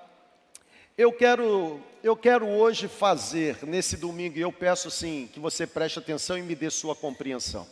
Eu 0.97 1.11
quero, 1.11 1.81
eu 2.05 2.16
quero 2.16 2.47
hoje 2.47 2.87
fazer 2.87 3.65
nesse 3.66 3.97
domingo, 3.97 4.39
e 4.39 4.43
eu 4.43 4.53
peço 4.53 4.89
sim 4.93 5.29
que 5.33 5.41
você 5.41 5.66
preste 5.66 5.99
atenção 5.99 6.39
e 6.39 6.43
me 6.43 6.55
dê 6.55 6.71
sua 6.71 6.95
compreensão. 6.95 7.66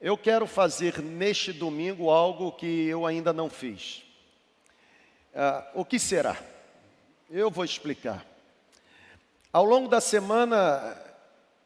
Eu 0.00 0.16
quero 0.16 0.46
fazer 0.46 1.02
neste 1.02 1.52
domingo 1.52 2.08
algo 2.08 2.50
que 2.52 2.86
eu 2.86 3.04
ainda 3.04 3.30
não 3.30 3.50
fiz. 3.50 4.02
Ah, 5.34 5.70
o 5.74 5.84
que 5.84 5.98
será? 5.98 6.53
Eu 7.36 7.50
vou 7.50 7.64
explicar. 7.64 8.24
Ao 9.52 9.64
longo 9.64 9.88
da 9.88 10.00
semana, 10.00 10.96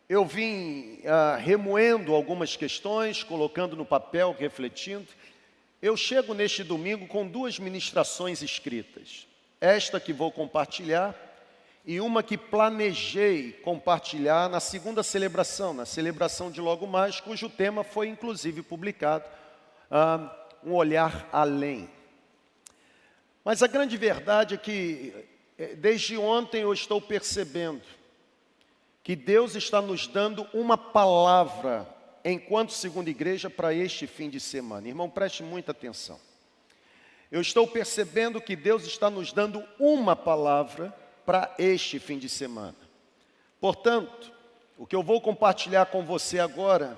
eu 0.09 0.25
vim 0.25 1.03
ah, 1.05 1.37
remoendo 1.37 2.15
algumas 2.15 2.57
questões, 2.57 3.23
colocando 3.23 3.77
no 3.77 3.85
papel, 3.85 4.35
refletindo. 4.39 5.07
Eu 5.83 5.95
chego 5.95 6.33
neste 6.33 6.65
domingo 6.65 7.07
com 7.07 7.29
duas 7.29 7.59
ministrações 7.59 8.41
escritas. 8.41 9.27
Esta 9.61 10.01
que 10.01 10.11
vou 10.11 10.33
compartilhar 10.33 11.15
e 11.85 12.01
uma 12.01 12.23
que 12.23 12.39
planejei 12.39 13.53
compartilhar 13.53 14.49
na 14.49 14.61
segunda 14.61 15.03
celebração, 15.03 15.75
na 15.75 15.85
celebração 15.85 16.51
de 16.51 16.63
logo 16.63 16.87
mais, 16.87 17.21
cujo 17.21 17.51
tema 17.51 17.85
foi 17.85 18.09
inclusive 18.09 18.63
publicado, 18.63 19.27
ah, 19.91 20.35
um 20.65 20.73
olhar 20.73 21.29
além. 21.31 21.91
Mas 23.45 23.63
a 23.63 23.67
grande 23.67 23.99
verdade 23.99 24.55
é 24.55 24.57
que 24.57 25.28
desde 25.77 26.17
ontem 26.17 26.63
eu 26.63 26.73
estou 26.73 27.01
percebendo 27.01 27.83
que 29.03 29.17
Deus 29.17 29.55
está 29.55 29.83
nos 29.83 30.07
dando 30.07 30.47
uma 30.53 30.79
palavra 30.79 31.87
enquanto 32.25 32.73
segunda 32.73 33.11
igreja 33.11 33.51
para 33.51 33.73
este 33.75 34.07
fim 34.07 34.31
de 34.31 34.39
semana. 34.39 34.87
Irmão, 34.87 35.11
preste 35.11 35.43
muita 35.43 35.73
atenção. 35.73 36.21
Eu 37.31 37.41
estou 37.41 37.67
percebendo 37.67 38.41
que 38.41 38.55
Deus 38.55 38.85
está 38.85 39.11
nos 39.11 39.33
dando 39.33 39.63
uma 39.79 40.15
palavra 40.15 40.95
para 41.27 41.55
este 41.59 41.99
fim 41.99 42.19
de 42.19 42.29
semana. 42.29 42.77
Portanto, 43.61 44.33
o 44.79 44.87
que 44.87 44.95
eu 44.95 45.03
vou 45.03 45.21
compartilhar 45.21 45.87
com 45.87 46.05
você 46.05 46.39
agora, 46.39 46.97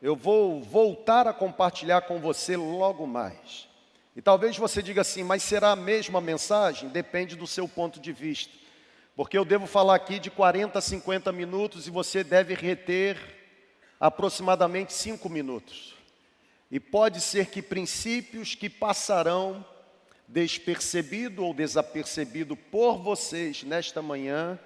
eu 0.00 0.16
vou 0.16 0.60
voltar 0.60 1.28
a 1.28 1.32
compartilhar 1.32 2.02
com 2.02 2.18
você 2.18 2.56
logo 2.56 3.06
mais. 3.06 3.68
E 4.14 4.20
talvez 4.20 4.56
você 4.56 4.82
diga 4.82 5.00
assim, 5.00 5.22
mas 5.22 5.42
será 5.42 5.70
a 5.72 5.76
mesma 5.76 6.20
mensagem? 6.20 6.88
Depende 6.88 7.34
do 7.34 7.46
seu 7.46 7.66
ponto 7.66 7.98
de 7.98 8.12
vista. 8.12 8.52
Porque 9.16 9.36
eu 9.36 9.44
devo 9.44 9.66
falar 9.66 9.94
aqui 9.94 10.18
de 10.18 10.30
40 10.30 10.78
a 10.78 10.82
50 10.82 11.32
minutos 11.32 11.86
e 11.86 11.90
você 11.90 12.22
deve 12.22 12.54
reter 12.54 13.18
aproximadamente 13.98 14.92
5 14.92 15.28
minutos. 15.28 15.94
E 16.70 16.80
pode 16.80 17.20
ser 17.20 17.46
que 17.46 17.62
princípios 17.62 18.54
que 18.54 18.68
passarão 18.68 19.64
despercebido 20.26 21.44
ou 21.44 21.52
desapercebido 21.52 22.56
por 22.56 22.98
vocês 22.98 23.62
nesta 23.62 24.00
manhã, 24.00 24.58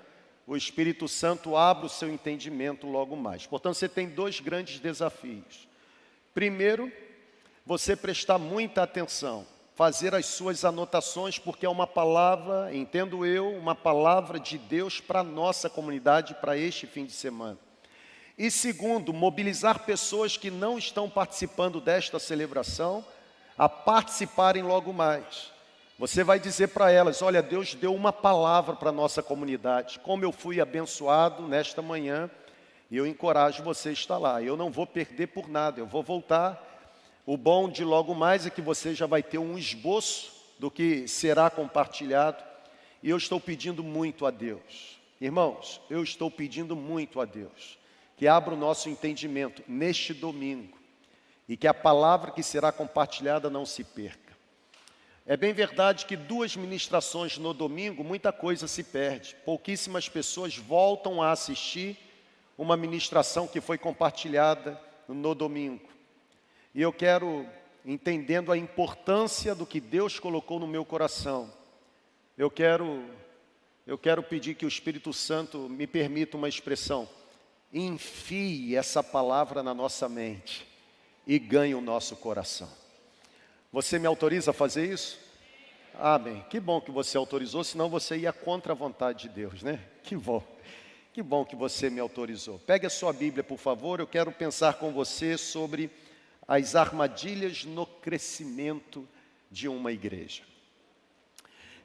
o 0.47 0.57
Espírito 0.57 1.09
Santo 1.09 1.57
abra 1.57 1.87
o 1.87 1.91
seu 1.91 2.09
entendimento 2.09 2.87
logo 2.87 3.17
mais. 3.17 3.47
Portanto, 3.47 3.75
você 3.75 3.89
tem 3.89 4.09
dois 4.09 4.39
grandes 4.39 4.79
desafios. 4.79 5.69
Primeiro, 6.33 6.93
você 7.67 7.97
prestar 7.97 8.39
muita 8.39 8.85
atenção 8.85 9.45
fazer 9.77 10.15
as 10.15 10.25
suas 10.25 10.65
anotações, 10.65 11.39
porque 11.39 11.67
é 11.67 11.69
uma 11.69 11.87
palavra, 11.87 12.75
entendo 12.75 13.27
eu, 13.27 13.51
uma 13.51 13.75
palavra 13.75 14.41
de 14.41 14.57
Deus 14.57 15.03
para 15.03 15.21
a 15.21 15.25
nossa 15.25 15.69
comunidade, 15.69 16.35
para 16.41 16.57
este 16.57 16.87
fim 16.87 17.05
de 17.05 17.13
semana. 17.13 17.59
E 18.39 18.51
segundo, 18.51 19.13
mobilizar 19.13 19.81
pessoas 19.81 20.35
que 20.39 20.51
não 20.51 20.79
estão 20.79 21.11
participando 21.11 21.79
desta 21.79 22.19
celebração 22.19 23.05
a 23.57 23.69
participarem 23.69 24.63
logo 24.63 24.95
mais. 24.95 25.53
Você 25.99 26.25
vai 26.25 26.41
dizer 26.41 26.69
para 26.69 26.91
elas: 26.91 27.21
Olha, 27.21 27.43
Deus 27.43 27.75
deu 27.75 27.95
uma 27.95 28.13
palavra 28.13 28.77
para 28.77 28.89
a 28.89 28.93
nossa 28.93 29.23
comunidade. 29.23 29.99
Como 30.01 30.25
eu 30.25 30.33
fui 30.33 30.59
abençoado 30.59 31.47
nesta 31.47 31.83
manhã, 31.83 32.31
e 32.91 32.97
eu 32.97 33.07
encorajo 33.07 33.63
você 33.63 33.91
a 33.91 33.93
estar 33.93 34.17
lá. 34.17 34.43
Eu 34.43 34.57
não 34.57 34.71
vou 34.71 34.87
perder 34.87 35.27
por 35.29 35.49
nada, 35.49 35.81
eu 35.81 35.87
vou 35.87 36.03
voltar 36.03 36.76
o 37.27 37.37
bom 37.37 37.69
de 37.69 37.85
logo 37.85 38.15
mais 38.15 38.47
é 38.47 38.51
que 38.51 38.63
você 38.63 38.95
já 38.95 39.05
vai 39.05 39.23
ter 39.23 39.39
um 39.39 39.59
esboço 39.59 40.33
do 40.59 40.71
que 40.71 41.09
será 41.09 41.51
compartilhado. 41.51 42.43
E 43.03 43.11
eu 43.11 43.17
estou 43.17 43.41
pedindo 43.41 43.83
muito 43.83 44.25
a 44.25 44.31
Deus. 44.31 44.99
Irmãos, 45.21 45.81
eu 45.91 46.03
estou 46.03 46.31
pedindo 46.31 46.77
muito 46.77 47.21
a 47.21 47.25
Deus 47.25 47.77
que 48.17 48.27
abra 48.27 48.55
o 48.55 48.57
nosso 48.57 48.89
entendimento 48.89 49.63
neste 49.69 50.15
domingo 50.15 50.79
e 51.49 51.57
que 51.57 51.67
a 51.67 51.75
palavra 51.75 52.31
que 52.31 52.43
será 52.43 52.73
compartilhada 52.73 53.51
não 53.51 53.67
se 53.67 53.85
perca. 53.85 54.35
É 55.27 55.37
bem 55.37 55.53
verdade 55.53 56.07
que 56.07 56.17
duas 56.17 56.57
ministrações 56.57 57.37
no 57.37 57.53
domingo, 57.53 58.03
muita 58.03 58.33
coisa 58.33 58.67
se 58.67 58.83
perde. 58.83 59.37
Pouquíssimas 59.45 60.09
pessoas 60.09 60.57
voltam 60.57 61.21
a 61.21 61.33
assistir 61.33 61.99
uma 62.57 62.77
ministração 62.77 63.47
que 63.47 63.61
foi 63.61 63.77
compartilhada 63.77 64.81
no 65.09 65.35
domingo. 65.35 65.96
E 66.77 66.83
eu 66.83 66.93
quero, 66.93 67.47
entendendo 67.87 68.53
a 68.53 68.59
importância 68.59 69.55
do 69.55 69.65
que 69.65 69.81
Deus 69.81 70.21
colocou 70.21 70.61
no 70.61 70.67
meu 70.67 70.85
coração, 70.85 71.51
eu 72.37 72.51
quero, 72.51 73.03
eu 73.87 73.97
quero 73.97 74.23
pedir 74.23 74.55
que 74.57 74.67
o 74.67 74.69
Espírito 74.69 75.11
Santo 75.11 75.71
me 75.71 75.87
permita 75.87 76.37
uma 76.37 76.51
expressão. 76.51 77.09
Enfie 77.73 78.77
essa 78.77 79.03
palavra 79.03 79.63
na 79.63 79.73
nossa 79.73 80.07
mente 80.07 80.69
e 81.27 81.39
ganhe 81.39 81.75
o 81.75 81.81
nosso 81.81 82.15
coração. 82.15 82.69
Você 83.73 83.99
me 83.99 84.07
autoriza 84.07 84.51
a 84.51 84.55
fazer 84.55 84.93
isso? 84.93 85.19
Amém. 85.95 86.45
Que 86.51 86.61
bom 86.61 86.79
que 86.79 86.91
você 86.91 87.17
autorizou, 87.17 87.65
senão 87.65 87.89
você 87.89 88.19
ia 88.19 88.35
contra 88.35 88.75
a 88.75 88.77
vontade 88.77 89.23
de 89.23 89.29
Deus, 89.31 89.63
né? 89.63 89.81
Que 90.03 90.15
bom. 90.15 90.45
Que 91.15 91.23
bom 91.23 91.43
que 91.43 91.57
você 91.57 91.89
me 91.89 92.01
autorizou. 92.01 92.59
Pegue 92.59 92.85
a 92.85 92.91
sua 92.91 93.15
Bíblia, 93.15 93.43
por 93.43 93.57
favor. 93.57 93.99
Eu 93.99 94.07
quero 94.07 94.31
pensar 94.31 94.75
com 94.75 94.93
você 94.93 95.39
sobre 95.39 95.91
as 96.47 96.75
armadilhas 96.75 97.65
no 97.65 97.87
crescimento 97.87 99.07
de 99.51 99.69
uma 99.69 99.93
igreja. 99.93 100.43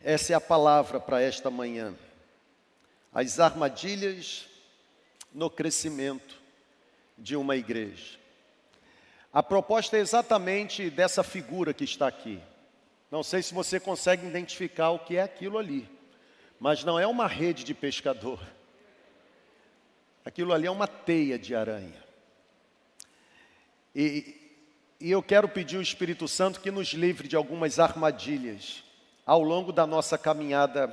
Essa 0.04 0.34
é 0.34 0.36
a 0.36 0.42
palavra 0.42 1.00
para 1.00 1.22
esta 1.22 1.50
manhã. 1.50 1.96
As 3.14 3.40
armadilhas 3.40 4.48
no 5.34 5.50
crescimento 5.50 6.42
de 7.18 7.36
uma 7.36 7.56
igreja. 7.56 8.20
A 9.34 9.42
proposta 9.42 9.98
é 9.98 10.00
exatamente 10.00 10.90
dessa 10.90 11.24
figura 11.24 11.74
que 11.74 11.84
está 11.84 12.08
aqui. 12.08 12.42
Não 13.10 13.24
sei 13.24 13.42
se 13.42 13.54
você 13.54 13.80
consegue 13.80 14.28
identificar 14.28 14.92
o 14.92 15.00
que 15.00 15.18
é 15.18 15.22
aquilo 15.22 15.58
ali, 15.58 15.88
mas 16.60 16.84
não 16.84 17.00
é 17.00 17.08
uma 17.08 17.28
rede 17.28 17.64
de 17.64 17.74
pescador. 17.74 18.40
Aquilo 20.24 20.54
ali 20.54 20.68
é 20.68 20.72
uma 20.72 20.88
teia 20.88 21.38
de 21.38 21.56
aranha. 21.56 22.04
E, 23.96 24.41
e 25.02 25.10
eu 25.10 25.24
quero 25.24 25.50
pedir 25.50 25.78
ao 25.78 25.82
Espírito 25.82 26.28
Santo 26.28 26.60
que 26.60 26.70
nos 26.70 26.90
livre 26.90 27.28
de 27.28 27.36
algumas 27.36 27.80
armadilhas 27.80 28.84
ao 29.26 29.42
longo 29.42 29.72
da 29.72 29.88
nossa 29.88 30.16
caminhada 30.16 30.88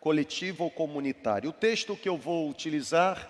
coletiva 0.00 0.62
ou 0.62 0.70
comunitária. 0.70 1.50
O 1.50 1.52
texto 1.52 1.96
que 1.96 2.08
eu 2.08 2.16
vou 2.16 2.48
utilizar 2.48 3.28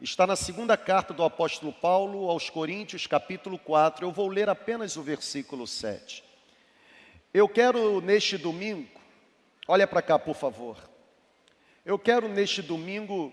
está 0.00 0.26
na 0.26 0.36
segunda 0.36 0.74
carta 0.74 1.12
do 1.12 1.22
apóstolo 1.22 1.70
Paulo 1.70 2.30
aos 2.30 2.48
Coríntios, 2.48 3.06
capítulo 3.06 3.58
4. 3.58 4.06
Eu 4.06 4.10
vou 4.10 4.28
ler 4.28 4.48
apenas 4.48 4.96
o 4.96 5.02
versículo 5.02 5.66
7. 5.66 6.24
Eu 7.34 7.46
quero 7.46 8.00
neste 8.00 8.38
domingo, 8.38 8.88
olha 9.66 9.86
para 9.86 10.00
cá, 10.00 10.18
por 10.18 10.34
favor. 10.34 10.78
Eu 11.84 11.98
quero 11.98 12.26
neste 12.26 12.62
domingo 12.62 13.30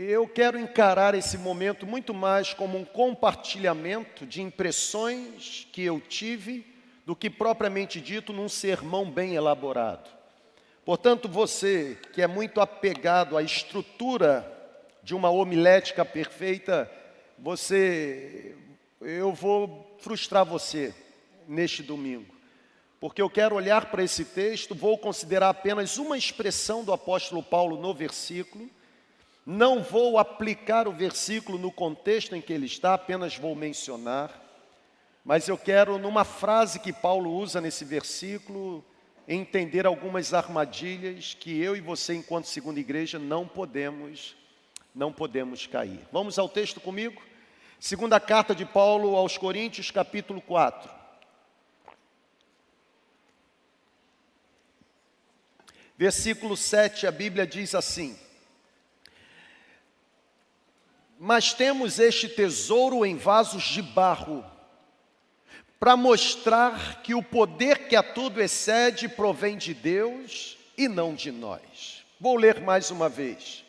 eu 0.00 0.28
quero 0.28 0.56
encarar 0.56 1.16
esse 1.16 1.36
momento 1.36 1.84
muito 1.84 2.14
mais 2.14 2.54
como 2.54 2.78
um 2.78 2.84
compartilhamento 2.84 4.24
de 4.24 4.40
impressões 4.40 5.66
que 5.72 5.82
eu 5.82 6.00
tive 6.00 6.64
do 7.04 7.16
que 7.16 7.28
propriamente 7.28 8.00
dito 8.00 8.32
num 8.32 8.48
sermão 8.48 9.10
bem 9.10 9.34
elaborado. 9.34 10.08
Portanto, 10.84 11.28
você 11.28 11.98
que 12.12 12.22
é 12.22 12.28
muito 12.28 12.60
apegado 12.60 13.36
à 13.36 13.42
estrutura 13.42 14.48
de 15.02 15.16
uma 15.16 15.30
homilética 15.30 16.04
perfeita, 16.04 16.88
você 17.36 18.54
eu 19.00 19.32
vou 19.32 19.96
frustrar 19.98 20.44
você 20.44 20.94
neste 21.48 21.82
domingo. 21.82 22.32
Porque 23.00 23.20
eu 23.20 23.28
quero 23.28 23.56
olhar 23.56 23.86
para 23.86 24.04
esse 24.04 24.24
texto, 24.24 24.76
vou 24.76 24.96
considerar 24.96 25.48
apenas 25.48 25.98
uma 25.98 26.16
expressão 26.16 26.84
do 26.84 26.92
apóstolo 26.92 27.42
Paulo 27.42 27.80
no 27.80 27.92
versículo 27.92 28.70
não 29.50 29.82
vou 29.82 30.18
aplicar 30.18 30.86
o 30.86 30.92
versículo 30.92 31.56
no 31.56 31.72
contexto 31.72 32.36
em 32.36 32.40
que 32.42 32.52
ele 32.52 32.66
está, 32.66 32.92
apenas 32.92 33.34
vou 33.34 33.56
mencionar, 33.56 34.30
mas 35.24 35.48
eu 35.48 35.56
quero, 35.56 35.98
numa 35.98 36.22
frase 36.22 36.78
que 36.78 36.92
Paulo 36.92 37.32
usa 37.32 37.58
nesse 37.58 37.82
versículo, 37.82 38.84
entender 39.26 39.86
algumas 39.86 40.34
armadilhas 40.34 41.32
que 41.32 41.58
eu 41.62 41.74
e 41.74 41.80
você, 41.80 42.14
enquanto 42.14 42.44
segunda 42.44 42.78
igreja, 42.78 43.18
não 43.18 43.48
podemos, 43.48 44.36
não 44.94 45.10
podemos 45.10 45.66
cair. 45.66 46.00
Vamos 46.12 46.38
ao 46.38 46.50
texto 46.50 46.78
comigo? 46.78 47.22
Segunda 47.80 48.20
carta 48.20 48.54
de 48.54 48.66
Paulo 48.66 49.16
aos 49.16 49.38
Coríntios, 49.38 49.90
capítulo 49.90 50.42
4. 50.42 50.98
versículo 55.96 56.54
7, 56.54 57.06
a 57.06 57.10
Bíblia 57.10 57.46
diz 57.46 57.74
assim: 57.74 58.16
Mas 61.18 61.52
temos 61.52 61.98
este 61.98 62.28
tesouro 62.28 63.04
em 63.04 63.16
vasos 63.16 63.64
de 63.64 63.82
barro, 63.82 64.44
para 65.80 65.96
mostrar 65.96 67.02
que 67.02 67.14
o 67.14 67.22
poder 67.22 67.88
que 67.88 67.96
a 67.96 68.02
tudo 68.02 68.40
excede 68.40 69.08
provém 69.08 69.56
de 69.56 69.74
Deus 69.74 70.56
e 70.76 70.88
não 70.88 71.14
de 71.14 71.30
nós. 71.30 72.04
Vou 72.20 72.36
ler 72.36 72.60
mais 72.60 72.90
uma 72.90 73.08
vez. 73.08 73.64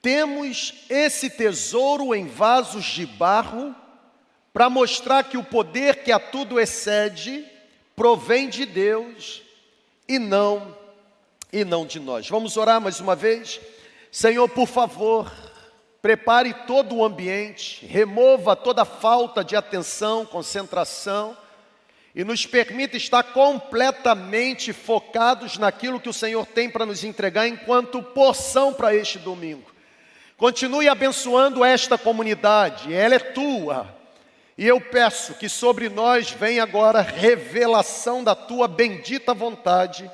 Temos 0.00 0.84
esse 0.88 1.30
tesouro 1.30 2.14
em 2.14 2.26
vasos 2.26 2.84
de 2.84 3.06
barro, 3.06 3.74
para 4.52 4.70
mostrar 4.70 5.24
que 5.24 5.36
o 5.36 5.44
poder 5.44 6.02
que 6.02 6.10
a 6.10 6.18
tudo 6.18 6.58
excede 6.58 7.44
provém 7.94 8.48
de 8.48 8.64
Deus 8.64 9.42
e 10.08 10.18
não 10.18 10.76
e 11.52 11.64
não 11.64 11.86
de 11.86 12.00
nós. 12.00 12.28
Vamos 12.28 12.56
orar 12.56 12.80
mais 12.80 13.00
uma 13.00 13.14
vez? 13.14 13.60
Senhor, 14.10 14.48
por 14.48 14.66
favor, 14.66 15.30
prepare 16.00 16.54
todo 16.66 16.96
o 16.96 17.04
ambiente, 17.04 17.84
remova 17.86 18.54
toda 18.54 18.84
falta 18.84 19.42
de 19.42 19.56
atenção, 19.56 20.24
concentração 20.24 21.36
e 22.14 22.24
nos 22.24 22.46
permita 22.46 22.96
estar 22.96 23.22
completamente 23.22 24.72
focados 24.72 25.58
naquilo 25.58 26.00
que 26.00 26.08
o 26.08 26.12
Senhor 26.12 26.46
tem 26.46 26.68
para 26.70 26.86
nos 26.86 27.04
entregar 27.04 27.46
enquanto 27.46 28.02
porção 28.02 28.72
para 28.72 28.94
este 28.94 29.18
domingo. 29.18 29.70
Continue 30.36 30.88
abençoando 30.88 31.64
esta 31.64 31.98
comunidade, 31.98 32.92
ela 32.92 33.14
é 33.14 33.18
tua. 33.18 33.96
E 34.56 34.66
eu 34.66 34.80
peço 34.80 35.34
que 35.34 35.48
sobre 35.48 35.88
nós 35.88 36.30
venha 36.30 36.64
agora 36.64 37.00
revelação 37.00 38.24
da 38.24 38.34
tua 38.34 38.66
bendita 38.66 39.32
vontade. 39.32 40.10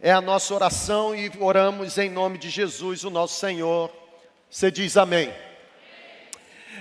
É 0.00 0.12
a 0.12 0.20
nossa 0.20 0.54
oração 0.54 1.14
e 1.14 1.32
oramos 1.40 1.96
em 1.96 2.10
nome 2.10 2.36
de 2.36 2.50
Jesus, 2.50 3.04
o 3.04 3.10
nosso 3.10 3.40
Senhor. 3.40 3.90
Você 4.50 4.70
diz 4.70 4.96
amém. 4.96 5.30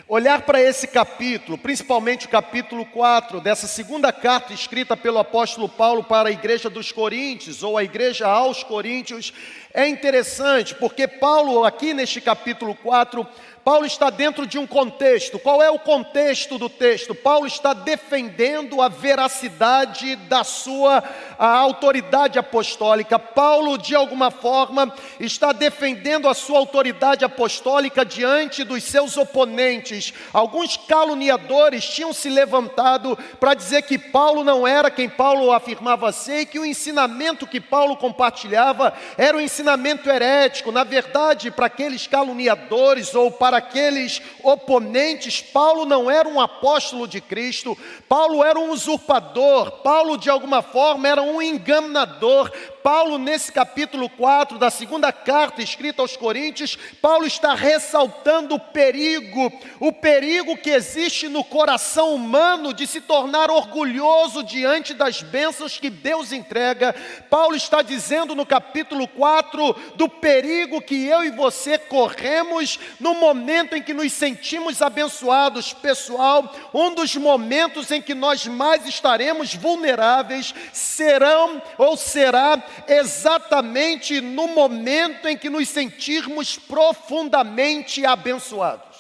Olhar 0.08 0.44
para 0.44 0.62
esse 0.62 0.88
capítulo, 0.88 1.58
principalmente 1.58 2.26
o 2.26 2.30
capítulo 2.30 2.86
4 2.86 3.42
dessa 3.42 3.68
segunda 3.68 4.10
carta 4.14 4.54
escrita 4.54 4.96
pelo 4.96 5.20
apóstolo 5.20 5.68
Paulo 5.68 6.02
para 6.02 6.30
a 6.30 6.32
igreja 6.32 6.70
dos 6.70 6.94
Coríntios, 6.94 7.64
ou 7.64 7.78
a 7.78 7.84
igreja 7.84 8.26
aos 8.26 8.64
Coríntios, 8.64 9.34
é 9.74 9.86
interessante, 9.86 10.76
porque 10.76 11.10
Paulo, 11.10 11.66
aqui 11.66 11.94
neste 11.94 12.22
capítulo 12.22 12.74
4, 12.74 13.28
Paulo 13.68 13.86
está 13.86 14.10
dentro 14.10 14.48
de 14.48 14.58
um 14.58 14.66
contexto. 14.66 15.38
Qual 15.38 15.62
é 15.62 15.70
o 15.70 15.78
contexto 15.78 16.58
do 16.58 16.70
texto? 16.70 17.14
Paulo 17.14 17.46
está 17.46 17.74
defendendo 17.74 18.82
a 18.82 18.88
veracidade 18.88 20.16
da 20.16 20.46
sua 20.46 21.04
autoridade 21.38 22.40
apostólica. 22.40 23.20
Paulo, 23.20 23.78
de 23.78 23.94
alguma 23.94 24.32
forma, 24.32 24.96
está 25.20 25.52
defendendo 25.52 26.30
a 26.30 26.34
sua 26.34 26.60
autoridade 26.60 27.26
apostólica 27.26 28.06
diante 28.06 28.64
dos 28.64 28.86
seus 28.86 29.18
oponentes. 29.18 30.14
Alguns 30.32 30.78
caluniadores 30.78 31.84
tinham 31.90 32.14
se 32.14 32.30
levantado 32.30 33.20
para 33.38 33.54
dizer 33.54 33.82
que 33.82 33.98
Paulo 33.98 34.46
não 34.46 34.66
era 34.66 34.90
quem 34.90 35.10
Paulo 35.10 35.52
afirmava 35.52 36.14
ser 36.14 36.40
e 36.40 36.46
que 36.46 36.58
o 36.58 36.66
ensinamento 36.66 37.46
que 37.46 37.60
Paulo 37.60 37.98
compartilhava 37.98 38.94
era 39.18 39.36
um 39.36 39.42
ensinamento 39.42 40.10
herético. 40.10 40.72
Na 40.72 40.86
verdade, 40.86 41.52
para 41.52 41.66
aqueles 41.66 42.08
caluniadores 42.08 43.14
ou 43.14 43.30
para 43.30 43.57
aqueles 43.58 44.22
oponentes, 44.44 45.42
Paulo 45.42 45.86
não 45.86 46.10
era 46.10 46.28
um 46.28 46.40
apóstolo 46.40 47.08
de 47.08 47.20
Cristo, 47.20 47.78
Paulo 48.08 48.44
era 48.44 48.60
um 48.60 48.72
usurpador, 48.72 49.72
Paulo 49.84 50.18
de 50.18 50.30
alguma 50.30 50.62
forma 50.62 51.08
era 51.08 51.22
um 51.22 51.42
enganador, 51.42 52.52
Paulo, 52.88 53.18
nesse 53.18 53.52
capítulo 53.52 54.10
4 54.10 54.58
da 54.58 54.70
segunda 54.70 55.12
carta 55.12 55.62
escrita 55.62 56.02
aos 56.02 56.16
Coríntios, 56.16 56.78
Paulo 57.02 57.26
está 57.26 57.54
ressaltando 57.54 58.56
o 58.56 58.60
perigo, 58.62 59.52
o 59.78 59.92
perigo 59.92 60.56
que 60.56 60.70
existe 60.70 61.28
no 61.28 61.44
coração 61.44 62.16
humano 62.16 62.74
de 62.74 62.88
se 62.88 63.02
tornar 63.02 63.52
orgulhoso 63.52 64.42
diante 64.42 64.94
das 64.94 65.22
bênçãos 65.22 65.78
que 65.78 65.90
Deus 65.90 66.32
entrega. 66.32 66.96
Paulo 67.30 67.58
está 67.58 67.82
dizendo 67.82 68.34
no 68.34 68.46
capítulo 68.46 69.06
4 69.06 69.76
do 69.96 70.08
perigo 70.08 70.80
que 70.82 71.08
eu 71.08 71.26
e 71.26 71.30
você 71.30 71.78
corremos 71.78 72.80
no 73.02 73.16
momento 73.16 73.76
em 73.76 73.84
que 73.84 73.94
nos 73.94 74.14
sentimos 74.14 74.82
abençoados. 74.82 75.74
Pessoal, 75.74 76.56
um 76.74 76.96
dos 76.96 77.14
momentos 77.18 77.92
em 77.92 78.02
que 78.02 78.16
nós 78.16 78.48
mais 78.48 78.88
estaremos 78.88 79.54
vulneráveis 79.54 80.56
serão 80.72 81.62
ou 81.78 81.98
será 81.98 82.77
exatamente 82.88 84.20
no 84.22 84.48
momento 84.48 85.28
em 85.28 85.38
que 85.38 85.50
nos 85.50 85.70
sentirmos 85.70 86.58
profundamente 86.58 88.06
abençoados. 88.06 88.98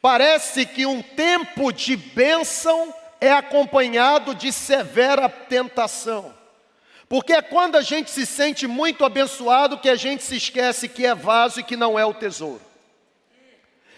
Parece 0.00 0.64
que 0.64 0.86
um 0.86 1.02
tempo 1.02 1.72
de 1.72 1.96
bênção 1.96 2.94
é 3.20 3.32
acompanhado 3.32 4.34
de 4.34 4.52
severa 4.52 5.28
tentação. 5.28 6.34
Porque 7.08 7.32
é 7.32 7.42
quando 7.42 7.76
a 7.76 7.82
gente 7.82 8.10
se 8.10 8.26
sente 8.26 8.66
muito 8.66 9.04
abençoado 9.04 9.78
que 9.78 9.88
a 9.88 9.96
gente 9.96 10.22
se 10.22 10.36
esquece 10.36 10.88
que 10.88 11.06
é 11.06 11.14
vaso 11.14 11.60
e 11.60 11.64
que 11.64 11.76
não 11.76 11.98
é 11.98 12.04
o 12.04 12.14
tesouro. 12.14 12.60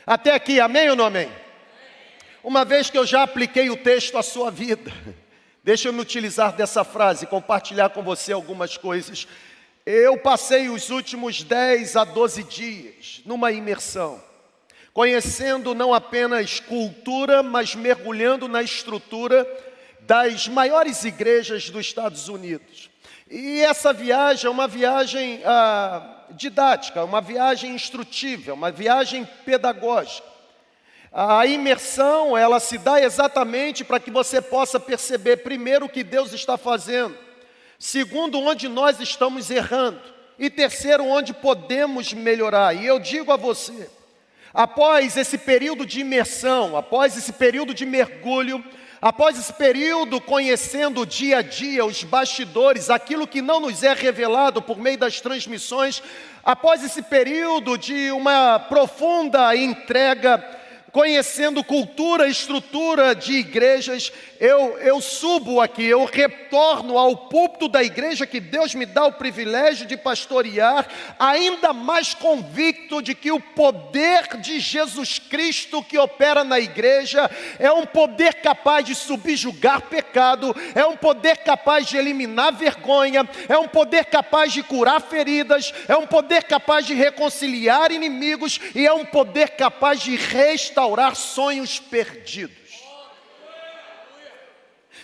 Até 0.07 0.33
aqui, 0.33 0.61
amém 0.61 0.89
ou 0.91 0.97
não 0.97 1.07
amém? 1.07 1.31
Uma 2.43 2.65
vez 2.65 2.89
que 2.89 2.97
eu 2.97 3.05
já 3.05 3.23
apliquei 3.23 3.69
o 3.69 3.77
texto 3.77 4.17
à 4.17 4.23
sua 4.23 4.51
vida, 4.51 4.93
Deixa 5.71 5.87
eu 5.87 5.93
me 5.93 6.01
utilizar 6.01 6.53
dessa 6.53 6.83
frase, 6.83 7.29
compartilhar 7.29 7.91
com 7.91 8.03
você 8.03 8.33
algumas 8.33 8.77
coisas. 8.77 9.29
Eu 9.87 10.19
passei 10.19 10.69
os 10.69 10.91
últimos 10.91 11.45
10 11.45 11.95
a 11.95 12.03
12 12.03 12.43
dias 12.43 13.23
numa 13.25 13.53
imersão, 13.53 14.21
conhecendo 14.93 15.73
não 15.73 15.95
apenas 15.95 16.59
cultura, 16.59 17.41
mas 17.41 17.77
mergulhando 17.77 18.49
na 18.49 18.61
estrutura 18.65 19.47
das 20.01 20.49
maiores 20.49 21.05
igrejas 21.05 21.71
dos 21.71 21.87
Estados 21.87 22.27
Unidos. 22.27 22.91
E 23.31 23.61
essa 23.61 23.93
viagem 23.93 24.49
é 24.49 24.51
uma 24.51 24.67
viagem 24.67 25.41
ah, 25.45 26.25
didática, 26.31 27.05
uma 27.05 27.21
viagem 27.21 27.77
instrutiva, 27.77 28.55
uma 28.55 28.73
viagem 28.73 29.25
pedagógica. 29.45 30.30
A 31.13 31.45
imersão, 31.45 32.39
ela 32.39 32.61
se 32.61 32.79
dá 32.79 33.03
exatamente 33.03 33.83
para 33.83 33.99
que 33.99 34.13
você 34.13 34.41
possa 34.41 34.79
perceber, 34.79 35.39
primeiro, 35.39 35.87
o 35.87 35.89
que 35.89 36.05
Deus 36.05 36.33
está 36.33 36.57
fazendo, 36.57 37.17
segundo, 37.79 38.39
onde 38.39 38.69
nós 38.69 39.01
estamos 39.01 39.51
errando, 39.51 40.01
e 40.39 40.49
terceiro, 40.49 41.05
onde 41.05 41.35
podemos 41.35 42.13
melhorar. 42.13 42.75
E 42.75 42.87
eu 42.87 43.01
digo 43.01 43.33
a 43.33 43.37
você, 43.37 43.91
após 44.55 45.17
esse 45.17 45.37
período 45.37 45.85
de 45.85 46.01
imersão, 46.01 46.77
após 46.77 47.17
esse 47.17 47.33
período 47.33 47.75
de 47.75 47.85
mergulho, 47.85 48.65
após 49.03 49.37
esse 49.37 49.53
período 49.53 50.21
conhecendo 50.21 51.01
o 51.01 51.07
dia 51.07 51.39
a 51.39 51.43
dia, 51.43 51.85
os 51.85 52.05
bastidores, 52.05 52.89
aquilo 52.89 53.27
que 53.27 53.43
não 53.43 53.59
nos 53.59 53.83
é 53.83 53.95
revelado 53.95 54.63
por 54.63 54.79
meio 54.79 54.99
das 54.99 55.21
transmissões, 55.21 56.01
após 56.45 56.85
esse 56.85 57.03
período 57.03 57.77
de 57.77 58.13
uma 58.13 58.61
profunda 58.61 59.57
entrega, 59.57 60.60
conhecendo 60.93 61.63
cultura, 61.63 62.29
estrutura 62.29 63.15
de 63.15 63.35
igrejas, 63.35 64.13
eu, 64.41 64.79
eu 64.79 65.01
subo 65.01 65.61
aqui, 65.61 65.85
eu 65.85 66.05
retorno 66.05 66.99
ao 66.99 67.29
púlpito 67.29 67.69
da 67.69 67.83
igreja 67.83 68.27
que 68.27 68.41
Deus 68.41 68.75
me 68.75 68.87
dá 68.87 69.05
o 69.05 69.13
privilégio 69.13 69.87
de 69.87 69.97
pastorear, 69.97 70.89
ainda 71.19 71.73
mais 71.73 72.15
convicto 72.15 73.03
de 73.03 73.15
que 73.15 73.31
o 73.31 73.39
poder 73.39 74.37
de 74.39 74.59
Jesus 74.59 75.19
Cristo 75.19 75.83
que 75.83 75.99
opera 75.99 76.43
na 76.43 76.59
igreja 76.59 77.31
é 77.59 77.71
um 77.71 77.87
poder 77.87 78.35
capaz 78.35 78.85
de 78.85 78.95
subjugar 78.95 79.83
pecado, 79.83 80.57
é 80.75 80.85
um 80.85 80.97
poder 80.97 81.39
capaz 81.39 81.87
de 81.87 81.97
eliminar 81.97 82.53
vergonha, 82.53 83.29
é 83.49 83.59
um 83.59 83.69
poder 83.69 84.07
capaz 84.07 84.53
de 84.53 84.63
curar 84.63 85.01
feridas, 85.01 85.73
é 85.87 85.97
um 85.97 86.07
poder 86.07 86.45
capaz 86.45 86.87
de 86.87 86.95
reconciliar 86.95 87.93
inimigos 87.93 88.59
e 88.75 88.87
é 88.87 88.93
um 88.93 89.05
poder 89.05 89.51
capaz 89.51 90.01
de 90.01 90.17
restaurar 90.17 90.80
sonhos 91.15 91.79
perdidos. 91.79 92.57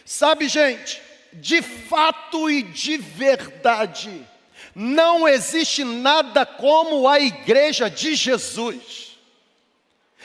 Sabe, 0.04 0.48
gente, 0.48 1.02
de 1.32 1.60
fato 1.60 2.48
e 2.48 2.62
de 2.62 2.96
verdade, 2.96 4.24
não 4.74 5.26
existe 5.28 5.82
nada 5.82 6.46
como 6.46 7.08
a 7.08 7.18
igreja 7.18 7.90
de 7.90 8.14
Jesus. 8.14 9.18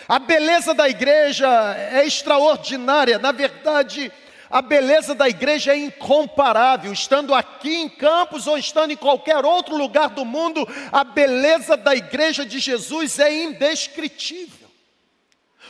A 0.07 0.19
beleza 0.19 0.73
da 0.73 0.89
igreja 0.89 1.47
é 1.91 2.05
extraordinária, 2.05 3.17
na 3.17 3.31
verdade, 3.31 4.11
a 4.51 4.61
beleza 4.61 5.15
da 5.15 5.29
igreja 5.29 5.71
é 5.71 5.77
incomparável. 5.77 6.91
Estando 6.91 7.33
aqui 7.33 7.73
em 7.73 7.89
Campos 7.89 8.47
ou 8.47 8.57
estando 8.57 8.91
em 8.91 8.97
qualquer 8.97 9.45
outro 9.45 9.77
lugar 9.77 10.09
do 10.09 10.25
mundo, 10.25 10.67
a 10.91 11.03
beleza 11.03 11.77
da 11.77 11.95
igreja 11.95 12.45
de 12.45 12.59
Jesus 12.59 13.17
é 13.19 13.33
indescritível. 13.43 14.60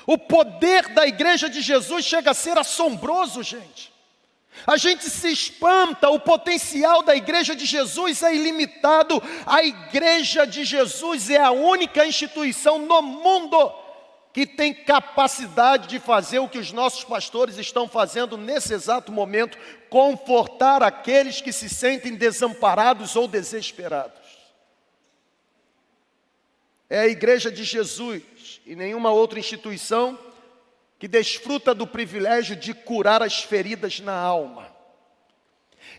O 0.06 0.18
poder 0.18 0.90
da 0.90 1.06
igreja 1.06 1.50
de 1.50 1.62
Jesus 1.62 2.06
chega 2.06 2.32
a 2.32 2.36
ser 2.36 2.58
assombroso, 2.58 3.44
gente. 3.44 3.92
A 4.66 4.78
gente 4.78 5.10
se 5.10 5.32
espanta, 5.32 6.10
o 6.10 6.20
potencial 6.20 7.02
da 7.02 7.16
igreja 7.16 7.56
de 7.56 7.66
Jesus 7.66 8.22
é 8.22 8.36
ilimitado. 8.36 9.22
A 9.46 9.64
igreja 9.64 10.46
de 10.46 10.64
Jesus 10.64 11.30
é 11.30 11.38
a 11.38 11.52
única 11.52 12.06
instituição 12.06 12.78
no 12.78 13.02
mundo 13.02 13.74
que 14.34 14.46
tem 14.46 14.74
capacidade 14.74 15.88
de 15.88 16.00
fazer 16.00 16.40
o 16.40 16.48
que 16.48 16.58
os 16.58 16.72
nossos 16.72 17.04
pastores 17.04 17.58
estão 17.58 17.88
fazendo 17.88 18.38
nesse 18.38 18.74
exato 18.74 19.12
momento 19.12 19.58
confortar 19.90 20.82
aqueles 20.82 21.42
que 21.42 21.52
se 21.52 21.68
sentem 21.68 22.16
desamparados 22.16 23.16
ou 23.16 23.28
desesperados. 23.28 24.22
É 26.90 27.00
a 27.00 27.08
igreja 27.08 27.52
de 27.52 27.64
Jesus 27.64 28.22
e 28.72 28.76
nenhuma 28.76 29.12
outra 29.12 29.38
instituição 29.38 30.18
que 30.98 31.06
desfruta 31.06 31.76
do 31.76 31.86
privilégio 31.86 32.56
de 32.56 32.74
curar 32.74 33.22
as 33.22 33.44
feridas 33.44 34.00
na 34.00 34.14
alma. 34.14 34.66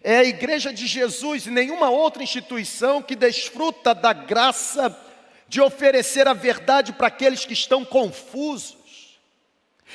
É 0.03 0.17
a 0.17 0.25
igreja 0.25 0.73
de 0.73 0.87
Jesus 0.87 1.45
e 1.45 1.51
nenhuma 1.51 1.91
outra 1.91 2.23
instituição 2.23 3.03
que 3.03 3.15
desfruta 3.15 3.95
da 3.95 4.15
graça 4.15 4.99
de 5.47 5.61
oferecer 5.61 6.27
a 6.27 6.33
verdade 6.33 6.95
para 6.95 7.09
aqueles 7.09 7.45
que 7.45 7.53
estão 7.53 7.85
confusos. 7.85 9.19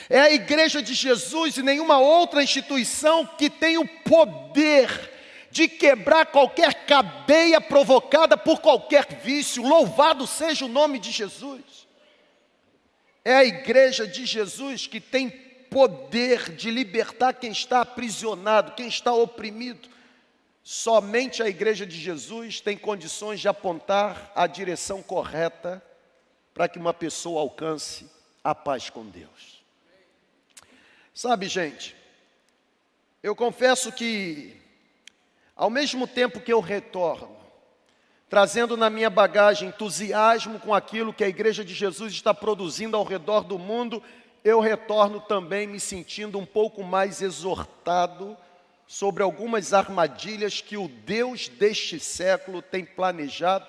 É 0.07 0.19
a 0.19 0.31
igreja 0.31 0.79
de 0.79 0.93
Jesus 0.93 1.57
e 1.57 1.63
nenhuma 1.63 1.97
outra 1.97 2.43
instituição 2.43 3.25
que 3.25 3.49
tem 3.49 3.79
o 3.79 3.87
poder 3.87 5.15
de 5.49 5.67
quebrar 5.67 6.27
qualquer 6.27 6.85
cadeia 6.85 7.59
provocada 7.59 8.37
por 8.37 8.59
qualquer 8.61 9.07
vício. 9.23 9.63
Louvado 9.63 10.27
seja 10.27 10.65
o 10.65 10.69
nome 10.69 10.99
de 10.99 11.09
Jesus. 11.09 11.76
É 13.27 13.35
a 13.35 13.43
igreja 13.43 14.07
de 14.07 14.25
Jesus 14.25 14.87
que 14.87 15.01
tem 15.01 15.29
poder 15.29 16.49
de 16.55 16.71
libertar 16.71 17.33
quem 17.33 17.51
está 17.51 17.81
aprisionado, 17.81 18.71
quem 18.71 18.87
está 18.87 19.11
oprimido. 19.11 19.89
Somente 20.63 21.43
a 21.43 21.49
igreja 21.49 21.85
de 21.85 21.99
Jesus 21.99 22.61
tem 22.61 22.77
condições 22.77 23.41
de 23.41 23.49
apontar 23.49 24.31
a 24.33 24.47
direção 24.47 25.03
correta 25.03 25.83
para 26.53 26.69
que 26.69 26.79
uma 26.79 26.93
pessoa 26.93 27.41
alcance 27.41 28.09
a 28.41 28.55
paz 28.55 28.89
com 28.89 29.05
Deus. 29.05 29.61
Sabe, 31.13 31.49
gente, 31.49 31.97
eu 33.21 33.35
confesso 33.35 33.91
que, 33.91 34.55
ao 35.53 35.69
mesmo 35.69 36.07
tempo 36.07 36.39
que 36.39 36.53
eu 36.53 36.61
retorno, 36.61 37.36
trazendo 38.29 38.75
na 38.75 38.89
minha 38.89 39.09
bagagem 39.09 39.69
entusiasmo 39.69 40.59
com 40.59 40.73
aquilo 40.73 41.13
que 41.13 41.23
a 41.23 41.29
Igreja 41.29 41.63
de 41.63 41.73
Jesus 41.73 42.13
está 42.13 42.33
produzindo 42.33 42.97
ao 42.97 43.03
redor 43.03 43.43
do 43.43 43.57
mundo, 43.57 44.03
eu 44.43 44.59
retorno 44.59 45.19
também 45.19 45.67
me 45.67 45.79
sentindo 45.79 46.37
um 46.37 46.45
pouco 46.45 46.83
mais 46.83 47.21
exortado 47.21 48.37
sobre 48.85 49.21
algumas 49.21 49.73
armadilhas 49.73 50.61
que 50.61 50.77
o 50.77 50.87
Deus 50.87 51.47
deste 51.47 51.99
século 51.99 52.61
tem 52.61 52.85
planejado 52.85 53.67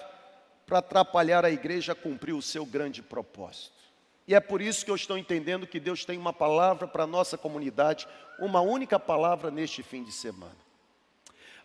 para 0.66 0.78
atrapalhar 0.78 1.44
a 1.44 1.50
igreja 1.50 1.92
a 1.92 1.96
cumprir 1.96 2.34
o 2.34 2.42
seu 2.42 2.64
grande 2.64 3.02
propósito. 3.02 3.78
E 4.26 4.34
é 4.34 4.40
por 4.40 4.60
isso 4.60 4.84
que 4.84 4.90
eu 4.90 4.94
estou 4.94 5.16
entendendo 5.16 5.66
que 5.66 5.80
Deus 5.80 6.04
tem 6.04 6.18
uma 6.18 6.32
palavra 6.32 6.86
para 6.86 7.04
a 7.04 7.06
nossa 7.06 7.38
comunidade, 7.38 8.06
uma 8.38 8.60
única 8.60 9.00
palavra 9.00 9.50
neste 9.50 9.82
fim 9.82 10.04
de 10.04 10.12
semana. 10.12 10.67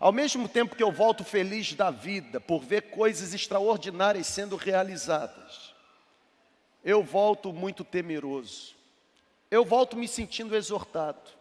Ao 0.03 0.11
mesmo 0.11 0.49
tempo 0.49 0.75
que 0.75 0.83
eu 0.83 0.91
volto 0.91 1.23
feliz 1.23 1.73
da 1.75 1.89
vida 1.89 2.37
por 2.41 2.59
ver 2.59 2.89
coisas 2.89 3.33
extraordinárias 3.33 4.27
sendo 4.27 4.57
realizadas, 4.57 5.73
eu 6.83 7.01
volto 7.01 7.53
muito 7.53 7.85
temeroso. 7.85 8.75
Eu 9.49 9.63
volto 9.63 9.95
me 9.95 10.05
sentindo 10.05 10.57
exortado 10.57 11.31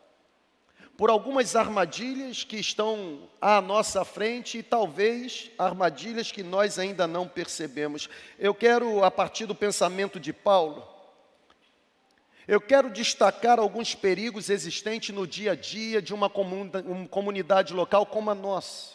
por 0.97 1.11
algumas 1.11 1.57
armadilhas 1.57 2.45
que 2.45 2.57
estão 2.57 3.29
à 3.41 3.61
nossa 3.61 4.05
frente 4.05 4.59
e 4.59 4.63
talvez 4.63 5.51
armadilhas 5.59 6.31
que 6.31 6.45
nós 6.45 6.79
ainda 6.79 7.05
não 7.09 7.27
percebemos. 7.27 8.09
Eu 8.39 8.55
quero, 8.55 9.03
a 9.03 9.11
partir 9.11 9.45
do 9.45 9.57
pensamento 9.57 10.21
de 10.21 10.33
Paulo, 10.33 10.87
eu 12.53 12.61
quero 12.61 12.91
destacar 12.91 13.59
alguns 13.59 13.95
perigos 13.95 14.51
existentes 14.51 15.15
no 15.15 15.27
dia 15.27 15.53
a 15.53 15.55
dia 15.55 16.03
de 16.03 16.13
uma 16.13 16.29
comunidade 16.29 17.73
local 17.73 18.05
como 18.05 18.31
a 18.31 18.35
nossa. 18.35 18.93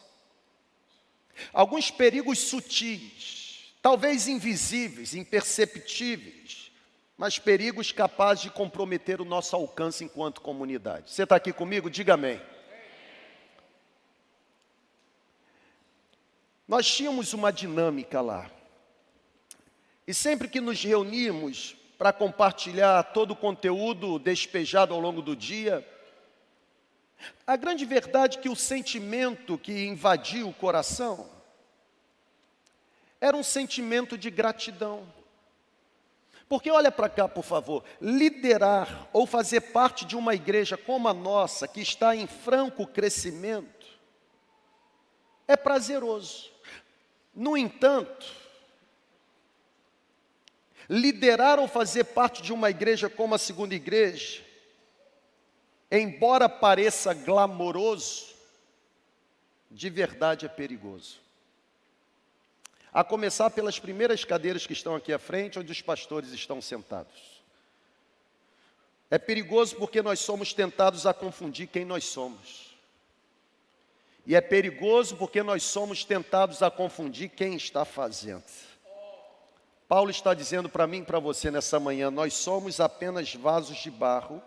Alguns 1.52 1.90
perigos 1.90 2.38
sutis, 2.38 3.74
talvez 3.82 4.28
invisíveis, 4.28 5.16
imperceptíveis, 5.16 6.72
mas 7.18 7.40
perigos 7.40 7.92
capazes 7.92 8.44
de 8.44 8.52
comprometer 8.52 9.20
o 9.20 9.26
nosso 9.26 9.56
alcance 9.56 10.04
enquanto 10.04 10.40
comunidade. 10.40 11.10
Você 11.10 11.24
está 11.24 11.38
aqui 11.38 11.52
comigo? 11.52 11.90
Diga 11.90 12.14
amém. 12.14 12.40
Nós 16.68 16.86
tínhamos 16.86 17.34
uma 17.34 17.52
dinâmica 17.52 18.22
lá. 18.22 18.52
E 20.06 20.14
sempre 20.14 20.48
que 20.48 20.62
nos 20.62 20.84
reuníamos, 20.84 21.76
para 21.98 22.14
compartilhar 22.14 23.04
todo 23.06 23.32
o 23.32 23.36
conteúdo 23.36 24.20
despejado 24.20 24.94
ao 24.94 25.00
longo 25.00 25.22
do 25.22 25.36
dia. 25.36 25.86
A 27.46 27.56
grande 27.56 27.86
verdade 27.86 28.38
é 28.38 28.42
que 28.42 28.50
o 28.50 28.56
sentimento 28.56 29.58
que 29.58 29.86
invadiu 29.86 30.50
o 30.50 30.54
coração 30.54 31.28
era 33.20 33.36
um 33.36 33.44
sentimento 33.44 34.18
de 34.18 34.30
gratidão. 34.30 35.12
Porque 36.48 36.72
olha 36.72 36.92
para 36.92 37.10
cá, 37.10 37.28
por 37.28 37.44
favor, 37.44 37.84
liderar 38.00 39.10
ou 39.12 39.26
fazer 39.26 39.62
parte 39.62 40.06
de 40.06 40.16
uma 40.16 40.34
igreja 40.34 40.78
como 40.78 41.08
a 41.08 41.14
nossa, 41.14 41.68
que 41.68 41.82
está 41.82 42.16
em 42.16 42.28
franco 42.28 42.88
crescimento, 42.88 43.88
é 45.48 45.58
prazeroso. 45.58 46.52
No 47.36 47.58
entanto, 47.58 48.26
Liderar 50.90 51.60
ou 51.60 51.68
fazer 51.68 52.06
parte 52.06 52.42
de 52.42 52.54
uma 52.54 52.70
igreja 52.70 53.10
como 53.10 53.36
a 53.36 53.38
segunda 53.38 53.76
igreja, 53.76 54.42
embora 55.92 56.48
pareça 56.48 57.14
glamouroso, 57.14 58.36
de 59.70 59.90
verdade 59.90 60.46
é 60.46 60.50
perigoso. 60.50 61.20
A 62.94 63.04
começar 63.04 63.50
pelas 63.50 63.78
primeiras 63.78 64.24
cadeiras 64.24 64.66
que 64.66 64.74
estão 64.74 64.96
aqui 64.96 65.12
à 65.12 65.20
frente, 65.20 65.60
onde 65.60 65.72
os 65.72 65.82
pastores 65.82 66.32
estão 66.32 66.62
sentados. 66.62 67.38
É 69.10 69.18
perigoso 69.18 69.76
porque 69.76 70.02
nós 70.02 70.20
somos 70.20 70.54
tentados 70.54 71.06
a 71.06 71.14
confundir 71.14 71.68
quem 71.68 71.86
nós 71.86 72.06
somos. 72.06 72.76
E 74.26 74.36
é 74.36 74.42
perigoso 74.42 75.16
porque 75.16 75.42
nós 75.42 75.64
somos 75.64 76.04
tentados 76.04 76.62
a 76.62 76.70
confundir 76.70 77.30
quem 77.30 77.56
está 77.56 77.86
fazendo. 77.86 78.44
Paulo 79.88 80.12
está 80.12 80.34
dizendo 80.34 80.68
para 80.68 80.86
mim 80.86 81.00
e 81.00 81.06
para 81.06 81.20
você 81.20 81.50
nessa 81.50 81.80
manhã: 81.80 82.12
nós 82.12 82.34
somos 82.34 82.80
apenas 82.80 83.34
vasos 83.34 83.78
de 83.78 83.90
barro 83.90 84.42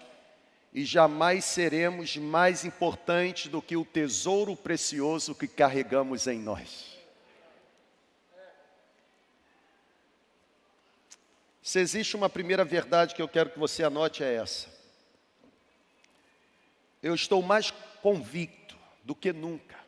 e 0.72 0.84
jamais 0.84 1.44
seremos 1.46 2.16
mais 2.16 2.64
importantes 2.64 3.50
do 3.50 3.62
que 3.62 3.76
o 3.76 3.84
tesouro 3.84 4.54
precioso 4.54 5.34
que 5.34 5.48
carregamos 5.48 6.26
em 6.26 6.38
nós. 6.38 6.98
Se 11.62 11.78
existe 11.78 12.16
uma 12.16 12.28
primeira 12.28 12.64
verdade 12.64 13.14
que 13.14 13.22
eu 13.22 13.28
quero 13.28 13.50
que 13.50 13.58
você 13.58 13.82
anote, 13.82 14.22
é 14.22 14.34
essa. 14.34 14.68
Eu 17.02 17.14
estou 17.14 17.40
mais 17.42 17.70
convicto 18.02 18.76
do 19.04 19.14
que 19.14 19.32
nunca 19.32 19.79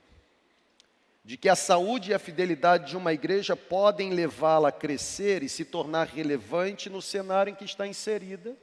de 1.24 1.36
que 1.36 1.48
a 1.48 1.54
saúde 1.54 2.10
e 2.10 2.14
a 2.14 2.18
fidelidade 2.18 2.90
de 2.90 2.96
uma 2.96 3.12
igreja 3.12 3.54
podem 3.54 4.10
levá-la 4.10 4.70
a 4.70 4.72
crescer 4.72 5.42
e 5.42 5.48
se 5.48 5.64
tornar 5.64 6.08
relevante 6.08 6.90
no 6.90 7.00
cenário 7.00 7.52
em 7.52 7.54
que 7.54 7.64
está 7.64 7.86
inserida, 7.86 8.56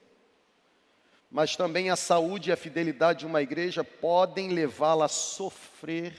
mas 1.31 1.55
também 1.55 1.89
a 1.89 1.95
saúde 1.95 2.49
e 2.49 2.53
a 2.53 2.57
fidelidade 2.57 3.19
de 3.19 3.25
uma 3.25 3.41
igreja 3.41 3.83
podem 3.83 4.49
levá-la 4.49 5.05
a 5.05 5.09
sofrer 5.09 6.15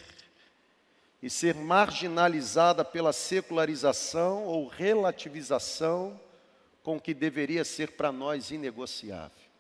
e 1.23 1.29
ser 1.29 1.55
marginalizada 1.55 2.85
pela 2.85 3.13
secularização 3.13 4.45
ou 4.45 4.67
relativização 4.67 6.19
com 6.83 6.99
que 6.99 7.13
deveria 7.13 7.65
ser 7.65 7.91
para 7.93 8.11
nós 8.11 8.51
inegociável. 8.51 9.51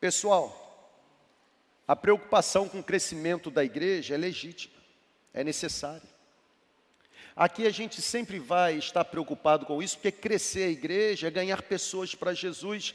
Pessoal, 0.00 0.61
a 1.92 1.96
preocupação 1.96 2.70
com 2.70 2.78
o 2.78 2.82
crescimento 2.82 3.50
da 3.50 3.62
igreja 3.62 4.14
é 4.14 4.16
legítima, 4.16 4.72
é 5.34 5.44
necessária. 5.44 6.08
Aqui 7.36 7.66
a 7.66 7.70
gente 7.70 8.00
sempre 8.00 8.38
vai 8.38 8.78
estar 8.78 9.04
preocupado 9.04 9.66
com 9.66 9.82
isso, 9.82 9.98
porque 9.98 10.10
crescer 10.10 10.62
a 10.62 10.70
igreja 10.70 11.26
é 11.26 11.30
ganhar 11.30 11.60
pessoas 11.60 12.14
para 12.14 12.32
Jesus. 12.32 12.94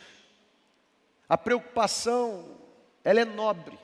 A 1.30 1.38
preocupação, 1.38 2.58
ela 3.04 3.20
é 3.22 3.26
nobre. 3.26 3.78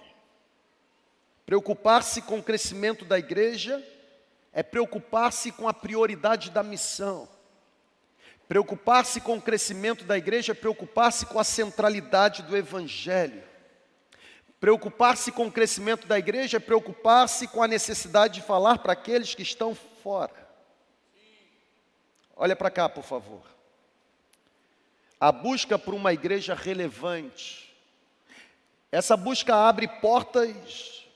Preocupar-se 1.45 2.23
com 2.23 2.39
o 2.39 2.43
crescimento 2.43 3.05
da 3.05 3.19
igreja 3.19 3.87
é 4.51 4.63
preocupar-se 4.63 5.51
com 5.51 5.67
a 5.67 5.73
prioridade 5.75 6.49
da 6.49 6.63
missão. 6.63 7.29
Preocupar-se 8.47 9.21
com 9.21 9.37
o 9.37 9.41
crescimento 9.41 10.05
da 10.05 10.17
igreja 10.17 10.53
é 10.53 10.55
preocupar-se 10.55 11.27
com 11.27 11.37
a 11.37 11.43
centralidade 11.43 12.41
do 12.41 12.57
evangelho. 12.57 13.52
Preocupar-se 14.63 15.29
com 15.29 15.47
o 15.47 15.51
crescimento 15.51 16.07
da 16.07 16.17
igreja 16.17 16.55
é 16.55 16.59
preocupar-se 16.59 17.49
com 17.49 17.61
a 17.61 17.67
necessidade 17.67 18.35
de 18.35 18.41
falar 18.41 18.77
para 18.77 18.93
aqueles 18.93 19.35
que 19.35 19.41
estão 19.41 19.75
fora. 19.75 20.31
Olha 22.33 22.55
para 22.55 22.71
cá, 22.71 22.87
por 22.87 23.03
favor. 23.03 23.41
A 25.19 25.33
busca 25.33 25.77
por 25.77 25.93
uma 25.93 26.13
igreja 26.13 26.55
relevante. 26.55 27.75
Essa 28.89 29.17
busca 29.17 29.53
abre 29.53 29.85
portas 29.85 31.09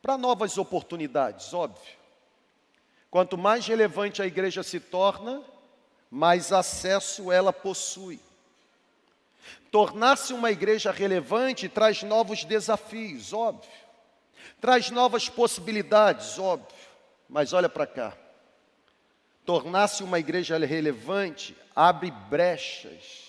para 0.00 0.16
novas 0.16 0.56
oportunidades, 0.56 1.52
óbvio. 1.52 1.96
Quanto 3.10 3.36
mais 3.36 3.66
relevante 3.66 4.22
a 4.22 4.26
igreja 4.26 4.62
se 4.62 4.78
torna, 4.78 5.42
mais 6.08 6.52
acesso 6.52 7.32
ela 7.32 7.52
possui. 7.52 8.20
Tornar-se 9.70 10.32
uma 10.32 10.50
igreja 10.50 10.90
relevante 10.90 11.68
traz 11.68 12.02
novos 12.02 12.44
desafios, 12.44 13.32
óbvio. 13.32 13.70
Traz 14.60 14.90
novas 14.90 15.28
possibilidades, 15.28 16.38
óbvio. 16.38 16.76
Mas 17.28 17.52
olha 17.52 17.68
para 17.68 17.86
cá. 17.86 18.16
Tornar-se 19.44 20.02
uma 20.02 20.18
igreja 20.18 20.58
relevante 20.58 21.56
abre 21.74 22.10
brechas 22.10 23.26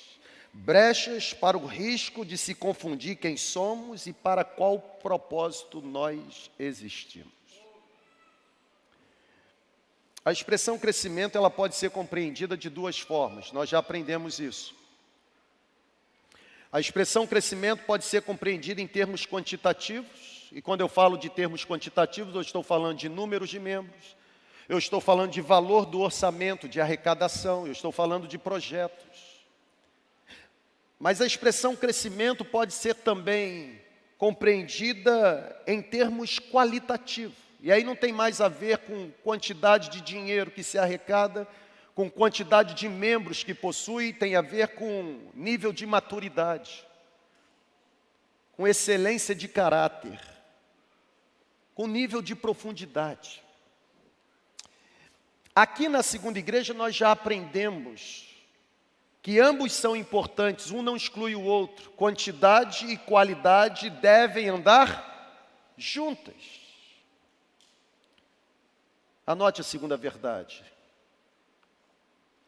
brechas 0.57 1.33
para 1.33 1.57
o 1.57 1.65
risco 1.65 2.25
de 2.25 2.37
se 2.37 2.55
confundir 2.55 3.17
quem 3.17 3.37
somos 3.37 4.07
e 4.07 4.13
para 4.13 4.43
qual 4.43 4.79
propósito 4.79 5.81
nós 5.81 6.49
existimos. 6.57 7.31
A 10.25 10.31
expressão 10.31 10.77
crescimento 10.77 11.37
ela 11.37 11.49
pode 11.49 11.75
ser 11.75 11.89
compreendida 11.91 12.57
de 12.57 12.69
duas 12.69 12.99
formas. 12.99 13.51
Nós 13.53 13.69
já 13.69 13.79
aprendemos 13.79 14.39
isso. 14.39 14.75
A 16.71 16.79
expressão 16.79 17.25
crescimento 17.25 17.83
pode 17.85 18.03
ser 18.03 18.21
compreendida 18.23 18.81
em 18.81 18.87
termos 18.87 19.25
quantitativos, 19.25 20.49
e 20.51 20.61
quando 20.61 20.81
eu 20.81 20.89
falo 20.89 21.17
de 21.17 21.29
termos 21.29 21.63
quantitativos, 21.63 22.35
eu 22.35 22.41
estou 22.41 22.61
falando 22.61 22.97
de 22.97 23.07
números 23.07 23.49
de 23.49 23.59
membros, 23.59 24.15
eu 24.67 24.77
estou 24.77 24.99
falando 24.99 25.31
de 25.31 25.39
valor 25.39 25.85
do 25.85 26.01
orçamento, 26.01 26.67
de 26.67 26.81
arrecadação, 26.81 27.65
eu 27.65 27.71
estou 27.71 27.91
falando 27.91 28.27
de 28.27 28.37
projetos. 28.37 29.05
Mas 30.99 31.21
a 31.21 31.25
expressão 31.25 31.75
crescimento 31.75 32.43
pode 32.43 32.73
ser 32.73 32.95
também 32.95 33.79
compreendida 34.17 35.61
em 35.65 35.81
termos 35.81 36.39
qualitativos. 36.39 37.37
E 37.61 37.71
aí 37.71 37.83
não 37.83 37.95
tem 37.95 38.11
mais 38.11 38.41
a 38.41 38.49
ver 38.49 38.79
com 38.79 39.09
quantidade 39.23 39.89
de 39.89 40.01
dinheiro 40.01 40.51
que 40.51 40.63
se 40.63 40.77
arrecada, 40.77 41.47
com 41.97 42.11
quantidade 42.11 42.75
de 42.75 42.87
membros 42.87 43.43
que 43.43 43.55
possui, 43.55 44.13
tem 44.13 44.35
a 44.35 44.41
ver 44.41 44.75
com 44.75 45.31
nível 45.33 45.73
de 45.73 45.83
maturidade, 45.83 46.85
com 48.51 48.67
excelência 48.67 49.33
de 49.33 49.47
caráter, 49.47 50.21
com 51.73 51.87
nível 51.87 52.21
de 52.21 52.35
profundidade. 52.35 53.41
Aqui 55.55 55.89
na 55.89 56.03
segunda 56.03 56.37
igreja 56.37 56.71
nós 56.71 56.95
já 56.95 57.11
aprendemos 57.11 58.27
que 59.23 59.39
ambos 59.39 59.73
são 59.73 59.95
importantes, 59.95 60.69
um 60.69 60.83
não 60.83 60.95
exclui 60.95 61.33
o 61.33 61.41
outro. 61.41 61.89
Quantidade 61.93 62.85
e 62.85 62.95
qualidade 62.95 63.89
devem 63.89 64.49
andar 64.49 65.41
juntas. 65.75 66.35
Anote 69.25 69.61
a 69.61 69.63
segunda 69.63 69.97
verdade. 69.97 70.63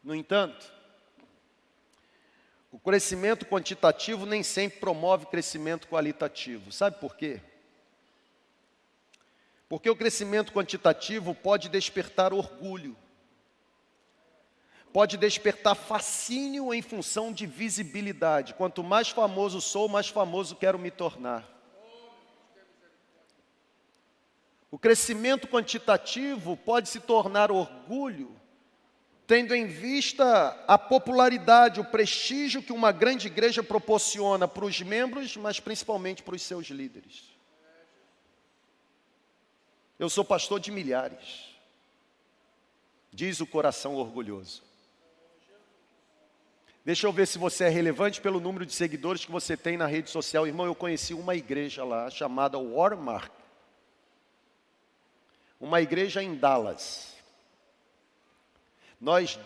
No 0.03 0.15
entanto, 0.15 0.71
o 2.71 2.79
crescimento 2.79 3.45
quantitativo 3.45 4.25
nem 4.25 4.43
sempre 4.43 4.79
promove 4.79 5.25
crescimento 5.25 5.87
qualitativo. 5.87 6.71
Sabe 6.71 6.99
por 6.99 7.15
quê? 7.15 7.41
Porque 9.67 9.89
o 9.89 9.95
crescimento 9.95 10.51
quantitativo 10.51 11.35
pode 11.35 11.69
despertar 11.69 12.33
orgulho 12.33 12.95
pode 14.91 15.17
despertar 15.17 15.75
fascínio 15.75 16.73
em 16.73 16.81
função 16.81 17.31
de 17.31 17.45
visibilidade. 17.45 18.53
Quanto 18.53 18.83
mais 18.83 19.09
famoso 19.09 19.61
sou, 19.61 19.87
mais 19.87 20.07
famoso 20.07 20.55
quero 20.55 20.79
me 20.79 20.91
tornar. 20.91 21.47
O 24.71 24.77
crescimento 24.77 25.47
quantitativo 25.47 26.55
pode 26.55 26.89
se 26.89 26.99
tornar 26.99 27.51
orgulho, 27.51 28.38
tendo 29.29 29.53
em 29.53 29.67
vista 29.67 30.59
a 30.67 30.75
popularidade, 30.75 31.79
o 31.79 31.85
prestígio 31.85 32.63
que 32.63 32.73
uma 32.73 32.91
grande 32.91 33.27
igreja 33.27 33.61
proporciona 33.61 34.47
para 34.47 34.65
os 34.65 34.81
membros, 34.81 35.37
mas 35.37 35.59
principalmente 35.59 36.23
para 36.23 36.33
os 36.33 36.41
seus 36.41 36.65
líderes. 36.69 37.29
Eu 39.99 40.09
sou 40.09 40.25
pastor 40.25 40.59
de 40.59 40.71
milhares, 40.71 41.45
diz 43.13 43.39
o 43.39 43.45
coração 43.45 43.93
orgulhoso. 43.93 44.63
Deixa 46.83 47.05
eu 47.05 47.13
ver 47.13 47.27
se 47.27 47.37
você 47.37 47.65
é 47.65 47.69
relevante 47.69 48.19
pelo 48.19 48.39
número 48.39 48.65
de 48.65 48.73
seguidores 48.73 49.23
que 49.23 49.31
você 49.31 49.55
tem 49.55 49.77
na 49.77 49.85
rede 49.85 50.09
social. 50.09 50.47
Irmão, 50.47 50.65
eu 50.65 50.73
conheci 50.73 51.13
uma 51.13 51.35
igreja 51.35 51.83
lá 51.83 52.09
chamada 52.09 52.57
Warmark. 52.57 53.31
Uma 55.59 55.81
igreja 55.81 56.23
em 56.23 56.33
Dallas. 56.33 57.18
Nós 58.99 59.39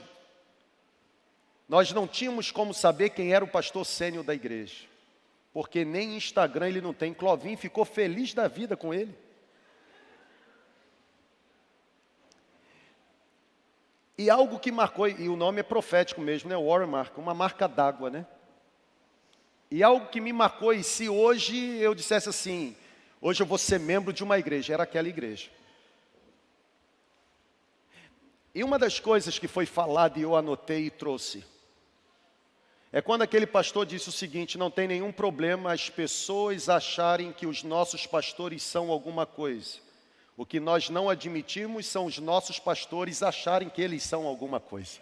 nós 1.67 1.91
não 1.91 2.07
tínhamos 2.07 2.51
como 2.51 2.73
saber 2.73 3.09
quem 3.09 3.33
era 3.33 3.43
o 3.43 3.47
pastor 3.47 3.85
sênior 3.85 4.23
da 4.23 4.33
igreja. 4.33 4.85
Porque 5.53 5.85
nem 5.85 6.15
Instagram 6.15 6.67
ele 6.67 6.81
não 6.81 6.93
tem. 6.93 7.13
Clovin 7.13 7.55
ficou 7.55 7.85
feliz 7.85 8.33
da 8.33 8.47
vida 8.47 8.75
com 8.75 8.93
ele. 8.93 9.15
E 14.17 14.29
algo 14.29 14.59
que 14.59 14.71
marcou, 14.71 15.07
e 15.07 15.27
o 15.27 15.35
nome 15.35 15.61
é 15.61 15.63
profético 15.63 16.21
mesmo, 16.21 16.49
né? 16.49 16.55
Warren 16.55 16.87
Mark, 16.87 17.17
uma 17.17 17.33
marca 17.33 17.67
d'água, 17.67 18.09
né? 18.09 18.27
E 19.71 19.81
algo 19.81 20.07
que 20.07 20.21
me 20.21 20.31
marcou, 20.31 20.71
e 20.71 20.83
se 20.83 21.09
hoje 21.09 21.57
eu 21.77 21.95
dissesse 21.95 22.29
assim, 22.29 22.75
hoje 23.19 23.41
eu 23.41 23.47
vou 23.47 23.57
ser 23.57 23.79
membro 23.79 24.13
de 24.13 24.23
uma 24.23 24.37
igreja, 24.37 24.73
era 24.73 24.83
aquela 24.83 25.07
igreja. 25.07 25.49
E 28.53 28.63
uma 28.63 28.77
das 28.77 28.99
coisas 28.99 29.39
que 29.39 29.47
foi 29.47 29.65
falada 29.65 30.19
e 30.19 30.21
eu 30.21 30.35
anotei 30.35 30.85
e 30.85 30.91
trouxe, 30.91 31.43
é 32.91 33.01
quando 33.01 33.23
aquele 33.23 33.47
pastor 33.47 33.87
disse 33.87 34.09
o 34.09 34.11
seguinte: 34.11 34.55
não 34.55 34.69
tem 34.69 34.87
nenhum 34.87 35.11
problema 35.11 35.73
as 35.73 35.89
pessoas 35.89 36.69
acharem 36.69 37.33
que 37.33 37.47
os 37.47 37.63
nossos 37.63 38.05
pastores 38.05 38.61
são 38.61 38.91
alguma 38.91 39.25
coisa. 39.25 39.79
O 40.37 40.45
que 40.45 40.59
nós 40.59 40.89
não 40.89 41.09
admitimos 41.09 41.87
são 41.87 42.05
os 42.05 42.19
nossos 42.19 42.59
pastores 42.59 43.23
acharem 43.23 43.69
que 43.69 43.81
eles 43.81 44.03
são 44.03 44.27
alguma 44.27 44.59
coisa. 44.59 44.99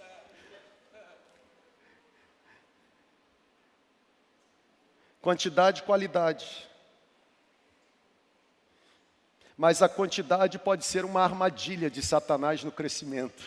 Quantidade 5.21 5.81
e 5.81 5.83
qualidade. 5.83 6.70
Mas 9.61 9.83
a 9.83 9.87
quantidade 9.87 10.57
pode 10.57 10.83
ser 10.83 11.05
uma 11.05 11.21
armadilha 11.21 11.87
de 11.87 12.01
Satanás 12.01 12.63
no 12.63 12.71
crescimento, 12.71 13.43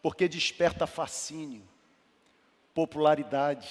porque 0.00 0.28
desperta 0.28 0.86
fascínio, 0.86 1.64
popularidade, 2.72 3.68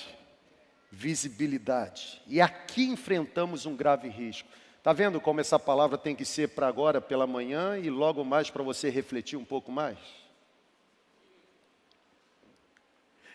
visibilidade. 0.92 2.22
E 2.28 2.42
aqui 2.42 2.84
enfrentamos 2.84 3.66
um 3.66 3.74
grave 3.74 4.10
risco. 4.10 4.50
Está 4.80 4.92
vendo 4.92 5.22
como 5.22 5.40
essa 5.40 5.58
palavra 5.58 5.98
tem 5.98 6.14
que 6.14 6.26
ser 6.26 6.50
para 6.50 6.68
agora, 6.68 7.00
pela 7.00 7.26
manhã, 7.26 7.80
e 7.80 7.90
logo 7.90 8.26
mais 8.26 8.50
para 8.50 8.62
você 8.62 8.90
refletir 8.90 9.38
um 9.38 9.46
pouco 9.46 9.72
mais? 9.72 9.98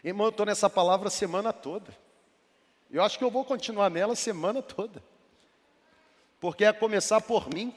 Irmão, 0.05 0.27
eu 0.27 0.31
estou 0.31 0.45
nessa 0.45 0.69
palavra 0.69 1.09
semana 1.09 1.55
toda. 1.55 1.97
Eu 2.91 3.03
acho 3.03 3.17
que 3.17 3.25
eu 3.25 3.31
vou 3.31 3.47
continuar 3.47 3.89
nela 3.89 4.15
semana 4.15 4.61
toda. 4.61 5.03
Porque 6.39 6.67
é 6.67 6.73
começar 6.75 7.23
por 7.23 7.49
mim. 7.49 7.75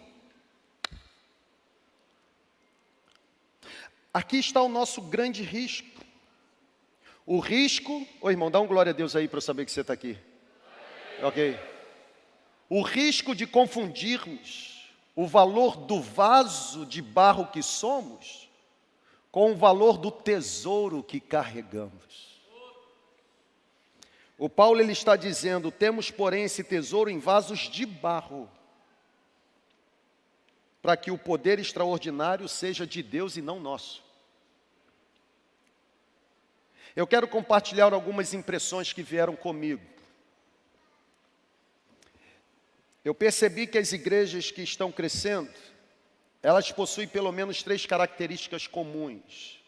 Aqui 4.13 4.37
está 4.37 4.61
o 4.61 4.69
nosso 4.69 5.01
grande 5.01 5.43
risco. 5.43 6.01
O 7.25 7.39
risco. 7.39 8.05
Ô 8.21 8.29
irmão, 8.29 8.51
dá 8.51 8.59
um 8.59 8.67
glória 8.67 8.91
a 8.91 8.93
Deus 8.93 9.15
aí 9.15 9.27
para 9.27 9.37
eu 9.37 9.41
saber 9.41 9.65
que 9.65 9.71
você 9.71 9.81
está 9.81 9.93
aqui. 9.93 10.17
Ok 11.21 11.57
o 12.75 12.81
risco 12.81 13.35
de 13.35 13.45
confundirmos 13.45 14.91
o 15.15 15.27
valor 15.27 15.77
do 15.77 16.01
vaso 16.01 16.87
de 16.87 17.03
barro 17.03 17.45
que 17.45 17.61
somos 17.61 18.49
com 19.31 19.51
o 19.51 19.55
valor 19.55 19.95
do 19.95 20.09
tesouro 20.09 21.03
que 21.03 21.19
carregamos. 21.19 22.41
O 24.39 24.49
Paulo 24.49 24.81
ele 24.81 24.91
está 24.91 25.15
dizendo: 25.15 25.71
temos, 25.71 26.09
porém, 26.09 26.45
esse 26.45 26.63
tesouro 26.63 27.11
em 27.11 27.19
vasos 27.19 27.69
de 27.69 27.85
barro, 27.85 28.49
para 30.81 30.97
que 30.97 31.11
o 31.11 31.17
poder 31.17 31.59
extraordinário 31.59 32.49
seja 32.49 32.87
de 32.87 33.03
Deus 33.03 33.37
e 33.37 33.41
não 33.41 33.59
nosso. 33.59 34.02
Eu 36.95 37.07
quero 37.07 37.27
compartilhar 37.27 37.93
algumas 37.93 38.33
impressões 38.33 38.93
que 38.93 39.01
vieram 39.01 39.35
comigo. 39.35 39.93
eu 43.03 43.13
percebi 43.13 43.67
que 43.67 43.77
as 43.77 43.91
igrejas 43.91 44.49
que 44.49 44.61
estão 44.61 44.91
crescendo, 44.91 45.51
elas 46.41 46.71
possuem 46.71 47.07
pelo 47.07 47.31
menos 47.31 47.61
três 47.61 47.85
características 47.85 48.65
comuns. 48.65 49.59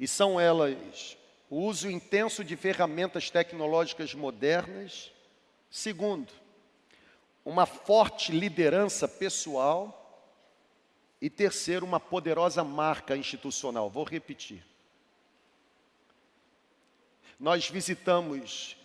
E 0.00 0.08
são 0.08 0.40
elas 0.40 1.16
o 1.48 1.60
uso 1.60 1.88
intenso 1.88 2.42
de 2.42 2.56
ferramentas 2.56 3.30
tecnológicas 3.30 4.14
modernas. 4.14 5.12
Segundo, 5.70 6.32
uma 7.44 7.66
forte 7.66 8.32
liderança 8.32 9.06
pessoal. 9.06 10.02
E 11.20 11.30
terceiro, 11.30 11.86
uma 11.86 12.00
poderosa 12.00 12.62
marca 12.64 13.16
institucional. 13.16 13.88
Vou 13.88 14.04
repetir. 14.04 14.62
Nós 17.38 17.68
visitamos, 17.68 18.76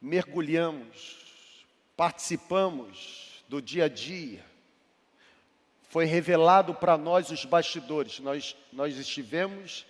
mergulhamos, 0.00 1.64
participamos 1.96 3.44
do 3.48 3.62
dia 3.62 3.84
a 3.84 3.88
dia. 3.88 4.44
Foi 5.88 6.04
revelado 6.04 6.74
para 6.74 6.98
nós 6.98 7.30
os 7.30 7.44
bastidores. 7.44 8.18
Nós, 8.18 8.56
nós 8.72 8.96
estivemos 8.96 9.86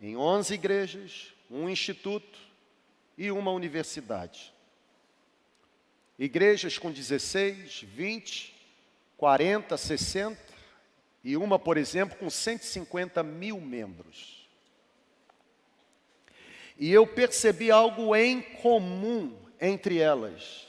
em 0.00 0.16
11 0.16 0.54
igrejas, 0.54 1.32
um 1.50 1.68
instituto 1.68 2.38
e 3.16 3.30
uma 3.30 3.50
universidade. 3.50 4.52
Igrejas 6.18 6.76
com 6.76 6.90
16, 6.92 7.82
20, 7.82 8.54
40, 9.16 9.76
60 9.76 10.38
e 11.24 11.36
uma, 11.36 11.58
por 11.58 11.78
exemplo, 11.78 12.18
com 12.18 12.28
150 12.28 13.22
mil 13.22 13.60
membros. 13.60 14.41
E 16.78 16.90
eu 16.92 17.06
percebi 17.06 17.70
algo 17.70 18.14
em 18.16 18.40
comum 18.40 19.36
entre 19.60 19.98
elas. 19.98 20.66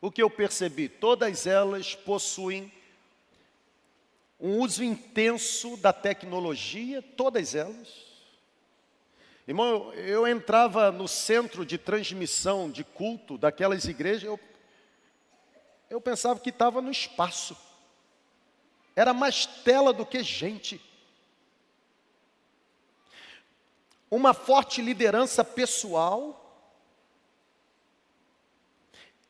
O 0.00 0.10
que 0.10 0.22
eu 0.22 0.28
percebi? 0.28 0.88
Todas 0.88 1.46
elas 1.46 1.94
possuem 1.94 2.70
um 4.38 4.58
uso 4.58 4.84
intenso 4.84 5.76
da 5.78 5.92
tecnologia, 5.92 7.00
todas 7.00 7.54
elas. 7.54 8.04
Irmão, 9.46 9.92
eu 9.94 10.26
entrava 10.26 10.90
no 10.90 11.08
centro 11.08 11.64
de 11.64 11.78
transmissão 11.78 12.70
de 12.70 12.84
culto 12.84 13.38
daquelas 13.38 13.84
igrejas, 13.84 14.24
eu, 14.24 14.40
eu 15.88 16.00
pensava 16.00 16.40
que 16.40 16.50
estava 16.50 16.82
no 16.82 16.90
espaço. 16.90 17.56
Era 18.96 19.12
mais 19.12 19.46
tela 19.46 19.92
do 19.92 20.06
que 20.06 20.22
gente. 20.22 20.80
Uma 24.14 24.32
forte 24.32 24.80
liderança 24.80 25.42
pessoal 25.42 26.40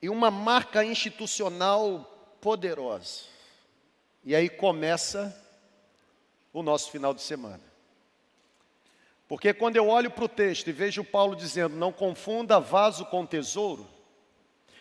e 0.03 0.11
uma 0.11 0.31
marca 0.31 0.85
institucional 0.85 2.37
poderosa. 2.41 3.23
E 4.23 4.37
aí 4.37 4.51
começa 4.51 5.35
o 6.53 6.63
nosso 6.63 6.91
final 6.91 7.15
de 7.15 7.23
semana. 7.23 7.63
Porque 9.27 9.55
quando 9.55 9.77
eu 9.77 9.89
olho 9.89 10.11
para 10.11 10.25
o 10.25 10.29
texto 10.29 10.69
e 10.69 10.73
vejo 10.73 11.03
Paulo 11.03 11.35
dizendo: 11.35 11.77
não 11.77 11.91
confunda 11.91 12.61
vaso 12.61 13.07
com 13.07 13.25
tesouro, 13.25 13.89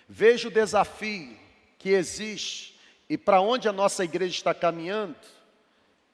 vejo 0.07 0.49
o 0.49 0.51
desafio 0.51 1.37
que 1.79 1.89
existe 1.89 2.77
e 3.09 3.17
para 3.17 3.39
onde 3.39 3.69
a 3.69 3.73
nossa 3.73 4.03
igreja 4.03 4.35
está 4.35 4.53
caminhando, 4.53 5.15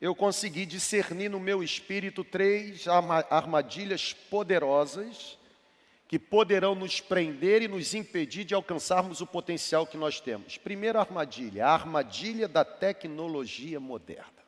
eu 0.02 0.16
consegui 0.16 0.66
discernir 0.66 1.30
no 1.30 1.40
meu 1.40 1.62
espírito 1.62 2.24
três 2.24 2.88
armadilhas 2.88 4.14
poderosas 4.14 5.38
que 6.08 6.18
poderão 6.18 6.74
nos 6.74 7.00
prender 7.02 7.62
e 7.62 7.68
nos 7.68 7.94
impedir 7.94 8.44
de 8.44 8.56
alcançarmos 8.56 9.22
o 9.22 9.28
potencial 9.28 9.86
que 9.86 9.98
nós 9.98 10.20
temos. 10.20 10.58
Primeira 10.58 11.00
armadilha, 11.00 11.68
a 11.68 11.74
armadilha 11.74 12.48
da 12.48 12.64
tecnologia 12.66 13.80
moderna. 13.80 14.40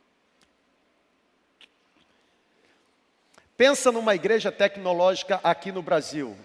Pensa 3.56 3.92
numa 3.92 4.16
igreja 4.16 4.52
tecnológica 4.52 5.40
aqui 5.44 5.72
no 5.72 5.84
Brasil. 5.84 6.36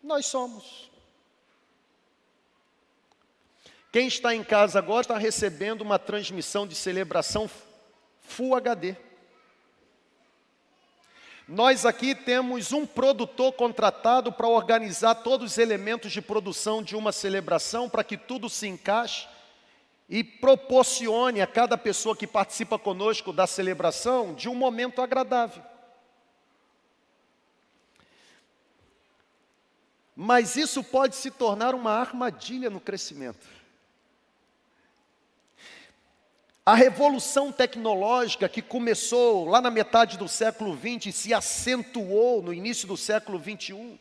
Nós 0.00 0.26
somos. 0.26 0.92
Quem 3.90 4.06
está 4.06 4.32
em 4.32 4.44
casa 4.44 4.78
agora 4.78 5.00
está 5.00 5.18
recebendo 5.18 5.80
uma 5.80 5.98
transmissão 5.98 6.66
de 6.66 6.76
celebração 6.76 7.48
Full 8.32 8.54
HD. 8.54 8.96
Nós 11.46 11.84
aqui 11.84 12.14
temos 12.14 12.72
um 12.72 12.86
produtor 12.86 13.52
contratado 13.52 14.32
para 14.32 14.48
organizar 14.48 15.16
todos 15.16 15.52
os 15.52 15.58
elementos 15.58 16.10
de 16.10 16.22
produção 16.22 16.82
de 16.82 16.96
uma 16.96 17.12
celebração, 17.12 17.90
para 17.90 18.02
que 18.02 18.16
tudo 18.16 18.48
se 18.48 18.66
encaixe 18.66 19.28
e 20.08 20.24
proporcione 20.24 21.42
a 21.42 21.46
cada 21.46 21.76
pessoa 21.76 22.16
que 22.16 22.26
participa 22.26 22.78
conosco 22.78 23.34
da 23.34 23.46
celebração 23.46 24.32
de 24.32 24.48
um 24.48 24.54
momento 24.54 25.02
agradável. 25.02 25.62
Mas 30.16 30.56
isso 30.56 30.82
pode 30.82 31.16
se 31.16 31.30
tornar 31.30 31.74
uma 31.74 31.92
armadilha 31.92 32.70
no 32.70 32.80
crescimento. 32.80 33.61
A 36.64 36.76
revolução 36.76 37.50
tecnológica 37.50 38.48
que 38.48 38.62
começou 38.62 39.46
lá 39.46 39.60
na 39.60 39.70
metade 39.70 40.16
do 40.16 40.28
século 40.28 40.78
XX 40.78 41.06
e 41.06 41.12
se 41.12 41.34
acentuou 41.34 42.40
no 42.40 42.54
início 42.54 42.86
do 42.86 42.96
século 42.96 43.36
XXI, 43.36 43.98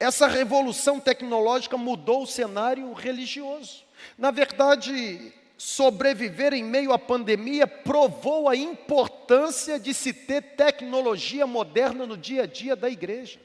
essa 0.00 0.26
revolução 0.26 0.98
tecnológica 0.98 1.76
mudou 1.76 2.24
o 2.24 2.26
cenário 2.26 2.92
religioso. 2.94 3.84
Na 4.18 4.32
verdade, 4.32 5.32
sobreviver 5.56 6.52
em 6.52 6.64
meio 6.64 6.92
à 6.92 6.98
pandemia 6.98 7.68
provou 7.68 8.48
a 8.48 8.56
importância 8.56 9.78
de 9.78 9.94
se 9.94 10.12
ter 10.12 10.42
tecnologia 10.56 11.46
moderna 11.46 12.04
no 12.04 12.16
dia 12.16 12.42
a 12.42 12.46
dia 12.46 12.74
da 12.74 12.90
igreja. 12.90 13.38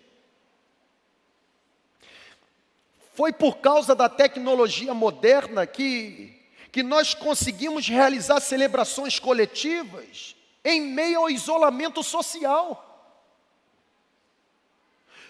Foi 3.13 3.31
por 3.31 3.57
causa 3.57 3.93
da 3.93 4.09
tecnologia 4.09 4.95
moderna 4.95 5.67
que 5.67 6.36
que 6.77 6.83
nós 6.83 7.15
conseguimos 7.15 7.87
realizar 7.87 8.39
celebrações 8.39 9.17
coletivas 9.17 10.35
em 10.63 10.79
meio 10.79 11.21
ao 11.21 11.27
isolamento 11.27 12.03
social. 12.03 13.17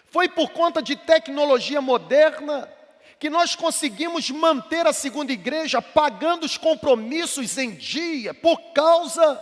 Foi 0.08 0.28
por 0.28 0.50
conta 0.50 0.82
de 0.82 0.98
tecnologia 0.98 1.80
moderna 1.80 2.70
que 3.18 3.30
nós 3.30 3.56
conseguimos 3.56 4.30
manter 4.30 4.86
a 4.86 4.92
segunda 4.92 5.32
igreja 5.32 5.82
pagando 5.82 6.46
os 6.46 6.58
compromissos 6.58 7.58
em 7.58 7.74
dia 7.76 8.34
por 8.34 8.74
causa 8.74 9.42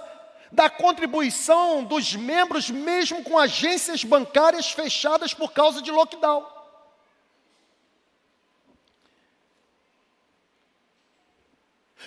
da 0.51 0.69
contribuição 0.69 1.83
dos 1.83 2.15
membros, 2.15 2.69
mesmo 2.69 3.23
com 3.23 3.35
agências 3.35 4.03
bancárias 4.03 4.69
fechadas 4.69 5.33
por 5.33 5.51
causa 5.53 5.81
de 5.81 5.89
lockdown. 5.89 6.54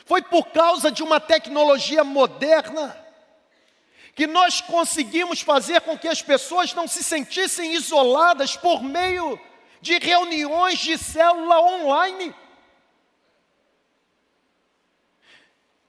Foi 0.04 0.22
por 0.22 0.46
causa 0.48 0.90
de 0.90 1.02
uma 1.02 1.20
tecnologia 1.20 2.04
moderna 2.04 2.96
que 4.14 4.26
nós 4.26 4.60
conseguimos 4.60 5.40
fazer 5.40 5.80
com 5.82 5.96
que 5.96 6.08
as 6.08 6.20
pessoas 6.20 6.74
não 6.74 6.88
se 6.88 7.04
sentissem 7.04 7.74
isoladas 7.74 8.56
por 8.56 8.82
meio 8.82 9.38
de 9.80 9.96
reuniões 9.98 10.78
de 10.80 10.98
célula 10.98 11.60
online. 11.60 12.34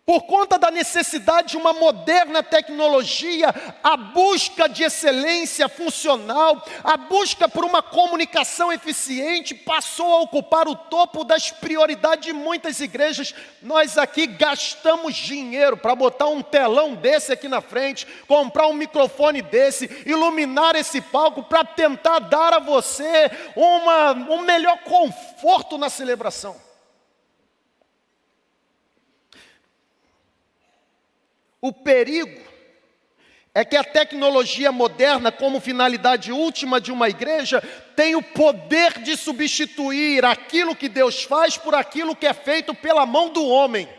Por 0.10 0.23
conta 0.23 0.57
da 0.57 0.72
necessidade 0.72 1.49
de 1.49 1.57
uma 1.57 1.72
moderna 1.72 2.41
tecnologia, 2.41 3.53
a 3.84 3.95
busca 3.95 4.68
de 4.68 4.81
excelência 4.81 5.69
funcional, 5.69 6.65
a 6.84 6.98
busca 6.98 7.48
por 7.48 7.64
uma 7.64 7.84
comunicação 7.84 8.73
eficiente 8.73 9.53
passou 9.53 10.11
a 10.11 10.22
ocupar 10.22 10.68
o 10.68 10.76
topo 10.76 11.23
das 11.23 11.52
prioridades 11.52 12.26
de 12.26 12.34
muitas 12.34 12.80
igrejas. 12.80 13.36
Nós 13.61 13.99
aqui 13.99 14.26
gastamos 14.26 15.15
dinheiro 15.15 15.77
para 15.77 15.94
botar 15.94 16.26
um 16.26 16.41
telão 16.41 16.95
desse 16.95 17.31
aqui 17.31 17.48
na 17.48 17.61
frente, 17.61 18.07
comprar 18.27 18.65
um 18.65 18.73
microfone 18.73 19.44
desse, 19.44 20.03
iluminar 20.07 20.76
esse 20.76 21.02
palco 21.02 21.44
para 21.44 21.64
tentar 21.64 22.18
dar 22.18 22.56
a 22.56 22.60
você 22.60 23.30
uma, 23.56 24.14
um 24.14 24.41
melhor 24.41 24.80
conforto 24.80 25.77
na 25.77 25.88
celebração. 25.88 26.69
O 31.61 31.73
perigo 31.73 32.49
é 33.53 33.65
que 33.65 33.76
a 33.76 33.84
tecnologia 33.84 34.72
moderna, 34.72 35.31
como 35.31 35.60
finalidade 35.60 36.31
última 36.31 36.80
de 36.80 36.91
uma 36.91 37.10
igreja, 37.10 37.61
tem 37.95 38.15
o 38.15 38.22
poder 38.22 38.99
de 38.99 39.18
substituir 39.18 40.23
aquilo 40.23 40.76
que 40.76 40.88
Deus 40.88 41.23
faz 41.23 41.57
por 41.57 41.76
aquilo 41.76 42.15
que 42.15 42.27
é 42.27 42.34
feito 42.34 42.73
pela 42.73 43.06
mão 43.06 43.30
do 43.30 43.45
homem. 43.45 43.90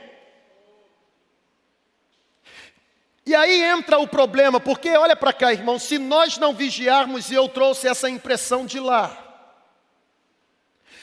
E 3.27 3.35
aí 3.35 3.63
entra 3.63 3.99
o 3.99 4.09
problema, 4.09 4.59
porque 4.59 4.91
olha 4.97 5.15
para 5.15 5.33
cá, 5.33 5.53
irmão, 5.53 5.79
se 5.79 5.99
nós 5.99 6.39
não 6.39 6.55
vigiarmos, 6.55 7.31
e 7.31 7.35
eu 7.35 7.49
trouxe 7.49 7.87
essa 7.87 8.09
impressão 8.09 8.65
de 8.65 8.81
lá, 8.81 9.30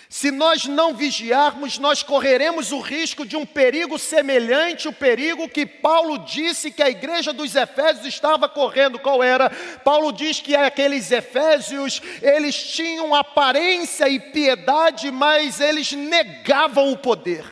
Se 0.09 0.31
nós 0.31 0.65
não 0.65 0.93
vigiarmos, 0.93 1.77
nós 1.77 2.01
correremos 2.01 2.71
o 2.71 2.79
risco 2.79 3.25
de 3.25 3.35
um 3.35 3.45
perigo 3.45 3.99
semelhante 3.99 4.87
ao 4.87 4.93
perigo 4.93 5.49
que 5.49 5.65
Paulo 5.65 6.19
disse 6.19 6.71
que 6.71 6.81
a 6.81 6.89
igreja 6.89 7.33
dos 7.33 7.55
Efésios 7.55 8.05
estava 8.05 8.47
correndo. 8.47 8.99
Qual 8.99 9.21
era? 9.21 9.49
Paulo 9.83 10.13
diz 10.13 10.39
que 10.39 10.55
aqueles 10.55 11.11
Efésios, 11.11 12.01
eles 12.21 12.55
tinham 12.55 13.13
aparência 13.13 14.07
e 14.07 14.17
piedade, 14.17 15.11
mas 15.11 15.59
eles 15.59 15.91
negavam 15.91 16.91
o 16.93 16.97
poder. 16.97 17.43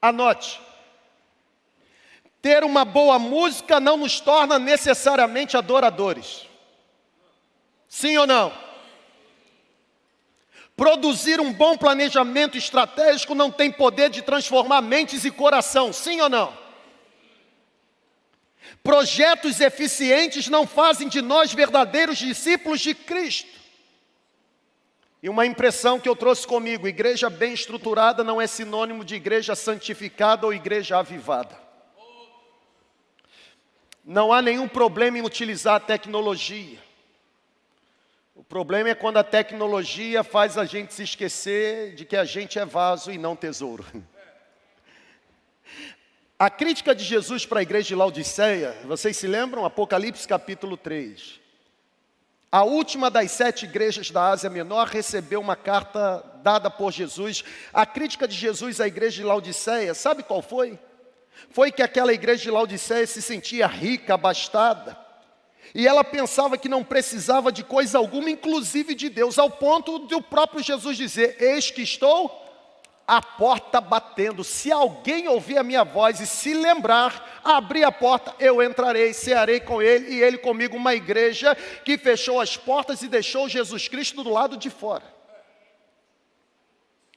Anote. 0.00 0.65
Ter 2.46 2.62
uma 2.62 2.84
boa 2.84 3.18
música 3.18 3.80
não 3.80 3.96
nos 3.96 4.20
torna 4.20 4.56
necessariamente 4.56 5.56
adoradores. 5.56 6.46
Sim 7.88 8.16
ou 8.18 8.24
não? 8.24 8.56
Produzir 10.76 11.40
um 11.40 11.52
bom 11.52 11.76
planejamento 11.76 12.56
estratégico 12.56 13.34
não 13.34 13.50
tem 13.50 13.72
poder 13.72 14.10
de 14.10 14.22
transformar 14.22 14.80
mentes 14.80 15.24
e 15.24 15.30
coração. 15.32 15.92
Sim 15.92 16.20
ou 16.20 16.28
não? 16.28 16.56
Projetos 18.80 19.60
eficientes 19.60 20.46
não 20.46 20.68
fazem 20.68 21.08
de 21.08 21.20
nós 21.20 21.52
verdadeiros 21.52 22.16
discípulos 22.16 22.80
de 22.80 22.94
Cristo. 22.94 23.50
E 25.20 25.28
uma 25.28 25.44
impressão 25.44 25.98
que 25.98 26.08
eu 26.08 26.14
trouxe 26.14 26.46
comigo: 26.46 26.86
igreja 26.86 27.28
bem 27.28 27.54
estruturada 27.54 28.22
não 28.22 28.40
é 28.40 28.46
sinônimo 28.46 29.04
de 29.04 29.16
igreja 29.16 29.56
santificada 29.56 30.46
ou 30.46 30.54
igreja 30.54 30.96
avivada. 30.96 31.65
Não 34.06 34.32
há 34.32 34.40
nenhum 34.40 34.68
problema 34.68 35.18
em 35.18 35.22
utilizar 35.22 35.74
a 35.74 35.80
tecnologia. 35.80 36.78
O 38.36 38.44
problema 38.44 38.90
é 38.90 38.94
quando 38.94 39.16
a 39.16 39.24
tecnologia 39.24 40.22
faz 40.22 40.56
a 40.56 40.64
gente 40.64 40.94
se 40.94 41.02
esquecer 41.02 41.96
de 41.96 42.04
que 42.04 42.16
a 42.16 42.24
gente 42.24 42.56
é 42.56 42.64
vaso 42.64 43.10
e 43.10 43.18
não 43.18 43.34
tesouro. 43.34 43.84
A 46.38 46.50
crítica 46.50 46.94
de 46.94 47.02
Jesus 47.02 47.46
para 47.46 47.60
a 47.60 47.62
igreja 47.62 47.88
de 47.88 47.94
Laodiceia, 47.94 48.76
vocês 48.84 49.16
se 49.16 49.26
lembram? 49.26 49.64
Apocalipse 49.64 50.28
capítulo 50.28 50.76
3. 50.76 51.40
A 52.52 52.62
última 52.62 53.10
das 53.10 53.30
sete 53.30 53.64
igrejas 53.64 54.10
da 54.10 54.28
Ásia 54.28 54.50
Menor 54.50 54.86
recebeu 54.86 55.40
uma 55.40 55.56
carta 55.56 56.22
dada 56.42 56.70
por 56.70 56.92
Jesus. 56.92 57.42
A 57.72 57.86
crítica 57.86 58.28
de 58.28 58.34
Jesus 58.34 58.82
à 58.82 58.86
igreja 58.86 59.16
de 59.16 59.24
Laodiceia, 59.24 59.94
sabe 59.94 60.22
qual 60.22 60.42
foi? 60.42 60.78
Foi 61.50 61.72
que 61.72 61.82
aquela 61.82 62.12
igreja 62.12 62.42
de 62.42 62.50
Laodiceia 62.50 63.06
se 63.06 63.22
sentia 63.22 63.66
rica, 63.66 64.14
abastada, 64.14 65.06
e 65.74 65.86
ela 65.86 66.04
pensava 66.04 66.56
que 66.56 66.68
não 66.68 66.82
precisava 66.82 67.52
de 67.52 67.62
coisa 67.62 67.98
alguma, 67.98 68.30
inclusive 68.30 68.94
de 68.94 69.08
Deus, 69.08 69.38
ao 69.38 69.50
ponto 69.50 70.06
de 70.06 70.14
o 70.14 70.22
próprio 70.22 70.62
Jesus 70.62 70.96
dizer: 70.96 71.36
Eis 71.38 71.70
que 71.70 71.82
estou 71.82 72.30
à 73.06 73.20
porta 73.20 73.80
batendo. 73.80 74.42
Se 74.42 74.72
alguém 74.72 75.28
ouvir 75.28 75.58
a 75.58 75.62
minha 75.62 75.84
voz 75.84 76.18
e 76.18 76.26
se 76.26 76.54
lembrar, 76.54 77.40
abrir 77.44 77.84
a 77.84 77.92
porta, 77.92 78.34
eu 78.38 78.62
entrarei, 78.62 79.12
cearei 79.12 79.60
com 79.60 79.82
ele 79.82 80.14
e 80.14 80.22
ele 80.22 80.38
comigo. 80.38 80.76
Uma 80.76 80.94
igreja 80.94 81.54
que 81.84 81.98
fechou 81.98 82.40
as 82.40 82.56
portas 82.56 83.02
e 83.02 83.08
deixou 83.08 83.48
Jesus 83.48 83.86
Cristo 83.86 84.22
do 84.22 84.30
lado 84.30 84.56
de 84.56 84.70
fora. 84.70 85.04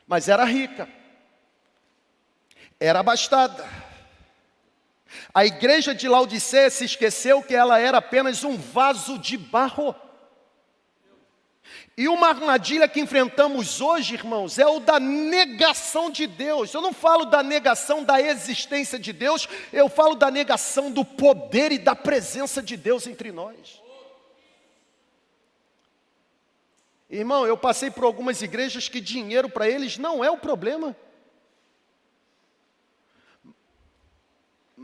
Mas 0.05 0.27
era 0.27 0.43
rica, 0.43 0.89
era 2.79 2.99
abastada 2.99 3.88
a 5.33 5.45
igreja 5.45 5.93
de 5.93 6.07
Laodiceia 6.07 6.69
se 6.69 6.85
esqueceu 6.85 7.41
que 7.41 7.55
ela 7.55 7.79
era 7.79 7.97
apenas 7.97 8.43
um 8.43 8.57
vaso 8.57 9.17
de 9.17 9.37
barro. 9.37 9.95
E 11.97 12.07
uma 12.07 12.29
armadilha 12.29 12.87
que 12.87 13.01
enfrentamos 13.01 13.81
hoje, 13.81 14.13
irmãos, 14.13 14.57
é 14.57 14.65
o 14.65 14.79
da 14.79 14.99
negação 14.99 16.09
de 16.09 16.25
Deus. 16.25 16.73
Eu 16.73 16.81
não 16.81 16.93
falo 16.93 17.25
da 17.25 17.43
negação 17.43 18.03
da 18.03 18.21
existência 18.21 18.97
de 18.97 19.11
Deus, 19.11 19.49
eu 19.73 19.89
falo 19.89 20.15
da 20.15 20.31
negação 20.31 20.89
do 20.89 21.03
poder 21.03 21.73
e 21.73 21.77
da 21.77 21.95
presença 21.95 22.61
de 22.61 22.77
Deus 22.77 23.05
entre 23.05 23.31
nós. 23.31 23.81
Irmão, 27.09 27.45
eu 27.45 27.57
passei 27.57 27.91
por 27.91 28.03
algumas 28.03 28.41
igrejas 28.41 28.87
que 28.87 29.01
dinheiro 29.01 29.49
para 29.49 29.67
eles 29.67 29.97
não 29.97 30.23
é 30.23 30.31
o 30.31 30.37
problema. 30.37 30.95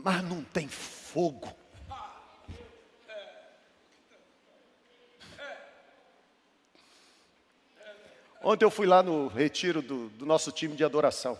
Mas 0.06 0.22
não 0.22 0.40
tem 0.40 0.68
fogo. 0.68 1.52
Ontem 8.40 8.64
eu 8.64 8.70
fui 8.70 8.86
lá 8.86 9.02
no 9.02 9.26
retiro 9.26 9.82
do, 9.82 10.08
do, 10.10 10.24
nosso 10.24 10.52
time 10.52 10.76
de 10.76 10.84
adoração. 10.84 11.36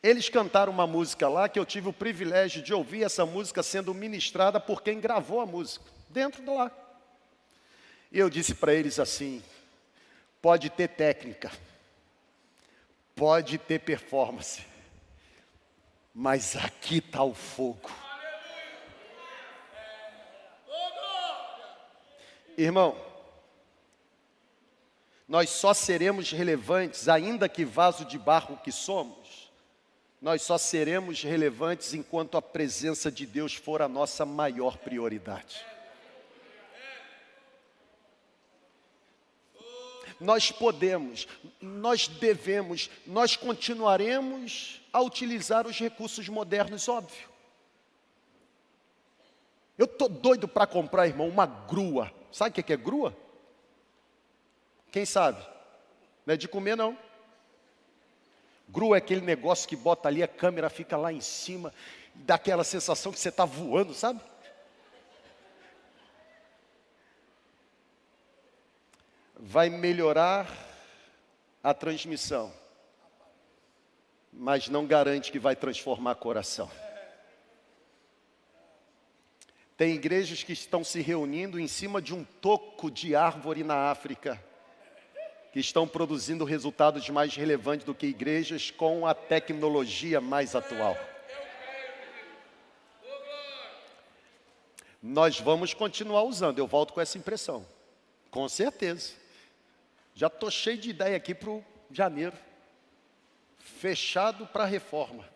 Eles 0.00 0.28
cantaram 0.28 0.72
uma 0.72 0.86
música 0.86 1.28
lá 1.28 1.48
que 1.48 1.58
eu 1.58 1.66
tive 1.66 1.88
o 1.88 1.92
privilégio 1.92 2.62
de 2.62 2.72
ouvir 2.72 3.02
essa 3.02 3.26
música 3.26 3.64
sendo 3.64 3.92
ministrada 3.92 4.60
por 4.60 4.80
quem 4.80 5.00
gravou 5.00 5.40
a 5.40 5.46
música, 5.46 5.84
dentro 6.08 6.44
de 6.44 6.50
lá. 6.50 6.70
E 8.12 8.20
eu 8.20 8.30
disse 8.30 8.54
para 8.54 8.72
eles 8.72 9.00
assim: 9.00 9.42
pode 10.40 10.70
ter 10.70 10.86
técnica, 10.86 11.50
pode 13.16 13.58
ter 13.58 13.80
performance, 13.80 14.69
mas 16.14 16.56
aqui 16.56 16.98
está 16.98 17.22
o 17.22 17.34
fogo. 17.34 17.90
Irmão, 22.56 22.96
nós 25.26 25.48
só 25.50 25.72
seremos 25.72 26.32
relevantes, 26.32 27.08
ainda 27.08 27.48
que 27.48 27.64
vaso 27.64 28.04
de 28.04 28.18
barro 28.18 28.58
que 28.58 28.72
somos, 28.72 29.50
nós 30.20 30.42
só 30.42 30.58
seremos 30.58 31.22
relevantes 31.22 31.94
enquanto 31.94 32.36
a 32.36 32.42
presença 32.42 33.10
de 33.10 33.24
Deus 33.24 33.54
for 33.54 33.80
a 33.80 33.88
nossa 33.88 34.26
maior 34.26 34.76
prioridade. 34.76 35.64
Nós 40.20 40.52
podemos, 40.52 41.26
nós 41.62 42.06
devemos, 42.06 42.90
nós 43.06 43.36
continuaremos 43.36 44.79
a 44.92 45.00
utilizar 45.00 45.66
os 45.66 45.78
recursos 45.78 46.28
modernos, 46.28 46.88
óbvio. 46.88 47.28
Eu 49.78 49.86
estou 49.86 50.08
doido 50.08 50.46
para 50.46 50.66
comprar, 50.66 51.06
irmão, 51.06 51.28
uma 51.28 51.46
grua. 51.46 52.12
Sabe 52.30 52.50
o 52.60 52.64
que 52.64 52.72
é 52.72 52.76
grua? 52.76 53.16
Quem 54.92 55.06
sabe? 55.06 55.42
Não 56.26 56.34
é 56.34 56.36
de 56.36 56.48
comer, 56.48 56.76
não. 56.76 56.98
Grua 58.68 58.96
é 58.96 58.98
aquele 58.98 59.22
negócio 59.22 59.68
que 59.68 59.76
bota 59.76 60.08
ali, 60.08 60.22
a 60.22 60.28
câmera 60.28 60.68
fica 60.68 60.96
lá 60.96 61.12
em 61.12 61.20
cima, 61.20 61.72
dá 62.14 62.34
aquela 62.36 62.62
sensação 62.62 63.10
que 63.10 63.18
você 63.18 63.30
está 63.30 63.44
voando, 63.44 63.94
sabe? 63.94 64.20
Vai 69.36 69.70
melhorar 69.70 70.46
a 71.62 71.74
transmissão 71.74 72.59
mas 74.32 74.68
não 74.68 74.86
garante 74.86 75.32
que 75.32 75.38
vai 75.38 75.56
transformar 75.56 76.14
coração. 76.14 76.70
Tem 79.76 79.94
igrejas 79.94 80.42
que 80.42 80.52
estão 80.52 80.84
se 80.84 81.00
reunindo 81.00 81.58
em 81.58 81.66
cima 81.66 82.02
de 82.02 82.14
um 82.14 82.22
toco 82.22 82.90
de 82.90 83.14
árvore 83.16 83.64
na 83.64 83.90
África, 83.90 84.42
que 85.52 85.58
estão 85.58 85.88
produzindo 85.88 86.44
resultados 86.44 87.08
mais 87.08 87.34
relevantes 87.34 87.84
do 87.84 87.94
que 87.94 88.06
igrejas 88.06 88.70
com 88.70 89.06
a 89.06 89.14
tecnologia 89.14 90.20
mais 90.20 90.54
atual. 90.54 90.96
Nós 95.02 95.40
vamos 95.40 95.72
continuar 95.72 96.24
usando, 96.24 96.58
eu 96.58 96.66
volto 96.66 96.92
com 96.92 97.00
essa 97.00 97.16
impressão, 97.16 97.66
com 98.30 98.46
certeza. 98.48 99.14
Já 100.14 100.26
estou 100.26 100.50
cheio 100.50 100.76
de 100.76 100.90
ideia 100.90 101.16
aqui 101.16 101.34
para 101.34 101.50
o 101.50 101.64
janeiro 101.90 102.36
fechado 103.70 104.46
para 104.46 104.64
reforma. 104.64 105.28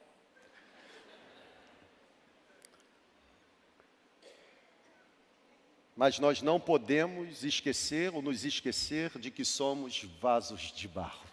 Mas 5.96 6.18
nós 6.18 6.42
não 6.42 6.58
podemos 6.58 7.44
esquecer 7.44 8.12
ou 8.12 8.20
nos 8.20 8.44
esquecer 8.44 9.16
de 9.18 9.30
que 9.30 9.44
somos 9.44 10.02
vasos 10.20 10.72
de 10.72 10.88
barro. 10.88 11.24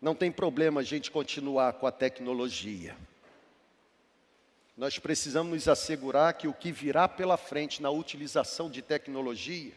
Não 0.00 0.14
tem 0.14 0.30
problema 0.30 0.80
a 0.80 0.84
gente 0.84 1.10
continuar 1.10 1.72
com 1.74 1.86
a 1.86 1.90
tecnologia. 1.90 2.96
Nós 4.76 4.96
precisamos 4.96 5.52
nos 5.52 5.66
assegurar 5.66 6.34
que 6.34 6.46
o 6.46 6.54
que 6.54 6.70
virá 6.70 7.08
pela 7.08 7.36
frente 7.36 7.82
na 7.82 7.90
utilização 7.90 8.70
de 8.70 8.80
tecnologia 8.80 9.74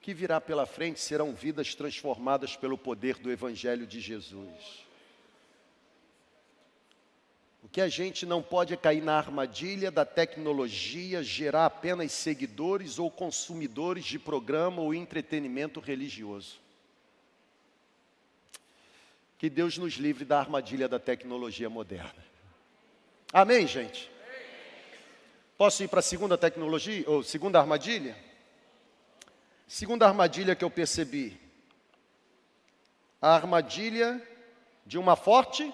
que 0.00 0.14
virá 0.14 0.40
pela 0.40 0.64
frente 0.64 0.98
serão 0.98 1.34
vidas 1.34 1.74
transformadas 1.74 2.56
pelo 2.56 2.78
poder 2.78 3.18
do 3.18 3.30
Evangelho 3.30 3.86
de 3.86 4.00
Jesus. 4.00 4.88
O 7.62 7.68
que 7.68 7.82
a 7.82 7.88
gente 7.88 8.24
não 8.24 8.42
pode 8.42 8.72
é 8.72 8.76
cair 8.76 9.02
na 9.02 9.16
armadilha 9.16 9.90
da 9.90 10.04
tecnologia 10.04 11.22
gerar 11.22 11.66
apenas 11.66 12.12
seguidores 12.12 12.98
ou 12.98 13.10
consumidores 13.10 14.06
de 14.06 14.18
programa 14.18 14.80
ou 14.80 14.94
entretenimento 14.94 15.78
religioso. 15.78 16.58
Que 19.38 19.50
Deus 19.50 19.76
nos 19.76 19.94
livre 19.94 20.24
da 20.24 20.38
armadilha 20.38 20.88
da 20.88 20.98
tecnologia 20.98 21.68
moderna. 21.68 22.24
Amém, 23.32 23.66
gente? 23.66 24.10
Posso 25.56 25.82
ir 25.82 25.88
para 25.88 26.00
a 26.00 26.02
segunda 26.02 26.38
tecnologia, 26.38 27.04
ou 27.06 27.22
segunda 27.22 27.60
armadilha? 27.60 28.16
Segunda 29.70 30.04
armadilha 30.04 30.56
que 30.56 30.64
eu 30.64 30.68
percebi. 30.68 31.40
A 33.22 33.36
armadilha 33.36 34.20
de 34.84 34.98
uma 34.98 35.14
forte 35.14 35.72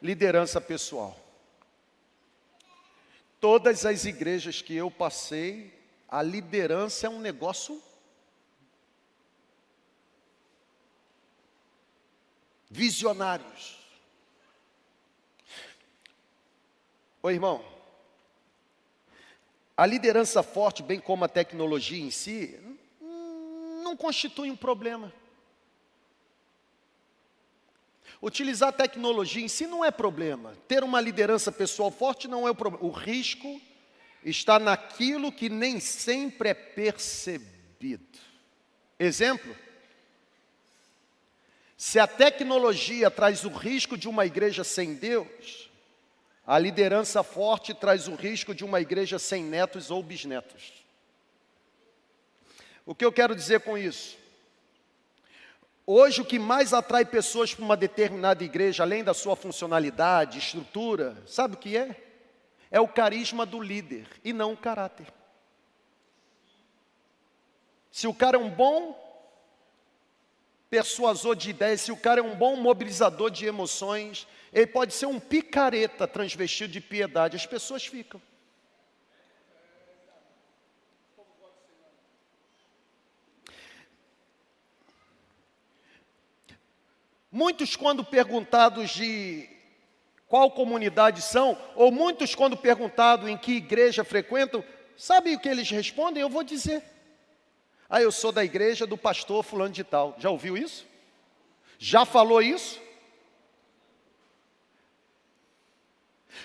liderança 0.00 0.60
pessoal. 0.60 1.18
Todas 3.40 3.84
as 3.84 4.04
igrejas 4.04 4.62
que 4.62 4.72
eu 4.72 4.88
passei, 4.88 5.76
a 6.08 6.22
liderança 6.22 7.08
é 7.08 7.10
um 7.10 7.18
negócio 7.18 7.82
visionários. 12.70 13.80
Ô 17.20 17.30
irmão, 17.30 17.64
a 19.76 19.84
liderança 19.84 20.40
forte, 20.40 20.84
bem 20.84 21.00
como 21.00 21.24
a 21.24 21.28
tecnologia 21.28 22.00
em 22.00 22.12
si, 22.12 22.75
não 23.86 23.96
constitui 23.96 24.50
um 24.50 24.56
problema. 24.56 25.12
Utilizar 28.20 28.72
tecnologia 28.72 29.44
em 29.44 29.48
si 29.48 29.66
não 29.66 29.84
é 29.84 29.92
problema. 29.92 30.56
Ter 30.66 30.82
uma 30.82 31.00
liderança 31.00 31.52
pessoal 31.52 31.90
forte 31.90 32.26
não 32.26 32.48
é 32.48 32.50
o 32.50 32.54
problema. 32.54 32.84
O 32.84 32.90
risco 32.90 33.60
está 34.24 34.58
naquilo 34.58 35.30
que 35.30 35.48
nem 35.48 35.78
sempre 35.78 36.48
é 36.48 36.54
percebido. 36.54 38.18
Exemplo: 38.98 39.56
se 41.76 42.00
a 42.00 42.06
tecnologia 42.08 43.08
traz 43.08 43.44
o 43.44 43.50
risco 43.50 43.96
de 43.96 44.08
uma 44.08 44.26
igreja 44.26 44.64
sem 44.64 44.94
Deus, 44.94 45.70
a 46.44 46.58
liderança 46.58 47.22
forte 47.22 47.72
traz 47.72 48.08
o 48.08 48.16
risco 48.16 48.52
de 48.52 48.64
uma 48.64 48.80
igreja 48.80 49.18
sem 49.18 49.44
netos 49.44 49.90
ou 49.90 50.02
bisnetos. 50.02 50.85
O 52.86 52.94
que 52.94 53.04
eu 53.04 53.12
quero 53.12 53.34
dizer 53.34 53.60
com 53.60 53.76
isso? 53.76 54.16
Hoje, 55.84 56.20
o 56.20 56.24
que 56.24 56.38
mais 56.38 56.72
atrai 56.72 57.04
pessoas 57.04 57.52
para 57.52 57.64
uma 57.64 57.76
determinada 57.76 58.44
igreja, 58.44 58.84
além 58.84 59.02
da 59.02 59.12
sua 59.12 59.34
funcionalidade, 59.34 60.38
estrutura, 60.38 61.20
sabe 61.26 61.54
o 61.54 61.58
que 61.58 61.76
é? 61.76 62.00
É 62.70 62.80
o 62.80 62.88
carisma 62.88 63.44
do 63.44 63.60
líder 63.60 64.06
e 64.24 64.32
não 64.32 64.52
o 64.52 64.56
caráter. 64.56 65.06
Se 67.90 68.06
o 68.06 68.14
cara 68.14 68.36
é 68.36 68.40
um 68.40 68.50
bom 68.50 68.96
persuasor 70.70 71.34
de 71.34 71.50
ideias, 71.50 71.80
se 71.80 71.92
o 71.92 71.96
cara 71.96 72.20
é 72.20 72.22
um 72.22 72.36
bom 72.36 72.56
mobilizador 72.56 73.30
de 73.30 73.46
emoções, 73.46 74.26
ele 74.52 74.66
pode 74.66 74.92
ser 74.92 75.06
um 75.06 75.18
picareta 75.18 76.06
transvestido 76.06 76.72
de 76.72 76.80
piedade, 76.80 77.36
as 77.36 77.46
pessoas 77.46 77.86
ficam. 77.86 78.20
Muitos, 87.36 87.76
quando 87.76 88.02
perguntados 88.02 88.92
de 88.92 89.46
qual 90.26 90.50
comunidade 90.50 91.20
são, 91.20 91.54
ou 91.74 91.92
muitos, 91.92 92.34
quando 92.34 92.56
perguntado 92.56 93.28
em 93.28 93.36
que 93.36 93.52
igreja 93.52 94.02
frequentam, 94.02 94.64
sabe 94.96 95.34
o 95.34 95.38
que 95.38 95.46
eles 95.46 95.68
respondem? 95.68 96.22
Eu 96.22 96.30
vou 96.30 96.42
dizer. 96.42 96.82
Ah, 97.90 98.00
eu 98.00 98.10
sou 98.10 98.32
da 98.32 98.42
igreja 98.42 98.86
do 98.86 98.96
pastor 98.96 99.44
fulano 99.44 99.74
de 99.74 99.84
tal. 99.84 100.16
Já 100.18 100.30
ouviu 100.30 100.56
isso? 100.56 100.86
Já 101.78 102.06
falou 102.06 102.40
isso? 102.40 102.80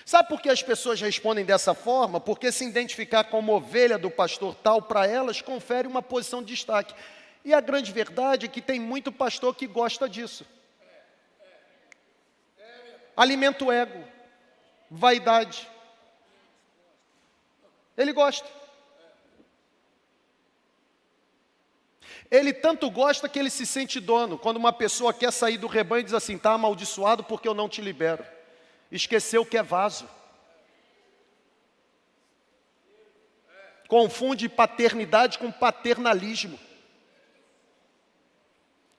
Sabe 0.04 0.28
por 0.28 0.42
que 0.42 0.50
as 0.50 0.62
pessoas 0.62 1.00
respondem 1.00 1.46
dessa 1.46 1.72
forma? 1.72 2.20
Porque 2.20 2.52
se 2.52 2.66
identificar 2.66 3.24
como 3.24 3.54
ovelha 3.54 3.96
do 3.96 4.10
pastor 4.10 4.54
tal, 4.56 4.82
para 4.82 5.06
elas, 5.06 5.40
confere 5.40 5.88
uma 5.88 6.02
posição 6.02 6.42
de 6.42 6.52
destaque. 6.52 6.94
E 7.42 7.54
a 7.54 7.62
grande 7.62 7.90
verdade 7.92 8.44
é 8.44 8.48
que 8.50 8.60
tem 8.60 8.78
muito 8.78 9.10
pastor 9.10 9.54
que 9.54 9.66
gosta 9.66 10.06
disso 10.06 10.44
alimenta 13.16 13.64
o 13.64 13.72
ego, 13.72 14.04
vaidade. 14.90 15.68
Ele 17.96 18.12
gosta. 18.12 18.48
Ele 22.30 22.52
tanto 22.52 22.90
gosta 22.90 23.28
que 23.28 23.38
ele 23.38 23.50
se 23.50 23.66
sente 23.66 24.00
dono. 24.00 24.38
Quando 24.38 24.56
uma 24.56 24.72
pessoa 24.72 25.12
quer 25.12 25.30
sair 25.30 25.58
do 25.58 25.66
rebanho, 25.66 26.04
diz 26.04 26.14
assim: 26.14 26.36
está 26.36 26.52
amaldiçoado 26.52 27.22
porque 27.22 27.46
eu 27.46 27.52
não 27.52 27.68
te 27.68 27.82
libero. 27.82 28.24
Esqueceu 28.90 29.44
que 29.44 29.58
é 29.58 29.62
vaso. 29.62 30.08
Confunde 33.86 34.48
paternidade 34.48 35.38
com 35.38 35.52
paternalismo. 35.52 36.58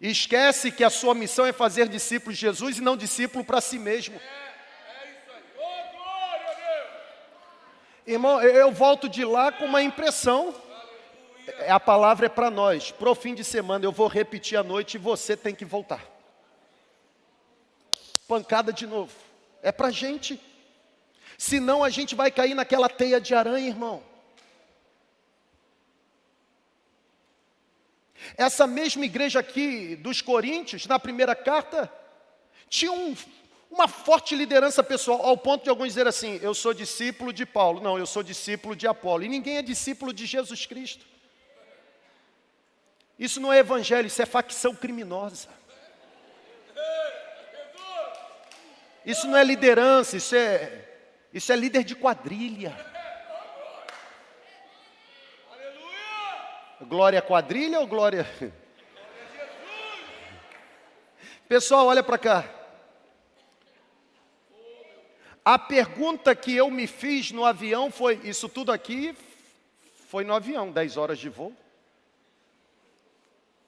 E 0.03 0.11
esquece 0.11 0.69
que 0.69 0.83
a 0.83 0.89
sua 0.89 1.15
missão 1.15 1.45
é 1.45 1.53
fazer 1.53 1.87
discípulos 1.87 2.35
de 2.35 2.41
Jesus 2.41 2.77
e 2.77 2.81
não 2.81 2.97
discípulo 2.97 3.41
para 3.41 3.61
si 3.61 3.79
mesmo. 3.79 4.19
Irmão, 8.05 8.41
eu 8.41 8.69
volto 8.69 9.07
de 9.07 9.23
lá 9.23 9.49
com 9.49 9.63
uma 9.63 9.81
impressão. 9.81 10.53
É, 11.59 11.71
a 11.71 11.79
palavra 11.79 12.25
é 12.25 12.29
para 12.29 12.51
nós. 12.51 12.91
Pro 12.91 13.15
fim 13.15 13.33
de 13.33 13.45
semana 13.45 13.85
eu 13.85 13.93
vou 13.93 14.07
repetir 14.09 14.57
a 14.57 14.61
noite 14.63 14.95
e 14.95 14.97
você 14.97 15.37
tem 15.37 15.55
que 15.55 15.63
voltar. 15.63 16.05
Pancada 18.27 18.73
de 18.73 18.85
novo. 18.85 19.13
É 19.61 19.71
para 19.71 19.89
gente. 19.89 20.37
Senão 21.37 21.81
a 21.81 21.89
gente 21.89 22.13
vai 22.13 22.29
cair 22.29 22.55
naquela 22.55 22.89
teia 22.89 23.21
de 23.21 23.33
aranha, 23.33 23.69
irmão. 23.69 24.03
Essa 28.37 28.65
mesma 28.67 29.05
igreja 29.05 29.39
aqui 29.39 29.95
dos 29.95 30.21
Coríntios, 30.21 30.85
na 30.85 30.99
primeira 30.99 31.35
carta, 31.35 31.91
tinha 32.69 32.91
um, 32.91 33.15
uma 33.69 33.87
forte 33.87 34.35
liderança 34.35 34.83
pessoal, 34.83 35.21
ao 35.21 35.37
ponto 35.37 35.63
de 35.63 35.69
alguns 35.69 35.87
dizer 35.87 36.07
assim: 36.07 36.39
eu 36.41 36.53
sou 36.53 36.73
discípulo 36.73 37.33
de 37.33 37.45
Paulo, 37.45 37.81
não, 37.81 37.97
eu 37.97 38.05
sou 38.05 38.23
discípulo 38.23 38.75
de 38.75 38.87
Apolo, 38.87 39.23
e 39.23 39.27
ninguém 39.27 39.57
é 39.57 39.61
discípulo 39.61 40.13
de 40.13 40.25
Jesus 40.25 40.65
Cristo. 40.65 41.05
Isso 43.17 43.39
não 43.39 43.53
é 43.53 43.59
evangelho, 43.59 44.07
isso 44.07 44.21
é 44.21 44.25
facção 44.25 44.75
criminosa. 44.75 45.49
Isso 49.05 49.27
não 49.27 49.37
é 49.37 49.43
liderança, 49.43 50.15
isso 50.15 50.35
é, 50.35 50.85
isso 51.33 51.51
é 51.51 51.55
líder 51.55 51.83
de 51.83 51.95
quadrilha. 51.95 52.92
Glória 56.93 57.23
quadrilha 57.23 57.79
ou 57.79 57.87
glória. 57.87 58.23
Pessoal, 61.49 61.87
olha 61.87 62.03
para 62.03 62.19
cá. 62.19 62.47
A 65.43 65.57
pergunta 65.57 66.35
que 66.35 66.55
eu 66.55 66.69
me 66.69 66.85
fiz 66.85 67.31
no 67.31 67.45
avião 67.45 67.89
foi: 67.89 68.21
isso 68.23 68.47
tudo 68.47 68.71
aqui 68.71 69.17
foi 70.07 70.23
no 70.23 70.35
avião, 70.35 70.71
10 70.71 70.95
horas 70.97 71.17
de 71.17 71.29
voo. 71.29 71.51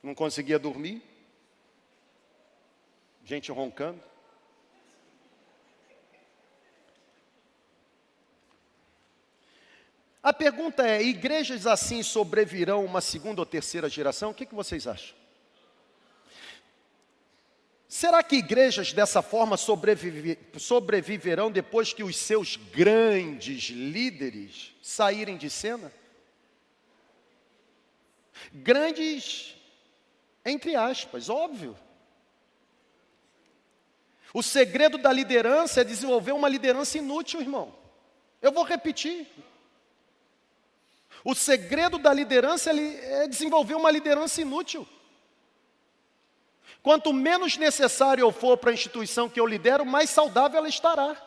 Não 0.04 0.14
conseguia 0.14 0.60
dormir. 0.60 1.02
Gente 3.24 3.52
roncando. 3.52 4.04
A 10.26 10.34
pergunta 10.34 10.88
é: 10.88 11.04
igrejas 11.04 11.68
assim 11.68 12.02
sobrevirão 12.02 12.84
uma 12.84 13.00
segunda 13.00 13.42
ou 13.42 13.46
terceira 13.46 13.88
geração? 13.88 14.32
O 14.32 14.34
que, 14.34 14.48
que 14.48 14.56
vocês 14.56 14.88
acham? 14.88 15.16
Será 17.88 18.24
que 18.24 18.38
igrejas 18.38 18.92
dessa 18.92 19.22
forma 19.22 19.56
sobrevive, 19.56 20.40
sobreviverão 20.58 21.52
depois 21.52 21.94
que 21.94 22.04
os 22.04 22.18
seus 22.18 22.56
grandes 22.56 23.66
líderes 23.70 24.74
saírem 24.82 25.38
de 25.38 25.48
cena? 25.48 25.94
Grandes, 28.52 29.56
entre 30.44 30.76
aspas, 30.76 31.30
óbvio. 31.30 31.78
O 34.34 34.42
segredo 34.42 34.98
da 34.98 35.14
liderança 35.14 35.82
é 35.82 35.84
desenvolver 35.84 36.32
uma 36.32 36.50
liderança 36.50 36.98
inútil, 36.98 37.42
irmão. 37.42 37.76
Eu 38.42 38.52
vou 38.52 38.64
repetir. 38.64 39.28
O 41.26 41.34
segredo 41.34 41.98
da 41.98 42.14
liderança 42.14 42.70
é 42.72 43.28
desenvolver 43.28 43.74
uma 43.74 43.90
liderança 43.90 44.40
inútil. 44.42 44.88
Quanto 46.84 47.12
menos 47.12 47.58
necessário 47.58 48.22
eu 48.22 48.32
for 48.32 48.58
para 48.58 48.70
a 48.70 48.74
instituição 48.74 49.28
que 49.28 49.40
eu 49.40 49.48
lidero, 49.48 49.84
mais 49.84 50.12
saudável 50.12 50.60
ela 50.60 50.70
estará. 50.70 51.20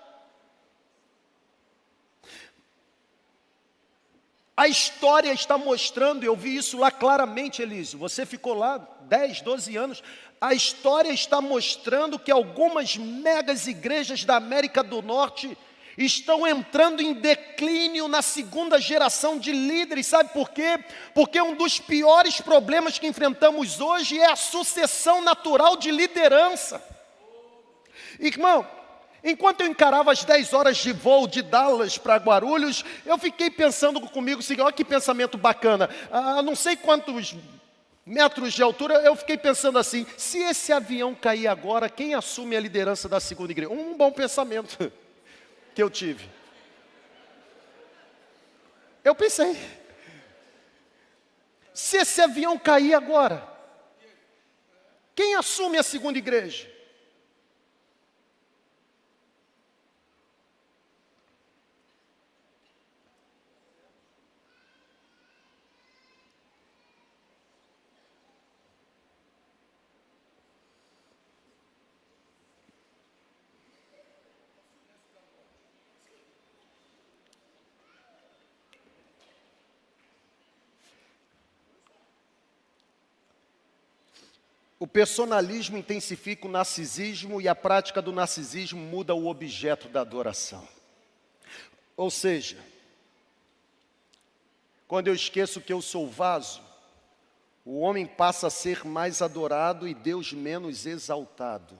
A 4.56 4.68
história 4.68 5.32
está 5.32 5.58
mostrando, 5.58 6.22
eu 6.22 6.36
vi 6.36 6.54
isso 6.54 6.78
lá 6.78 6.92
claramente, 6.92 7.60
Elísio. 7.60 7.98
Você 7.98 8.24
ficou 8.24 8.54
lá 8.54 8.78
10, 8.78 9.40
12 9.40 9.76
anos. 9.76 10.02
A 10.40 10.54
história 10.54 11.10
está 11.10 11.40
mostrando 11.40 12.20
que 12.20 12.30
algumas 12.30 12.96
megas 12.96 13.66
igrejas 13.66 14.22
da 14.22 14.36
América 14.36 14.84
do 14.84 15.02
Norte 15.02 15.58
estão 16.04 16.46
entrando 16.46 17.02
em 17.02 17.12
declínio 17.12 18.06
na 18.06 18.22
segunda 18.22 18.80
geração 18.80 19.38
de 19.38 19.50
líderes. 19.50 20.06
Sabe 20.06 20.32
por 20.32 20.50
quê? 20.50 20.78
Porque 21.12 21.42
um 21.42 21.56
dos 21.56 21.80
piores 21.80 22.40
problemas 22.40 22.98
que 22.98 23.06
enfrentamos 23.06 23.80
hoje 23.80 24.18
é 24.18 24.30
a 24.30 24.36
sucessão 24.36 25.20
natural 25.20 25.76
de 25.76 25.90
liderança. 25.90 26.82
Irmão, 28.20 28.66
Enquanto 29.22 29.62
eu 29.62 29.66
encarava 29.66 30.12
as 30.12 30.22
10 30.22 30.52
horas 30.52 30.76
de 30.76 30.92
voo 30.92 31.26
de 31.26 31.42
Dallas 31.42 31.98
para 31.98 32.16
Guarulhos, 32.16 32.84
eu 33.04 33.18
fiquei 33.18 33.50
pensando 33.50 34.00
comigo, 34.00 34.38
assim, 34.38 34.60
olha 34.60 34.72
que 34.72 34.84
pensamento 34.84 35.36
bacana. 35.36 35.90
A 36.08 36.40
não 36.40 36.54
sei 36.54 36.76
quantos 36.76 37.34
metros 38.06 38.54
de 38.54 38.62
altura, 38.62 38.94
eu 39.02 39.16
fiquei 39.16 39.36
pensando 39.36 39.76
assim: 39.76 40.06
se 40.16 40.38
esse 40.38 40.72
avião 40.72 41.16
cair 41.16 41.48
agora, 41.48 41.90
quem 41.90 42.14
assume 42.14 42.56
a 42.56 42.60
liderança 42.60 43.08
da 43.08 43.18
segunda 43.18 43.50
igreja? 43.50 43.72
Um 43.72 43.96
bom 43.96 44.12
pensamento 44.12 44.90
que 45.78 45.82
eu 45.84 45.88
tive. 45.88 46.28
Eu 49.04 49.14
pensei: 49.14 49.56
se 51.72 51.98
esse 51.98 52.20
avião 52.20 52.58
cair 52.58 52.94
agora, 52.94 53.48
quem 55.14 55.36
assume 55.36 55.78
a 55.78 55.84
segunda 55.84 56.18
igreja? 56.18 56.68
O 84.80 84.86
personalismo 84.86 85.76
intensifica 85.76 86.46
o 86.46 86.50
narcisismo 86.50 87.40
e 87.40 87.48
a 87.48 87.54
prática 87.54 88.00
do 88.00 88.12
narcisismo 88.12 88.80
muda 88.80 89.14
o 89.14 89.26
objeto 89.26 89.88
da 89.88 90.02
adoração. 90.02 90.66
Ou 91.96 92.10
seja, 92.10 92.56
quando 94.86 95.08
eu 95.08 95.14
esqueço 95.14 95.60
que 95.60 95.72
eu 95.72 95.82
sou 95.82 96.08
vaso, 96.08 96.62
o 97.64 97.80
homem 97.80 98.06
passa 98.06 98.46
a 98.46 98.50
ser 98.50 98.84
mais 98.84 99.20
adorado 99.20 99.88
e 99.88 99.92
Deus 99.92 100.32
menos 100.32 100.86
exaltado. 100.86 101.76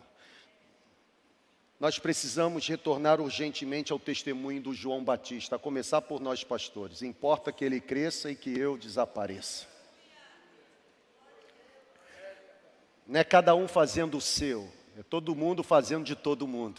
Nós 1.79 2.01
precisamos 2.01 2.67
retornar 2.67 3.21
urgentemente 3.21 3.93
ao 3.93 3.99
testemunho 4.01 4.61
do 4.61 4.75
João 4.75 5.05
Batista, 5.05 5.55
a 5.55 5.59
começar 5.59 6.01
por 6.03 6.21
nós 6.21 6.43
pastores. 6.43 7.03
Importa 7.03 7.53
que 7.53 7.65
ele 7.65 7.81
cresça 7.81 8.29
e 8.33 8.35
que 8.35 8.51
eu 8.59 8.77
desapareça. 8.77 9.78
Não 13.09 13.19
é 13.19 13.25
cada 13.25 13.55
um 13.55 13.67
fazendo 13.67 14.19
o 14.19 14.21
seu, 14.21 14.71
é 14.95 15.03
todo 15.03 15.35
mundo 15.35 15.63
fazendo 15.63 16.05
de 16.05 16.15
todo 16.15 16.47
mundo. 16.47 16.79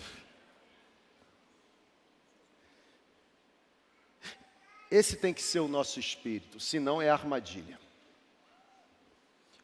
Esse 4.92 5.16
tem 5.16 5.34
que 5.34 5.42
ser 5.42 5.60
o 5.60 5.68
nosso 5.68 6.00
espírito, 6.00 6.60
senão 6.60 7.02
é 7.02 7.10
armadilha. 7.10 7.80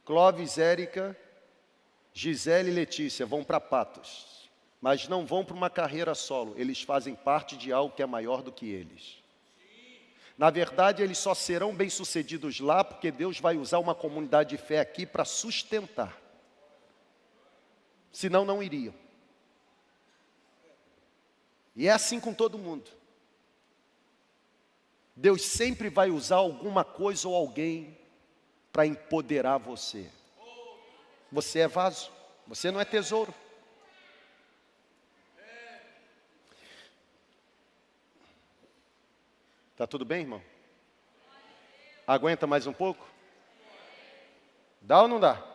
Clóvis, 0.03 0.57
Érica, 0.57 1.15
Gisele 2.11 2.71
e 2.71 2.73
Letícia 2.73 3.27
vão 3.27 3.43
para 3.43 3.61
Patos, 3.61 4.49
mas 4.81 5.07
não 5.07 5.23
vão 5.23 5.45
para 5.45 5.55
uma 5.55 5.69
carreira 5.69 6.15
solo, 6.15 6.55
eles 6.57 6.81
fazem 6.81 7.13
parte 7.13 7.55
de 7.55 7.71
algo 7.71 7.95
que 7.95 8.01
é 8.01 8.07
maior 8.07 8.41
do 8.41 8.51
que 8.51 8.67
eles. 8.67 9.23
Na 10.35 10.49
verdade, 10.49 11.03
eles 11.03 11.19
só 11.19 11.35
serão 11.35 11.75
bem-sucedidos 11.75 12.59
lá 12.59 12.83
porque 12.83 13.11
Deus 13.11 13.39
vai 13.39 13.55
usar 13.55 13.77
uma 13.77 13.93
comunidade 13.93 14.49
de 14.49 14.57
fé 14.57 14.79
aqui 14.79 15.05
para 15.05 15.23
sustentar 15.23 16.24
senão 18.15 18.45
não 18.45 18.63
iriam. 18.63 18.93
E 21.75 21.89
é 21.89 21.91
assim 21.91 22.17
com 22.17 22.33
todo 22.33 22.57
mundo. 22.57 22.89
Deus 25.13 25.41
sempre 25.41 25.89
vai 25.89 26.09
usar 26.09 26.37
alguma 26.37 26.85
coisa 26.85 27.27
ou 27.27 27.35
alguém 27.35 27.97
para 28.71 28.85
empoderar 28.85 29.57
você. 29.57 30.09
Você 31.29 31.59
é 31.59 31.67
vaso, 31.67 32.09
você 32.47 32.71
não 32.71 32.79
é 32.79 32.85
tesouro. 32.85 33.35
Tá 39.75 39.85
tudo 39.85 40.05
bem, 40.05 40.21
irmão? 40.21 40.41
Aguenta 42.07 42.47
mais 42.47 42.65
um 42.65 42.71
pouco? 42.71 43.05
Dá 44.81 45.01
ou 45.01 45.09
não 45.09 45.19
dá? 45.19 45.54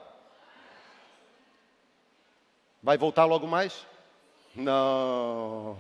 Vai 2.83 2.97
voltar 2.97 3.27
logo 3.27 3.47
mais? 3.47 3.87
Não. 4.55 5.77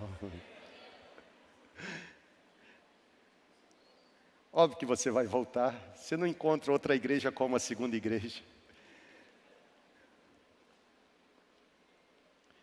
Óbvio 4.52 4.78
que 4.78 4.84
você 4.84 5.10
vai 5.10 5.26
voltar. 5.26 5.74
Você 5.94 6.16
não 6.16 6.26
encontra 6.26 6.70
outra 6.70 6.94
igreja 6.94 7.32
como 7.32 7.56
a 7.56 7.58
segunda 7.58 7.96
igreja. 7.96 8.42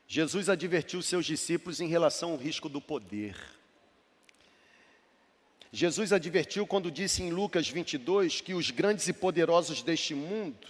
Jesus 0.07 0.49
advertiu 0.49 1.01
seus 1.01 1.25
discípulos 1.25 1.81
em 1.81 1.87
relação 1.87 2.31
ao 2.31 2.37
risco 2.37 2.69
do 2.69 2.79
poder. 2.79 3.35
Jesus 5.71 6.13
advertiu 6.13 6.65
quando 6.65 6.91
disse 6.91 7.23
em 7.23 7.31
Lucas 7.31 7.67
22 7.67 8.39
que 8.39 8.53
os 8.53 8.69
grandes 8.71 9.07
e 9.07 9.13
poderosos 9.13 9.81
deste 9.81 10.13
mundo 10.15 10.67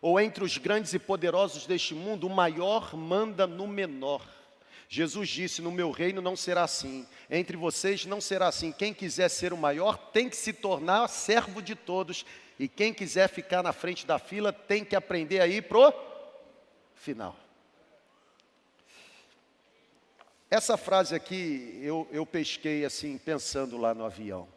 ou 0.00 0.18
entre 0.18 0.42
os 0.42 0.56
grandes 0.56 0.94
e 0.94 0.98
poderosos 0.98 1.66
deste 1.66 1.94
mundo, 1.94 2.26
o 2.26 2.30
maior 2.30 2.96
manda 2.96 3.46
no 3.46 3.66
menor. 3.66 4.26
Jesus 4.88 5.28
disse: 5.28 5.62
No 5.62 5.70
meu 5.70 5.90
reino 5.90 6.20
não 6.20 6.34
será 6.34 6.64
assim, 6.64 7.06
entre 7.30 7.56
vocês 7.56 8.06
não 8.06 8.20
será 8.20 8.48
assim. 8.48 8.72
Quem 8.72 8.92
quiser 8.92 9.28
ser 9.28 9.52
o 9.52 9.56
maior 9.56 9.96
tem 9.96 10.28
que 10.28 10.36
se 10.36 10.52
tornar 10.52 11.06
servo 11.08 11.62
de 11.62 11.74
todos, 11.74 12.24
e 12.58 12.66
quem 12.66 12.92
quiser 12.92 13.28
ficar 13.28 13.62
na 13.62 13.72
frente 13.72 14.06
da 14.06 14.18
fila 14.18 14.52
tem 14.52 14.84
que 14.84 14.96
aprender 14.96 15.40
a 15.40 15.46
ir 15.46 15.62
pro 15.62 15.92
final. 16.94 17.36
Essa 20.50 20.76
frase 20.76 21.14
aqui 21.14 21.78
eu, 21.80 22.08
eu 22.10 22.26
pesquei 22.26 22.84
assim, 22.84 23.16
pensando 23.16 23.78
lá 23.78 23.94
no 23.94 24.04
avião. 24.04 24.48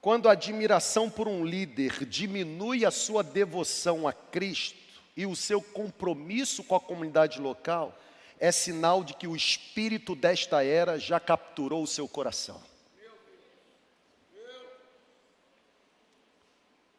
Quando 0.00 0.28
a 0.28 0.32
admiração 0.32 1.10
por 1.10 1.26
um 1.26 1.44
líder 1.44 2.04
diminui 2.04 2.84
a 2.84 2.90
sua 2.90 3.22
devoção 3.22 4.06
a 4.06 4.12
Cristo 4.12 4.78
e 5.16 5.26
o 5.26 5.34
seu 5.34 5.60
compromisso 5.60 6.62
com 6.62 6.76
a 6.76 6.80
comunidade 6.80 7.40
local, 7.40 7.98
é 8.38 8.52
sinal 8.52 9.02
de 9.02 9.14
que 9.14 9.26
o 9.26 9.34
espírito 9.34 10.14
desta 10.14 10.64
era 10.64 10.98
já 10.98 11.18
capturou 11.18 11.82
o 11.82 11.86
seu 11.86 12.06
coração. 12.06 12.62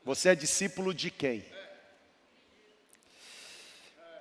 Você 0.03 0.29
é 0.29 0.35
discípulo 0.35 0.93
de 0.93 1.09
quem? 1.09 1.45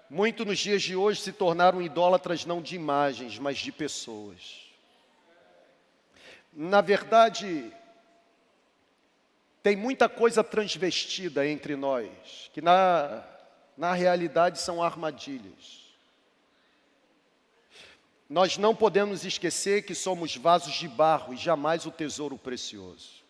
Muito 0.09 0.45
nos 0.45 0.59
dias 0.59 0.83
de 0.83 0.95
hoje 0.95 1.21
se 1.21 1.33
tornaram 1.33 1.83
idólatras 1.83 2.45
não 2.45 2.63
de 2.63 2.77
imagens, 2.77 3.39
mas 3.39 3.59
de 3.59 3.73
pessoas. 3.73 4.69
Na 6.53 6.81
verdade, 6.81 7.73
tem 9.69 9.77
muita 9.77 10.09
coisa 10.09 10.43
transvestida 10.43 11.47
entre 11.47 11.77
nós, 11.77 12.51
que 12.55 12.63
na, 12.63 13.23
na 13.77 13.93
realidade 13.93 14.59
são 14.59 14.83
armadilhas. 14.83 15.93
Nós 18.31 18.57
não 18.57 18.75
podemos 18.75 19.27
esquecer 19.27 19.83
que 19.83 19.95
somos 19.95 20.35
vasos 20.35 20.73
de 20.73 20.89
barro 20.89 21.35
e 21.35 21.37
jamais 21.37 21.85
o 21.85 21.91
tesouro 21.91 22.39
precioso. 22.39 23.23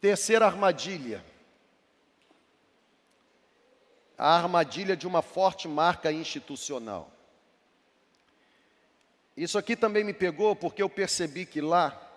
Terceira 0.00 0.46
armadilha. 0.46 1.22
A 4.16 4.38
armadilha 4.38 4.96
de 4.96 5.06
uma 5.06 5.20
forte 5.20 5.68
marca 5.68 6.10
institucional. 6.10 7.12
Isso 9.36 9.58
aqui 9.58 9.76
também 9.76 10.02
me 10.02 10.14
pegou 10.14 10.56
porque 10.56 10.82
eu 10.82 10.88
percebi 10.88 11.44
que 11.44 11.60
lá 11.60 12.08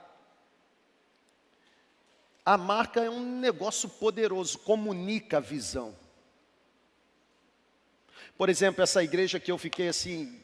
a 2.45 2.57
marca 2.57 3.01
é 3.03 3.09
um 3.09 3.39
negócio 3.39 3.89
poderoso, 3.89 4.59
comunica 4.59 5.37
a 5.37 5.39
visão. 5.39 5.95
Por 8.37 8.49
exemplo, 8.49 8.83
essa 8.83 9.03
igreja 9.03 9.39
que 9.39 9.51
eu 9.51 9.57
fiquei 9.57 9.87
assim 9.87 10.39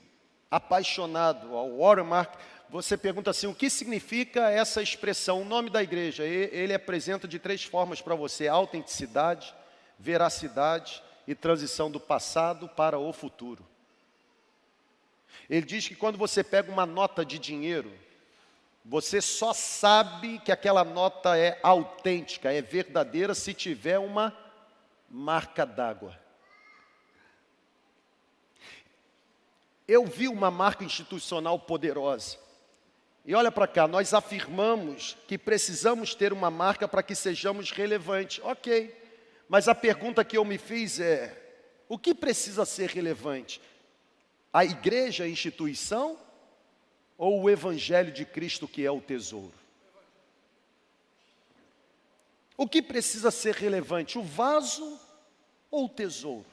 apaixonado, 0.49 1.55
ao 1.55 1.77
Watermark, 1.77 2.35
você 2.69 2.97
pergunta 2.97 3.29
assim, 3.29 3.47
o 3.47 3.53
que 3.53 3.69
significa 3.69 4.49
essa 4.49 4.81
expressão, 4.81 5.41
o 5.41 5.45
nome 5.45 5.69
da 5.69 5.83
igreja? 5.83 6.23
Ele 6.23 6.73
apresenta 6.73 7.27
de 7.27 7.37
três 7.37 7.63
formas 7.63 8.01
para 8.01 8.15
você: 8.15 8.47
autenticidade, 8.47 9.53
veracidade 9.99 11.03
e 11.27 11.35
transição 11.35 11.91
do 11.91 11.99
passado 11.99 12.67
para 12.69 12.97
o 12.97 13.13
futuro. 13.13 13.63
Ele 15.49 15.65
diz 15.65 15.87
que 15.87 15.95
quando 15.95 16.17
você 16.17 16.43
pega 16.43 16.71
uma 16.71 16.85
nota 16.85 17.25
de 17.25 17.37
dinheiro, 17.37 17.91
você 18.83 19.21
só 19.21 19.53
sabe 19.53 20.39
que 20.39 20.51
aquela 20.51 20.83
nota 20.83 21.37
é 21.37 21.59
autêntica, 21.61 22.51
é 22.51 22.61
verdadeira, 22.61 23.35
se 23.35 23.53
tiver 23.53 23.99
uma 23.99 24.35
marca 25.09 25.65
d'água. 25.65 26.19
Eu 29.87 30.05
vi 30.05 30.27
uma 30.27 30.49
marca 30.49 30.83
institucional 30.83 31.59
poderosa. 31.59 32.37
E 33.23 33.35
olha 33.35 33.51
para 33.51 33.67
cá, 33.67 33.87
nós 33.87 34.13
afirmamos 34.13 35.15
que 35.27 35.37
precisamos 35.37 36.15
ter 36.15 36.33
uma 36.33 36.49
marca 36.49 36.87
para 36.87 37.03
que 37.03 37.13
sejamos 37.13 37.69
relevantes. 37.71 38.43
Ok, 38.43 38.97
mas 39.47 39.67
a 39.67 39.75
pergunta 39.75 40.25
que 40.25 40.37
eu 40.37 40.45
me 40.45 40.57
fiz 40.57 40.99
é: 40.99 41.37
o 41.87 41.99
que 41.99 42.15
precisa 42.15 42.65
ser 42.65 42.89
relevante? 42.89 43.61
A 44.51 44.65
igreja, 44.65 45.25
a 45.25 45.29
instituição, 45.29 46.17
ou 47.17 47.41
o 47.41 47.49
evangelho 47.49 48.11
de 48.11 48.25
Cristo 48.25 48.67
que 48.67 48.85
é 48.85 48.91
o 48.91 49.01
tesouro? 49.01 49.53
O 52.57 52.67
que 52.67 52.81
precisa 52.81 53.31
ser 53.31 53.55
relevante, 53.55 54.17
o 54.17 54.23
vaso 54.23 54.99
ou 55.69 55.85
o 55.85 55.89
tesouro? 55.89 56.45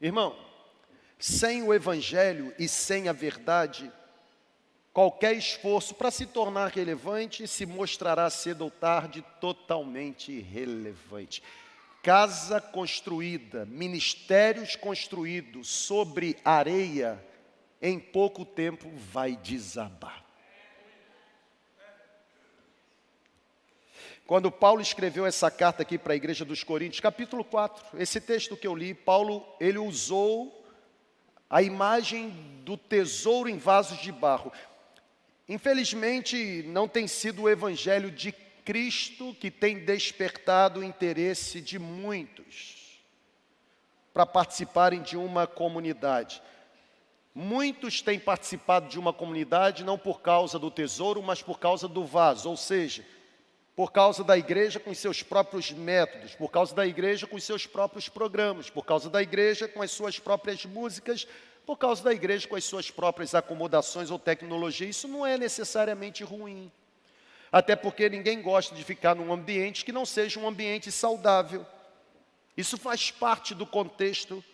Irmão, 0.00 0.36
sem 1.18 1.62
o 1.62 1.72
evangelho 1.72 2.54
e 2.58 2.68
sem 2.68 3.08
a 3.08 3.12
verdade, 3.12 3.90
Qualquer 4.94 5.32
esforço 5.32 5.92
para 5.92 6.08
se 6.12 6.24
tornar 6.24 6.70
relevante 6.70 7.48
se 7.48 7.66
mostrará 7.66 8.30
cedo 8.30 8.62
ou 8.62 8.70
tarde 8.70 9.24
totalmente 9.40 10.30
irrelevante. 10.30 11.42
Casa 12.00 12.60
construída, 12.60 13.66
ministérios 13.66 14.76
construídos 14.76 15.68
sobre 15.68 16.36
areia, 16.44 17.20
em 17.86 18.00
pouco 18.00 18.46
tempo 18.46 18.90
vai 18.96 19.36
desabar. 19.36 20.24
Quando 24.26 24.50
Paulo 24.50 24.80
escreveu 24.80 25.26
essa 25.26 25.50
carta 25.50 25.82
aqui 25.82 25.98
para 25.98 26.14
a 26.14 26.16
igreja 26.16 26.46
dos 26.46 26.64
Coríntios, 26.64 27.00
capítulo 27.00 27.44
4, 27.44 28.00
esse 28.00 28.22
texto 28.22 28.56
que 28.56 28.66
eu 28.66 28.74
li, 28.74 28.94
Paulo, 28.94 29.46
ele 29.60 29.76
usou 29.76 30.66
a 31.50 31.60
imagem 31.60 32.30
do 32.64 32.74
tesouro 32.78 33.50
em 33.50 33.58
vasos 33.58 33.98
de 33.98 34.10
barro. 34.10 34.50
Infelizmente, 35.46 36.64
não 36.66 36.88
tem 36.88 37.06
sido 37.06 37.42
o 37.42 37.50
Evangelho 37.50 38.10
de 38.10 38.32
Cristo 38.64 39.36
que 39.38 39.50
tem 39.50 39.84
despertado 39.84 40.80
o 40.80 40.84
interesse 40.84 41.60
de 41.60 41.78
muitos 41.78 42.98
para 44.14 44.24
participarem 44.24 45.02
de 45.02 45.18
uma 45.18 45.46
comunidade. 45.46 46.40
Muitos 47.34 48.00
têm 48.00 48.18
participado 48.18 48.88
de 48.88 48.98
uma 48.98 49.12
comunidade 49.12 49.82
não 49.82 49.98
por 49.98 50.20
causa 50.20 50.58
do 50.58 50.70
tesouro, 50.70 51.20
mas 51.20 51.42
por 51.42 51.58
causa 51.58 51.88
do 51.88 52.04
vaso, 52.04 52.48
ou 52.48 52.56
seja, 52.56 53.04
por 53.74 53.90
causa 53.90 54.22
da 54.22 54.38
igreja 54.38 54.78
com 54.78 54.94
seus 54.94 55.20
próprios 55.22 55.72
métodos, 55.72 56.36
por 56.36 56.48
causa 56.48 56.72
da 56.74 56.86
igreja 56.86 57.26
com 57.26 57.38
seus 57.40 57.66
próprios 57.66 58.08
programas, 58.08 58.70
por 58.70 58.84
causa 58.84 59.10
da 59.10 59.20
igreja 59.20 59.66
com 59.66 59.82
as 59.82 59.90
suas 59.90 60.18
próprias 60.20 60.64
músicas, 60.64 61.26
por 61.66 61.76
causa 61.76 62.04
da 62.04 62.12
igreja 62.12 62.46
com 62.46 62.54
as 62.54 62.64
suas 62.64 62.90
próprias 62.90 63.34
acomodações 63.34 64.12
ou 64.12 64.18
tecnologia. 64.18 64.88
Isso 64.88 65.08
não 65.08 65.26
é 65.26 65.36
necessariamente 65.36 66.22
ruim. 66.22 66.70
Até 67.50 67.74
porque 67.74 68.08
ninguém 68.08 68.42
gosta 68.42 68.74
de 68.74 68.84
ficar 68.84 69.16
num 69.16 69.32
ambiente 69.32 69.84
que 69.84 69.92
não 69.92 70.06
seja 70.06 70.38
um 70.38 70.46
ambiente 70.46 70.92
saudável. 70.92 71.66
Isso 72.56 72.76
faz 72.76 73.10
parte 73.10 73.54
do 73.54 73.66
contexto. 73.66 74.44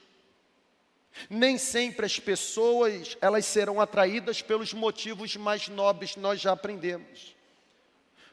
Nem 1.29 1.59
sempre 1.59 2.07
as 2.07 2.19
pessoas, 2.19 3.17
elas 3.21 3.45
serão 3.45 3.81
atraídas 3.81 4.43
pelos 4.43 4.73
motivos 4.73 5.37
mais 5.37 5.69
nobres, 5.69 6.17
nós 6.17 6.41
já 6.41 6.53
aprendemos. 6.53 7.35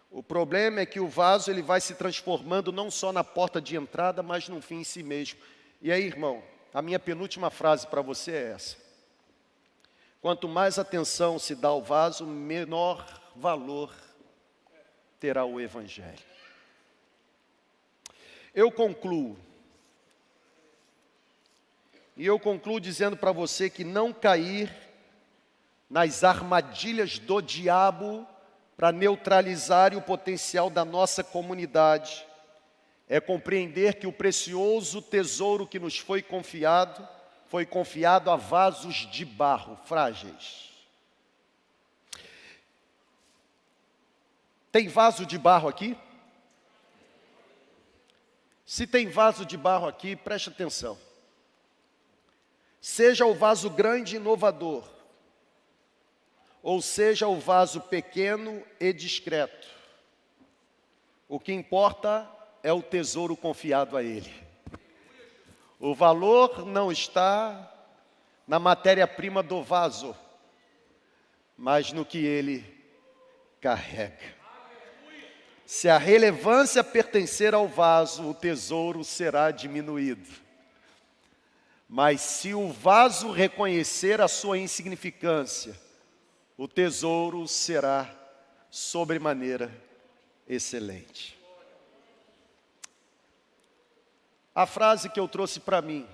O 0.09 0.23
problema 0.23 0.79
é 0.79 0.85
que 0.85 0.99
o 0.99 1.07
vaso 1.07 1.51
ele 1.51 1.61
vai 1.61 1.81
se 1.81 1.95
transformando 1.95 2.71
não 2.71 2.89
só 2.89 3.11
na 3.11 3.23
porta 3.23 3.61
de 3.61 3.75
entrada, 3.75 4.23
mas 4.23 4.47
no 4.47 4.61
fim 4.61 4.77
em 4.77 4.83
si 4.83 5.03
mesmo. 5.03 5.39
E 5.81 5.91
aí, 5.91 6.03
irmão, 6.03 6.41
a 6.73 6.81
minha 6.81 6.99
penúltima 6.99 7.49
frase 7.49 7.85
para 7.87 8.01
você 8.01 8.31
é 8.31 8.51
essa. 8.51 8.77
Quanto 10.21 10.47
mais 10.47 10.79
atenção 10.79 11.37
se 11.37 11.55
dá 11.55 11.67
ao 11.67 11.83
vaso, 11.83 12.25
menor 12.25 13.05
valor 13.35 13.93
terá 15.19 15.45
o 15.45 15.59
Evangelho. 15.59 16.25
Eu 18.53 18.71
concluo. 18.71 19.37
E 22.17 22.25
eu 22.25 22.39
concluo 22.39 22.79
dizendo 22.79 23.15
para 23.15 23.31
você 23.31 23.69
que 23.69 23.83
não 23.83 24.11
cair 24.11 24.75
nas 25.87 26.23
armadilhas 26.23 27.19
do 27.19 27.39
diabo 27.39 28.27
para 28.75 28.91
neutralizar 28.91 29.95
o 29.95 30.01
potencial 30.01 30.69
da 30.69 30.83
nossa 30.83 31.23
comunidade 31.23 32.25
é 33.07 33.21
compreender 33.21 33.99
que 33.99 34.07
o 34.07 34.11
precioso 34.11 34.99
tesouro 34.99 35.67
que 35.67 35.79
nos 35.79 35.97
foi 35.97 36.23
confiado 36.23 37.07
foi 37.45 37.65
confiado 37.65 38.29
a 38.29 38.35
vasos 38.35 39.07
de 39.09 39.23
barro 39.23 39.77
frágeis. 39.85 40.71
Tem 44.71 44.89
vaso 44.89 45.25
de 45.25 45.37
barro 45.37 45.69
aqui? 45.69 45.95
Se 48.65 48.85
tem 48.85 49.07
vaso 49.07 49.45
de 49.45 49.55
barro 49.55 49.87
aqui, 49.87 50.15
preste 50.15 50.49
atenção. 50.49 51.06
Seja 52.89 53.25
o 53.25 53.35
vaso 53.35 53.69
grande 53.69 54.15
e 54.15 54.17
inovador, 54.17 54.81
ou 56.63 56.81
seja 56.81 57.27
o 57.27 57.37
vaso 57.37 57.81
pequeno 57.81 58.63
e 58.79 58.93
discreto. 58.93 59.67
O 61.27 61.37
que 61.37 61.51
importa 61.51 62.25
é 62.63 62.71
o 62.71 62.81
tesouro 62.81 63.35
confiado 63.35 63.97
a 63.97 64.01
Ele. 64.01 64.33
O 65.77 65.93
valor 65.93 66.65
não 66.65 66.89
está 66.89 67.69
na 68.47 68.57
matéria-prima 68.57 69.43
do 69.43 69.61
vaso, 69.61 70.15
mas 71.57 71.91
no 71.91 72.05
que 72.05 72.25
ele 72.25 72.63
carrega. 73.59 74.33
Se 75.65 75.89
a 75.89 75.97
relevância 75.97 76.81
pertencer 76.85 77.53
ao 77.53 77.67
vaso, 77.67 78.29
o 78.29 78.33
tesouro 78.33 79.03
será 79.03 79.51
diminuído. 79.51 80.46
Mas 81.87 82.21
se 82.21 82.53
o 82.53 82.71
vaso 82.71 83.31
reconhecer 83.31 84.19
a 84.19 84.27
sua 84.27 84.57
insignificância, 84.57 85.75
o 86.57 86.67
tesouro 86.67 87.47
será 87.47 88.13
sobremaneira 88.69 89.71
excelente. 90.47 91.37
A 94.53 94.65
frase 94.65 95.09
que 95.09 95.19
eu 95.19 95.27
trouxe 95.27 95.59
para 95.59 95.81
mim 95.81 96.07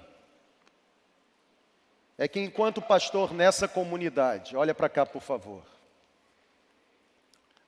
é 2.18 2.28
que, 2.28 2.40
enquanto 2.40 2.82
pastor 2.82 3.34
nessa 3.34 3.68
comunidade, 3.68 4.56
olha 4.56 4.76
para 4.76 4.90
cá, 4.90 5.06
por 5.06 5.22
favor. 5.22 5.64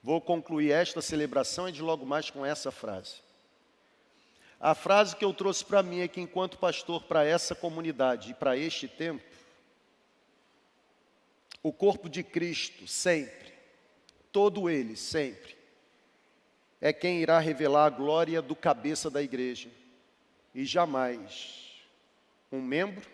Vou 0.04 0.22
concluir 0.22 0.72
esta 0.72 1.02
celebração 1.02 1.68
e 1.68 1.72
de 1.72 1.82
logo 1.82 2.06
mais 2.06 2.30
com 2.30 2.46
essa 2.46 2.72
frase. 2.72 3.25
A 4.60 4.74
frase 4.74 5.16
que 5.16 5.26
eu 5.26 5.34
trouxe 5.34 5.64
para 5.64 5.84
mim 5.84 6.00
é 6.00 6.08
que, 6.08 6.22
enquanto 6.22 6.58
pastor 6.58 7.04
para 7.04 7.26
essa 7.26 7.54
comunidade 7.54 8.32
e 8.32 8.34
para 8.34 8.58
este 8.58 8.88
tempo, 8.88 9.24
o 11.62 11.74
corpo 11.74 12.08
de 12.08 12.24
Cristo 12.24 12.88
sempre, 12.88 13.54
todo 14.32 14.70
ele 14.70 14.96
sempre, 14.96 15.56
é 16.80 16.94
quem 16.94 17.22
irá 17.22 17.40
revelar 17.40 17.86
a 17.86 17.90
glória 17.90 18.42
do 18.42 18.56
cabeça 18.56 19.10
da 19.10 19.22
igreja 19.22 19.70
e 20.54 20.64
jamais 20.64 21.82
um 22.52 22.62
membro 22.62 23.10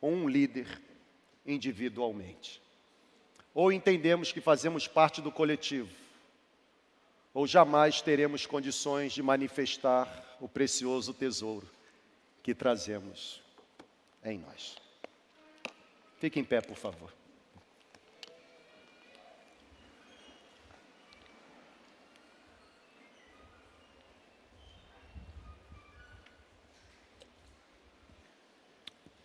ou 0.00 0.10
um 0.10 0.28
líder 0.28 0.80
individualmente. 1.46 2.60
Ou 3.54 3.72
entendemos 3.72 4.32
que 4.32 4.40
fazemos 4.40 4.86
parte 4.86 5.22
do 5.22 5.32
coletivo, 5.32 5.90
ou 7.32 7.46
jamais 7.46 8.02
teremos 8.02 8.46
condições 8.46 9.12
de 9.12 9.22
manifestar 9.22 10.33
o 10.44 10.48
precioso 10.48 11.14
tesouro 11.14 11.66
que 12.42 12.54
trazemos 12.54 13.40
em 14.22 14.36
nós. 14.36 14.76
Fique 16.18 16.38
em 16.38 16.44
pé, 16.44 16.60
por 16.60 16.76
favor. 16.76 17.10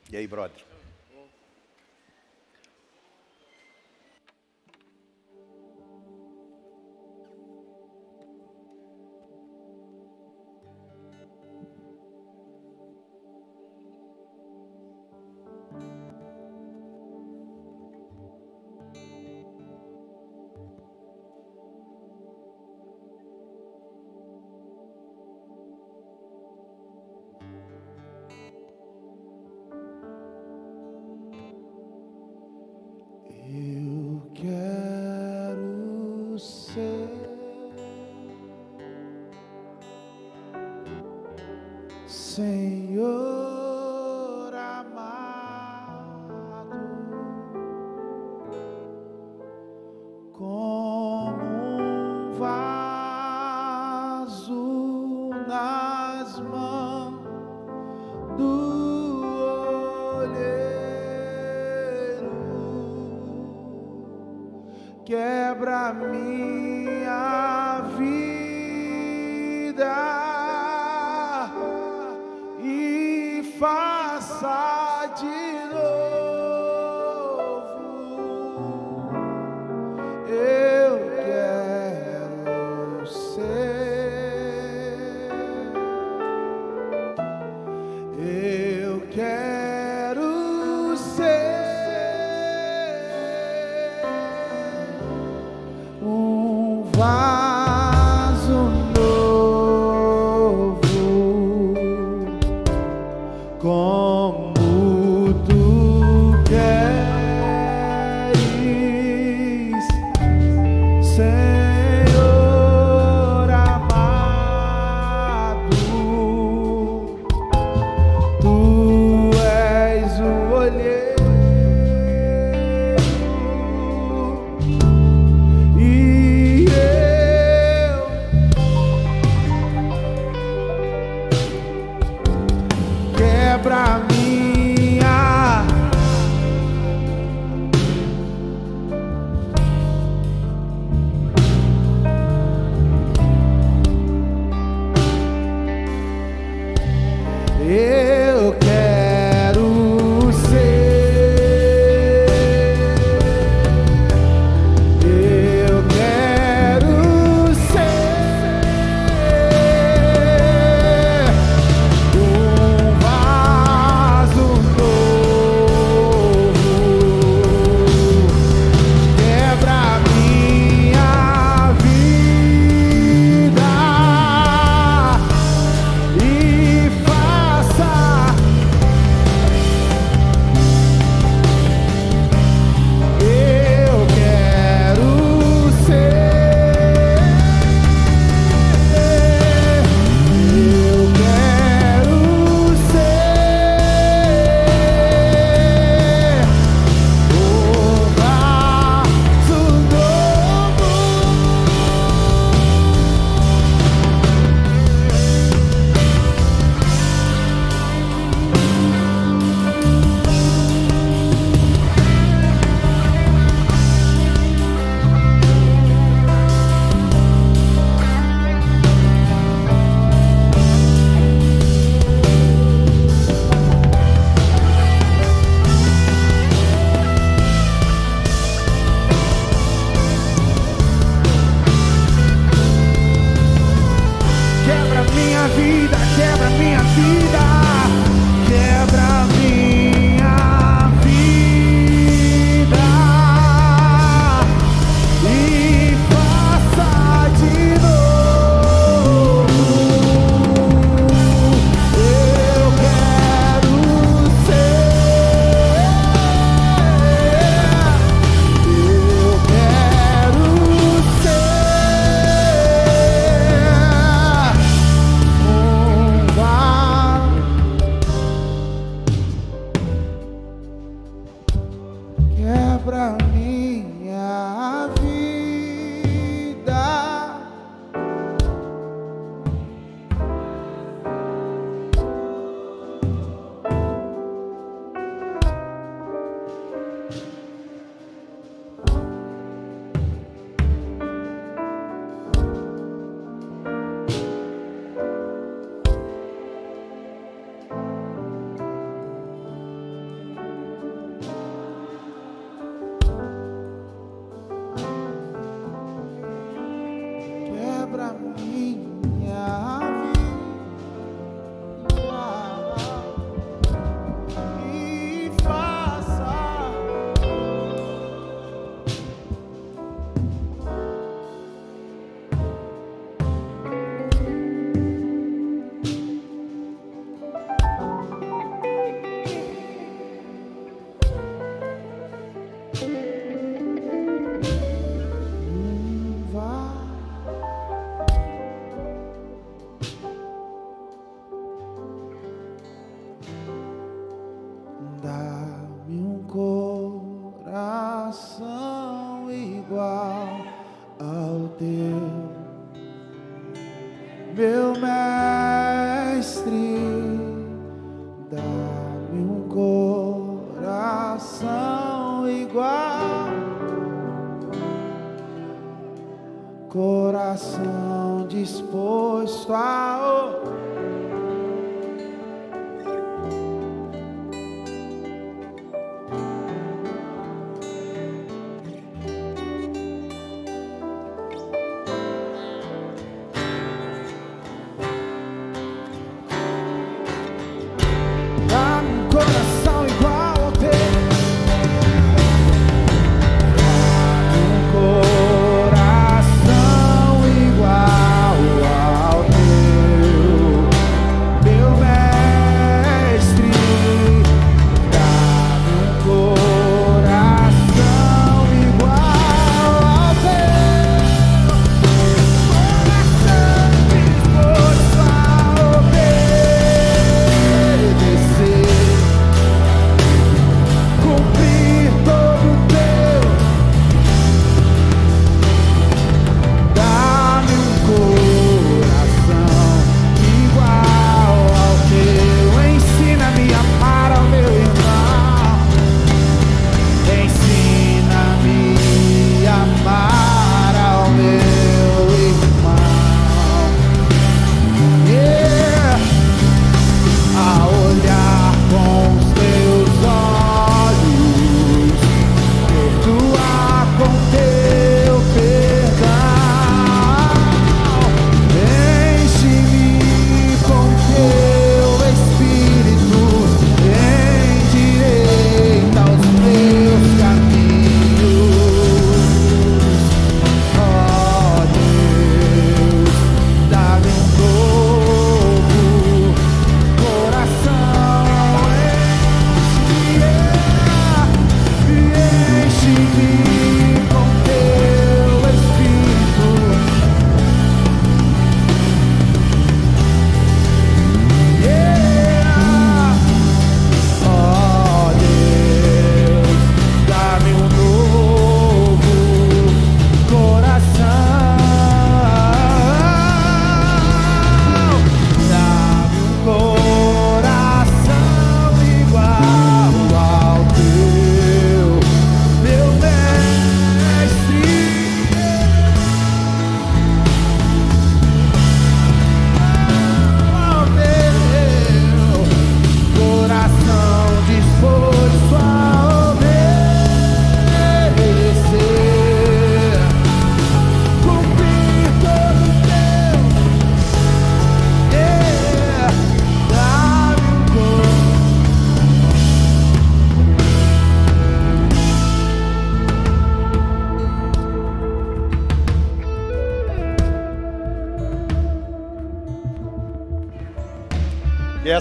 E 0.10 0.16
aí, 0.16 0.26
brother? 0.26 0.79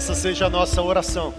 Essa 0.09 0.21
seja 0.21 0.47
a 0.47 0.49
nossa 0.49 0.81
oração. 0.81 1.35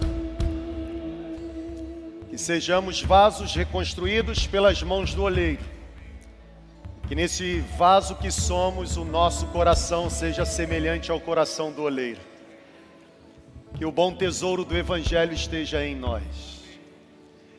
Que 2.29 2.37
sejamos 2.37 3.01
vasos 3.01 3.53
reconstruídos 3.53 4.47
pelas 4.47 4.81
mãos 4.81 5.13
do 5.13 5.23
oleiro. 5.23 5.63
Que 7.05 7.13
nesse 7.13 7.59
vaso 7.77 8.15
que 8.15 8.31
somos, 8.31 8.95
o 8.95 9.03
nosso 9.03 9.45
coração 9.47 10.09
seja 10.09 10.45
semelhante 10.45 11.11
ao 11.11 11.19
coração 11.19 11.69
do 11.73 11.81
oleiro. 11.81 12.21
Que 13.75 13.83
o 13.83 13.91
bom 13.91 14.13
tesouro 14.13 14.63
do 14.63 14.77
Evangelho 14.77 15.33
esteja 15.33 15.85
em 15.85 15.93
nós. 15.93 16.61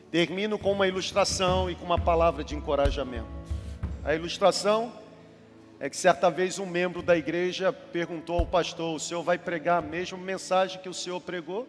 Termino 0.09 0.57
com 0.57 0.71
uma 0.71 0.87
ilustração 0.87 1.69
e 1.69 1.75
com 1.75 1.85
uma 1.85 1.99
palavra 1.99 2.43
de 2.43 2.55
encorajamento. 2.55 3.27
A 4.03 4.15
ilustração 4.15 4.91
é 5.83 5.89
que 5.89 5.97
certa 5.97 6.31
vez 6.31 6.59
um 6.59 6.65
membro 6.65 7.01
da 7.01 7.17
igreja 7.17 7.73
perguntou 7.73 8.39
ao 8.39 8.45
pastor: 8.45 8.95
O 8.95 8.99
senhor 8.99 9.21
vai 9.21 9.37
pregar 9.37 9.79
a 9.79 9.85
mesma 9.85 10.17
mensagem 10.17 10.79
que 10.81 10.87
o 10.87 10.93
senhor 10.93 11.19
pregou? 11.19 11.67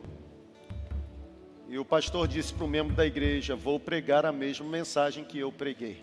E 1.68 1.76
o 1.80 1.84
pastor 1.84 2.28
disse 2.28 2.54
para 2.54 2.64
o 2.64 2.68
membro 2.68 2.94
da 2.94 3.04
igreja: 3.04 3.56
Vou 3.56 3.80
pregar 3.80 4.24
a 4.24 4.30
mesma 4.30 4.68
mensagem 4.68 5.24
que 5.24 5.40
eu 5.40 5.50
preguei. 5.50 6.00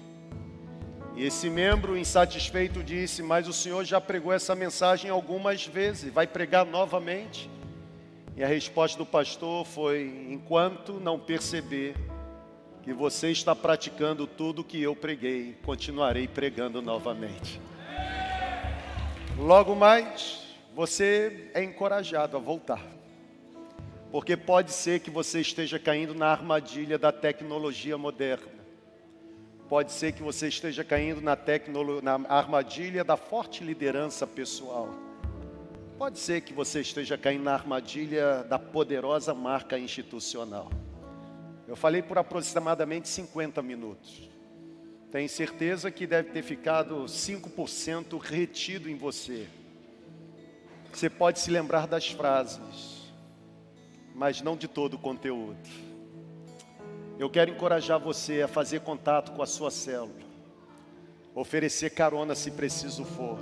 E 1.15 1.23
esse 1.23 1.49
membro 1.49 1.97
insatisfeito 1.97 2.83
disse: 2.83 3.23
Mas 3.23 3.47
o 3.47 3.53
senhor 3.53 3.85
já 3.85 4.01
pregou 4.01 4.33
essa 4.33 4.53
mensagem 4.53 5.09
algumas 5.09 5.65
vezes, 5.65 6.11
vai 6.11 6.27
pregar 6.27 6.65
novamente? 6.65 7.49
E 8.35 8.43
a 8.43 8.47
resposta 8.47 8.97
do 8.97 9.05
pastor 9.05 9.65
foi: 9.65 10.27
Enquanto 10.29 10.99
não 10.99 11.17
perceber 11.17 11.95
que 12.83 12.91
você 12.91 13.31
está 13.31 13.55
praticando 13.55 14.27
tudo 14.27 14.63
o 14.63 14.65
que 14.65 14.81
eu 14.81 14.97
preguei, 14.97 15.55
continuarei 15.63 16.27
pregando 16.27 16.81
novamente. 16.81 17.70
Logo 19.37 19.75
mais, 19.75 20.43
você 20.75 21.49
é 21.53 21.63
encorajado 21.63 22.37
a 22.37 22.39
voltar. 22.39 22.81
Porque 24.11 24.35
pode 24.35 24.71
ser 24.71 24.99
que 24.99 25.09
você 25.09 25.39
esteja 25.39 25.79
caindo 25.79 26.13
na 26.13 26.27
armadilha 26.27 26.97
da 26.97 27.11
tecnologia 27.11 27.97
moderna. 27.97 28.61
Pode 29.69 29.91
ser 29.93 30.11
que 30.11 30.21
você 30.21 30.49
esteja 30.49 30.83
caindo 30.83 31.21
na, 31.21 31.37
na 32.03 32.29
armadilha 32.29 33.03
da 33.03 33.15
forte 33.15 33.63
liderança 33.63 34.27
pessoal. 34.27 34.89
Pode 35.97 36.19
ser 36.19 36.41
que 36.41 36.51
você 36.51 36.81
esteja 36.81 37.17
caindo 37.17 37.43
na 37.43 37.53
armadilha 37.53 38.43
da 38.43 38.59
poderosa 38.59 39.33
marca 39.33 39.77
institucional. 39.77 40.69
Eu 41.67 41.75
falei 41.75 42.01
por 42.01 42.17
aproximadamente 42.17 43.07
50 43.07 43.61
minutos. 43.61 44.30
Tenho 45.11 45.27
certeza 45.27 45.91
que 45.91 46.07
deve 46.07 46.29
ter 46.29 46.41
ficado 46.41 47.03
5% 47.03 48.17
retido 48.17 48.89
em 48.89 48.95
você. 48.95 49.45
Você 50.89 51.09
pode 51.09 51.39
se 51.39 51.51
lembrar 51.51 51.85
das 51.85 52.07
frases, 52.07 53.11
mas 54.15 54.41
não 54.41 54.55
de 54.55 54.69
todo 54.69 54.93
o 54.93 54.99
conteúdo. 54.99 55.59
Eu 57.19 57.29
quero 57.29 57.51
encorajar 57.51 57.99
você 57.99 58.41
a 58.41 58.47
fazer 58.47 58.81
contato 58.81 59.33
com 59.33 59.41
a 59.41 59.45
sua 59.45 59.69
célula, 59.69 60.15
oferecer 61.35 61.89
carona 61.89 62.33
se 62.33 62.51
preciso 62.51 63.03
for, 63.03 63.39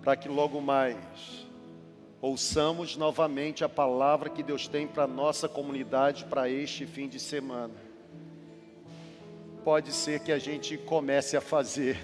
para 0.00 0.16
que 0.16 0.28
logo 0.28 0.60
mais 0.60 1.46
ouçamos 2.20 2.96
novamente 2.96 3.64
a 3.64 3.68
palavra 3.68 4.30
que 4.30 4.44
Deus 4.44 4.68
tem 4.68 4.86
para 4.86 5.08
nossa 5.08 5.48
comunidade 5.48 6.24
para 6.26 6.48
este 6.48 6.86
fim 6.86 7.08
de 7.08 7.18
semana. 7.18 7.91
Pode 9.64 9.92
ser 9.92 10.18
que 10.20 10.32
a 10.32 10.40
gente 10.40 10.76
comece 10.76 11.36
a 11.36 11.40
fazer 11.40 11.96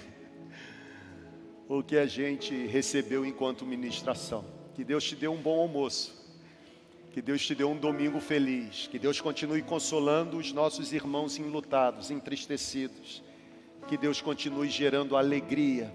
o 1.67 1.83
que 1.83 1.97
a 1.97 2.05
gente 2.05 2.65
recebeu 2.67 3.25
enquanto 3.25 3.65
ministração. 3.65 4.45
Que 4.73 4.83
Deus 4.83 5.03
te 5.03 5.13
dê 5.13 5.27
um 5.27 5.35
bom 5.35 5.59
almoço. 5.59 6.17
Que 7.11 7.21
Deus 7.21 7.45
te 7.45 7.53
dê 7.53 7.65
um 7.65 7.75
domingo 7.75 8.21
feliz. 8.21 8.87
Que 8.87 8.97
Deus 8.97 9.19
continue 9.19 9.61
consolando 9.61 10.37
os 10.37 10.53
nossos 10.53 10.93
irmãos 10.93 11.37
enlutados, 11.37 12.09
entristecidos. 12.09 13.21
Que 13.89 13.97
Deus 13.97 14.21
continue 14.21 14.69
gerando 14.69 15.17
alegria 15.17 15.93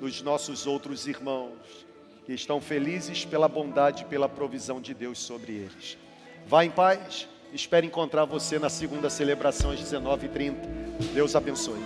nos 0.00 0.22
nossos 0.22 0.64
outros 0.64 1.08
irmãos 1.08 1.84
que 2.24 2.32
estão 2.32 2.60
felizes 2.60 3.24
pela 3.24 3.48
bondade 3.48 4.02
e 4.02 4.06
pela 4.06 4.28
provisão 4.28 4.80
de 4.80 4.94
Deus 4.94 5.18
sobre 5.18 5.52
eles. 5.54 5.98
Vá 6.46 6.64
em 6.64 6.70
paz. 6.70 7.28
Espero 7.54 7.86
encontrar 7.86 8.24
você 8.24 8.58
na 8.58 8.68
segunda 8.68 9.08
celebração 9.08 9.70
às 9.70 9.78
19h30. 9.78 10.56
Deus 11.14 11.36
abençoe. 11.36 11.78